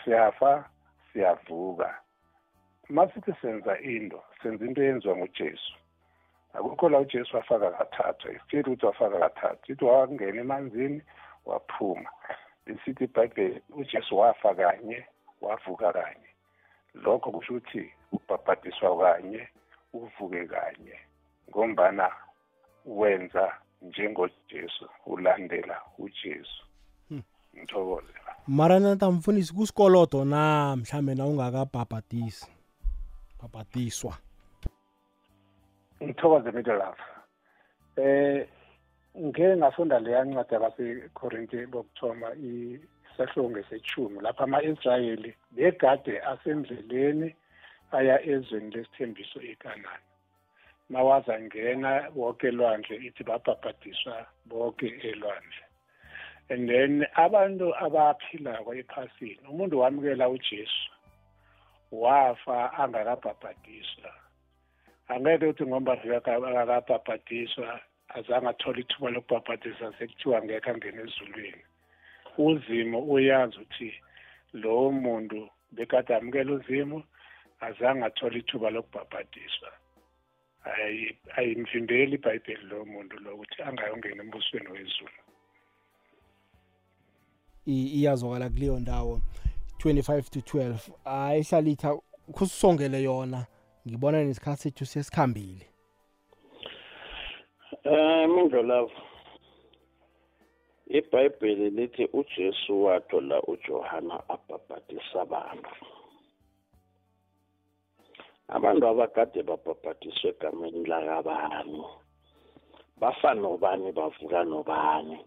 siyafa 0.03 0.69
siyavuka. 1.13 2.01
Masithi 2.89 3.33
senza 3.41 3.79
into 3.79 4.21
senza 4.43 4.65
into 4.65 4.81
eyenziwa 4.81 5.17
ngujesu. 5.17 5.73
Akukho 6.53 6.89
la 6.89 6.99
ujesu 6.99 7.35
wafaka 7.35 7.71
kathathu 7.71 8.31
isitsheli 8.31 8.63
ukuthi 8.63 8.85
wafaka 8.85 9.19
kathathu. 9.19 9.71
Ithi 9.71 9.85
wangena 9.85 10.41
emanzini 10.41 11.01
waphuma. 11.45 12.09
Lisithi 12.65 13.03
ibhayibheli 13.03 13.61
ujesu 13.69 14.17
wafa 14.17 14.55
kanye 14.55 15.05
wavuka 15.41 15.93
kanye. 15.93 16.29
Lokho 16.93 17.31
kusho 17.31 17.53
ukuthi 17.53 17.93
ubhabhadiswa 18.11 18.97
kanye 18.97 19.47
uvuke 19.93 20.45
kanye. 20.45 20.99
Ngombana 21.49 22.11
wenza 22.85 23.53
njengojesu 23.81 24.89
ulandela 25.05 25.81
ujesu. 25.97 26.65
Ngithokoze. 27.57 28.13
Mara 28.47 28.79
natamfundisi 28.79 29.53
kusikolodo 29.53 30.25
na? 30.25 30.75
Mhlambe 30.75 31.15
na 31.15 31.25
ungakabhabhadisi 31.25 32.58
bhabhadiswa 33.39 34.13
ngithokoze 36.03 36.51
middlelove 36.51 37.03
eh 37.97 38.47
ngeke 39.17 39.55
ngafunda 39.57 39.99
leya 39.99 40.23
ncwadi 40.23 40.55
abasekorinte 40.55 41.65
bokuthoma 41.71 42.29
isahlonge 42.49 43.63
sechumi 43.69 44.17
lapha 44.21 44.43
ama-israyeli 44.43 45.31
begade 45.55 46.13
asendleleni 46.31 47.29
aya 47.97 48.15
ezweni 48.31 48.69
lesithembiso 48.73 49.39
ekanani 49.51 50.09
mawaza 50.89 51.39
ngena 51.41 51.91
bonke 52.15 52.47
elwandle 52.47 52.95
ithi 53.07 53.23
babhabhadiswa 53.23 54.15
bonke 54.49 54.87
elwandle. 55.09 55.63
And 56.49 56.67
then 56.69 57.05
abantu 57.15 57.67
abaphilako 57.85 58.73
ephasini 58.81 59.39
umuntu 59.51 59.79
wamukela 59.79 60.29
ujesu. 60.29 60.89
Wafa 61.91 62.73
angakabhabhadiswa 62.73 64.11
angeke 65.07 65.45
uthi 65.45 65.63
ngoba 65.65 65.93
akakabhabhadiswa 65.93 67.81
azange 68.09 68.47
athole 68.49 68.81
ithuba 68.81 69.09
lokubhabhadisa 69.09 69.93
sekuthiwa 69.97 70.41
ngekho 70.43 70.69
angena 70.71 71.01
ezulwini. 71.01 71.63
Uzimo 72.37 72.99
uyazi 73.13 73.57
ukuthi 73.57 73.89
lowo 74.53 74.91
muntu 74.91 75.49
bekade 75.75 76.15
amukela 76.15 76.51
uzimo 76.53 77.03
azange 77.67 78.05
athole 78.05 78.39
ithuba 78.39 78.69
lokubhabhadiswa 78.69 79.69
ayimvimbeli 81.37 82.15
ibhayibheli 82.15 82.65
lowo 82.69 82.85
muntu 82.85 83.13
lo 83.23 83.29
ukuthi 83.35 83.61
angayongena 83.61 84.21
embusweni 84.23 84.69
wezulu. 84.75 85.19
Iyazwakala 87.65 88.49
kuleyo 88.49 88.79
ndawo. 88.79 89.21
25 89.79 90.29
to 90.29 90.39
12 90.39 90.91
hayi 91.03 91.43
hlalitha 91.43 91.97
kusongele 92.31 93.03
yona 93.03 93.45
ngibona 93.87 94.23
nesikhathi 94.23 94.61
sethu 94.61 94.85
sesikhambile. 94.85 95.65
Um 97.85 98.35
mindlolavu 98.35 98.91
ibhayibheli 100.87 101.69
lithi 101.69 102.05
ujesu 102.13 102.83
wathola 102.83 103.41
ujohana 103.41 104.29
abhabhadisa 104.29 105.21
abantu. 105.21 105.69
Abantu 108.47 108.87
abakade 108.87 109.43
babhabhadiswe 109.43 110.29
egameni 110.29 110.85
lakabani? 110.85 111.83
Bafana 112.99 113.41
nobani 113.41 113.91
bavuka 113.91 114.43
nobani? 114.43 115.17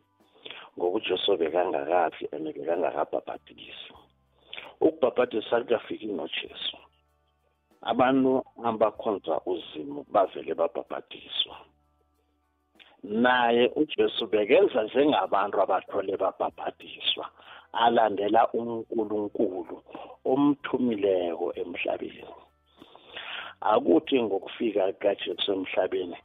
Ngoba 0.76 0.96
ujesu 0.96 1.36
bekangakafi 1.36 2.28
and 2.32 2.46
bekangakabhabhadisi 2.54 4.01
ukubhabhadisa 4.86 5.54
kuyafiki 5.64 6.06
nojesu 6.06 6.76
abantu 7.90 8.32
abakhonza 8.68 9.34
uzimo 9.52 10.00
bavele 10.14 10.54
babhabhadiswa. 10.60 11.56
Naye 13.02 13.64
ujesu 13.80 14.26
bekenza 14.32 14.82
njengabantu 14.82 15.56
abathole 15.64 16.16
babhabhadiswa 16.22 17.26
alandela 17.72 18.42
unkulunkulu 18.58 19.76
omthumileko 20.30 21.46
emhlabeni. 21.60 22.34
Akuthi 23.72 24.16
ngokufika 24.22 24.92
kajesu 25.02 25.48
emhlabeni 25.56 26.16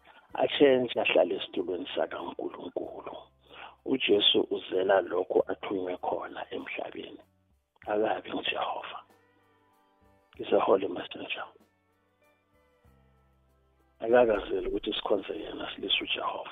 atshentshe 0.41 0.99
ahlale 1.01 1.35
esitulweni 1.35 1.87
sakankulunkulu. 1.95 3.13
Ujesu 3.91 4.39
uzela 4.55 5.01
lokho 5.01 5.39
athunywe 5.51 5.95
khona 6.05 6.41
emhlabeni. 6.55 7.21
Akabi 7.87 8.29
ngijehova 8.33 8.97
is 10.39 10.53
a 10.53 10.59
holy 10.59 10.87
messenger 10.87 11.45
akakazeli 13.99 14.67
ukuthi 14.67 14.93
sikhonze 14.93 15.33
yena 15.33 15.71
silise 15.75 16.03
ujehova. 16.03 16.51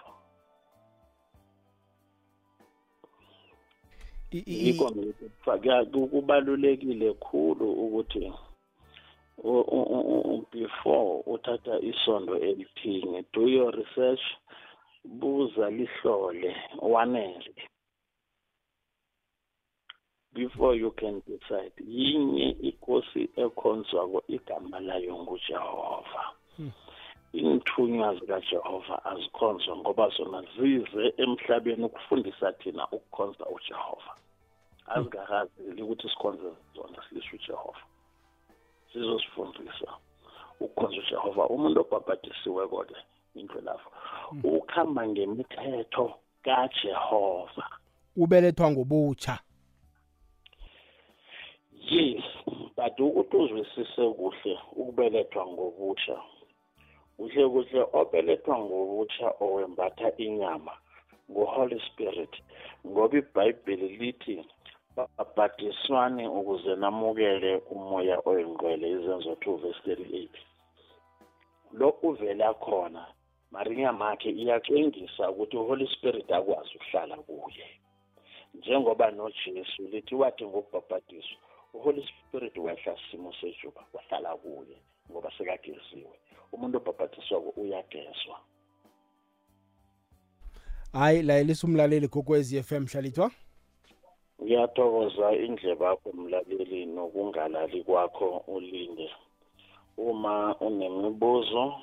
Yikho 4.31 4.91
kubalulekile 6.11 7.13
khulu 7.13 7.71
ukuthi 7.83 8.33
before 10.51 11.23
uthatha 11.33 11.79
isondo 11.79 12.37
elithini 12.37 13.25
do 13.33 13.47
your 13.47 13.71
research 13.71 14.21
buza 15.03 15.69
lihlole 15.69 16.55
wanele. 16.81 17.55
Before 20.35 20.75
you 20.75 20.91
can 20.91 21.21
decide 21.27 21.73
yinye 21.87 22.49
inkosi 22.49 23.29
ekhonzwako 23.35 24.23
igama 24.27 24.79
layo 24.79 25.15
ngujehova. 25.17 26.23
Inthunywa 27.33 28.15
zikajehova 28.15 29.05
azikhonzwa 29.05 29.77
ngoba 29.77 30.09
zona 30.09 30.43
zize 30.57 31.13
emhlabeni 31.17 31.83
ukufundisa 31.83 32.51
thina 32.51 32.87
ukukhonza 32.91 33.45
ujehova. 33.45 34.11
Azingakazeli 34.87 35.81
ukuthi 35.81 36.09
sikhonze 36.09 36.49
zona 36.75 36.97
silise 37.09 37.29
ujehova. 37.33 37.83
Sizosifundisa 38.93 39.89
ukukhonza 40.59 40.97
ujehova. 40.97 41.47
Umuntu 41.47 41.81
obhabhadisiweko-ke 41.81 42.95
into 43.35 43.61
lapho 43.61 43.89
ukuhamba 44.43 45.07
ngemithetho 45.07 46.13
kajehova. 46.43 47.65
Ubelethwa 48.15 48.71
ngobutsha. 48.71 49.39
Yes 51.89 52.23
but 52.75 52.99
ukuthi 52.99 53.37
uzwisise 53.37 54.09
kuhle 54.17 54.59
ukubelethwa 54.71 55.47
ngobutsha. 55.47 56.17
Kuhle 57.17 57.49
kuhle 57.49 57.85
obelethwa 57.93 58.59
ngobutsha 58.59 59.33
owembatha 59.39 60.17
inyama 60.17 60.73
ngo-holy 61.31 61.79
spirit 61.87 62.33
ngoba 62.87 63.17
ibhayibheli 63.17 63.87
lithi 63.97 64.35
babhadiswane 64.95 66.27
ukuze 66.27 66.75
namukele 66.75 67.51
umoya 67.75 68.17
oyingcwele 68.29 68.85
izenzo 68.89 69.31
2 69.31 69.57
verse 69.61 69.81
38 69.87 70.27
lo 71.79 71.89
uvela 72.07 72.53
khona 72.53 73.03
mari 73.51 73.71
inyama 73.75 74.09
yakhe 74.09 74.29
iyacengisa 74.29 75.23
ukuthi 75.31 75.57
uholy 75.57 75.87
spirit 75.87 76.31
akwazi 76.31 76.71
ukuhlala 76.75 77.15
kuye. 77.17 77.67
Njengoba 78.53 79.11
nojesu 79.11 79.81
lithi 79.91 80.15
wathi 80.15 80.45
ngokubhabhadiswa 80.45 81.37
uholy 81.75 82.07
spirit 82.07 82.57
wehla 82.57 82.97
simo 83.11 83.33
sejuba 83.41 83.81
wahlala 83.93 84.35
kuye 84.35 84.77
ngoba 85.11 85.31
sekageziwe. 85.37 86.15
Umuntu 86.51 86.77
obhabhadiswako 86.77 87.49
uyagezwa. 87.61 88.39
Hayi 90.93 91.21
layelisa 91.21 91.67
umlaleli 91.67 92.07
gokwezi 92.07 92.63
FM 92.63 92.85
hlalithwa 92.85 93.31
ngiyathokoza 94.43 95.31
indleba 95.45 95.85
yakho 95.89 96.11
mlaleli 96.13 96.85
nokungalali 96.85 97.83
kwakho 97.83 98.43
ulinde. 98.47 99.09
Uma 99.97 100.55
unemibuzo 100.59 101.73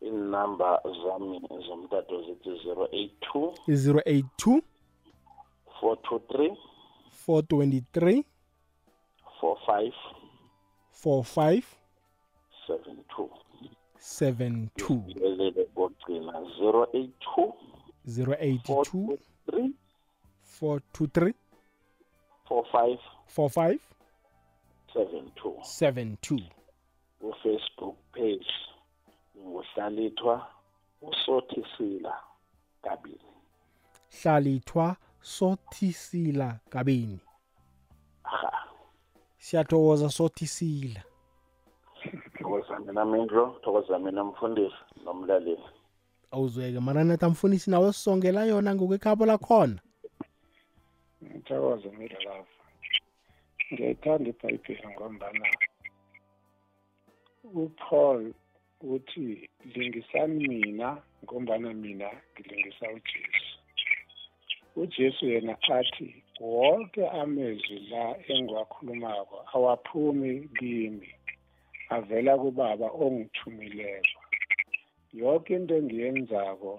inamba 0.00 0.82
zami 1.02 1.40
zomtato 1.66 2.22
zithi 2.22 2.50
082 2.50 3.52
082 3.68 4.62
423 5.82 6.56
423 7.26 8.24
four 9.40 9.56
five 9.66 9.92
four 10.92 11.24
five 11.24 11.64
seven 12.66 13.04
two. 13.16 13.30
seven 13.98 14.70
two. 14.76 15.02
Kokugcina 15.74 16.56
zero 16.58 16.86
eight 16.94 17.14
two 17.34 17.52
zero 18.08 18.36
eight 18.38 18.64
two 18.64 19.18
three 19.50 19.72
four 20.42 20.80
two 20.92 21.06
three 21.08 21.34
four 22.48 22.64
five 22.72 22.98
four 23.26 23.50
five 23.50 23.78
seven 24.92 25.32
two. 25.42 25.56
seven 25.62 26.18
two. 26.22 26.40
Ufacebook 27.22 27.96
page 28.12 28.46
nguhlalithwa 29.38 30.46
usothisila 31.02 32.20
kabini. 32.82 33.20
Hlalithwa 34.22 34.96
sothisila 35.22 36.58
kabini. 36.70 37.20
Aha. 38.24 38.69
Siyathokoza 39.44 40.08
sothisila 40.10 41.02
thokoza 42.38 42.78
mina 42.78 43.04
mindlo 43.04 43.60
thokoza 43.62 43.98
mina 43.98 44.24
mfundisi 44.24 44.76
nomlaleli. 45.04 45.64
Awuzweke 46.30 46.80
maranatha 46.80 47.28
mfundisi 47.28 47.70
nawe 47.70 47.92
sisongela 47.92 48.44
yona 48.44 48.74
ngokwekhabo 48.74 49.26
lakhona. 49.26 49.78
Ngithokoze 51.24 51.88
midlalafa 51.98 52.60
ngiyayithanda 53.72 54.30
ibhayibheli 54.30 54.88
ngombana 54.88 55.46
upaul 57.54 58.32
uthi 58.80 59.50
lingisani 59.74 60.48
mina 60.48 60.88
ngombana 61.24 61.74
mina 61.74 62.08
ngilingisa 62.32 62.86
ujesu. 62.96 63.50
Ujesu 64.76 65.26
yena 65.26 65.56
athi 65.78 66.22
wonke 66.40 67.08
amezwi 67.08 67.78
la 67.90 68.16
engiwakhulumako 68.32 69.36
awaphumi 69.54 70.48
kimi 70.58 71.08
avela 71.96 72.32
kubaba 72.42 72.88
ongithumileko. 73.04 74.20
Yonke 75.20 75.54
into 75.54 75.74
engiyenzako 75.76 76.72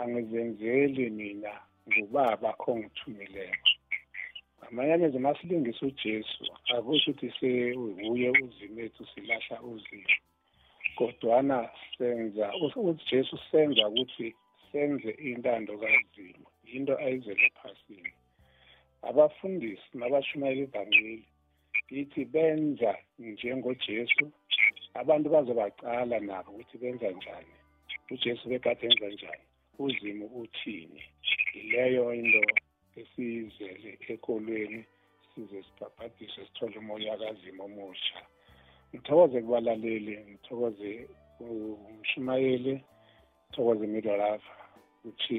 angizenzeli 0.00 1.10
mina 1.18 1.52
ngubaba 1.88 2.50
ongithumileko. 2.68 3.70
Ngamanye 4.58 4.92
amezwi 4.94 5.20
masilingisa 5.26 5.86
ujesu 5.86 6.44
akusho 6.74 7.10
ukuthi 7.10 7.28
sewuye 7.38 8.28
uzimethu 8.44 9.02
silahla 9.10 9.56
uzimo 9.70 10.16
kodwana 10.96 11.70
senza 11.98 12.46
ujesu 12.90 13.38
senza 13.50 13.88
ukuthi 13.88 14.34
senze 14.72 15.10
intando 15.10 15.72
kazimo 15.82 16.46
yinto 16.68 16.94
ayizele 17.04 17.44
ephasini. 17.46 18.11
Abafundisi 19.08 19.88
nabashumayela 19.98 20.62
ivangeli 20.66 21.24
ithi 22.00 22.24
benza 22.24 22.92
njengojesu 23.18 24.24
abantu 25.00 25.26
bazobacala 25.34 26.16
nabo 26.28 26.48
ukuthi 26.52 26.76
benza 26.82 27.08
njani. 27.10 27.54
Ujesu 28.10 28.48
bekade 28.48 28.86
enza 28.86 29.08
njani. 29.08 29.44
Uzimu 29.78 30.26
uthini? 30.26 31.02
Ileyo 31.60 32.14
into 32.14 32.42
esiyizele 33.00 33.90
ekolweni 34.12 34.80
size 35.30 35.58
sibhabhadiswe 35.66 36.44
sithole 36.46 36.76
umoya 36.78 37.16
kazimu 37.20 37.62
omusha. 37.64 38.18
Ngithokoze 38.90 39.40
kubalaleli 39.44 40.14
ngithokoze 40.28 40.90
umshumayeli 41.40 42.74
ngithokoze 43.44 43.84
midolafa 43.86 44.54
ukuthi 45.04 45.38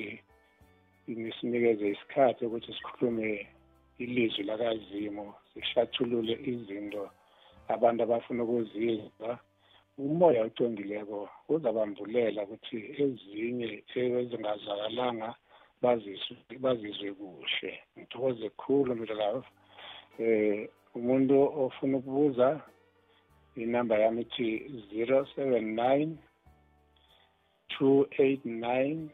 nisinikeze 1.07 1.89
isikhathi 1.89 2.45
ukuthi 2.45 2.73
sikhulume 2.73 3.47
ilizwi 4.03 4.43
lakazimu 4.43 5.33
sihlathulule 5.53 6.33
izinto 6.51 7.09
abantu 7.67 8.03
abafuna 8.03 8.43
ukuzizwa 8.43 9.39
umoya 9.97 10.41
ocongileko 10.47 11.19
uzabambulela 11.53 12.39
ukuthi 12.43 12.77
ezinye 13.01 13.83
ezingazwakalanga 13.95 15.29
bazizwe 16.63 17.09
kuhle. 17.19 17.71
Ngithokoze 17.97 18.45
kukhulu 18.49 18.91
mntakazi 18.95 19.49
eh 20.23 20.69
umuntu 20.97 21.35
ofuna 21.63 21.97
ukubuza 21.97 22.47
inamba 23.63 23.95
yami 24.03 24.21
ithi 24.25 24.47
079 24.93 26.15
289 27.79 29.09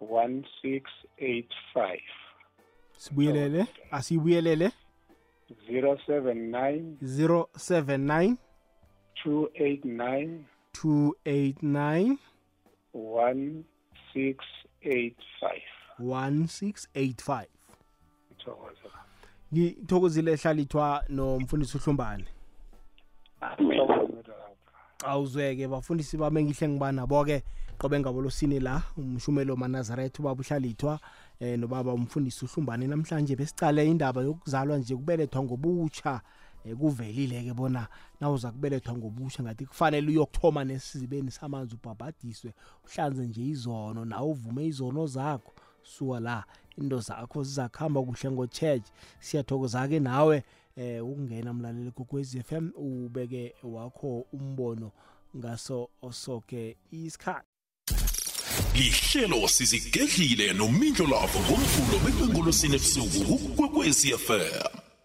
1685 0.00 2.00
sibuyelele? 2.96 3.66
Asiyibuyelele 3.90 4.70
079 5.68 6.96
079 7.02 8.36
289 9.24 10.38
289 10.72 12.16
1685 12.94 15.62
1685 16.00 17.46
ngithokoza 18.32 18.90
ngithokozile 19.54 20.32
ehlalithwa 20.32 21.04
nomfundisi 21.08 21.76
uhlumbane 21.76 22.24
awuzweke 25.04 25.68
bafundisi 25.68 26.16
bami 26.16 26.40
engihle 26.40 26.68
ngibana 26.68 27.06
boke 27.06 27.42
qobe 27.78 28.00
ngabolosini 28.00 28.60
la 28.60 28.82
umshumelo 28.96 29.56
manazaretha 29.56 30.20
ubaba 30.20 30.40
uhlalithwa 30.40 31.00
eh 31.40 31.58
nobaba 31.58 31.92
umfundisi 31.92 32.44
uhlumbane 32.44 32.86
namhlanje 32.86 33.36
besicale 33.36 33.86
indaba 33.86 34.22
yokuzalwa 34.22 34.78
nje 34.78 34.96
kubelethwa 34.96 35.42
ngobutsha 35.42 36.20
eh, 36.64 36.76
kuvelile 36.76 37.42
ke 37.44 37.54
bona 37.54 37.86
nawuza 38.20 38.50
kubelethwa 38.50 38.96
ngobutsha 38.96 39.42
ngathi 39.42 39.66
kufanele 39.66 40.08
uyokuthoma 40.08 40.64
nesizibeni 40.64 41.30
samanzi 41.30 41.74
ubhabhadiswe 41.74 42.52
uhlanze 42.84 43.26
nje 43.26 43.42
izono 43.46 44.04
nawe 44.04 44.28
uvume 44.30 44.66
izono 44.66 45.06
zakho 45.06 45.52
suka 45.82 46.20
la 46.20 46.44
into 46.78 47.00
zakho 47.00 47.44
zizakuhamba 47.44 48.02
kuhle 48.02 48.30
ngo-church 48.30 48.86
siyathokoza 49.20 49.88
ke 49.88 50.00
nawe 50.00 50.42
eh 50.76 51.04
ukungena 51.04 51.54
mlaleli 51.54 51.90
kokwez 51.90 52.36
FM 52.48 52.70
ubeke 52.76 53.54
wakho 53.62 54.26
umbono 54.32 54.92
ngaso 55.36 55.88
osoke 56.02 56.76
isikhathi. 56.90 57.46
Lihlelo 58.74 59.48
sizigedlile 59.48 60.52
nomindlo 60.52 61.06
lavo 61.06 61.38
ngomvulo 61.40 61.98
bekwengolosini 62.04 62.74
ebusuku 62.76 63.38
kukwekwezi 63.38 64.08
fm 64.18 64.75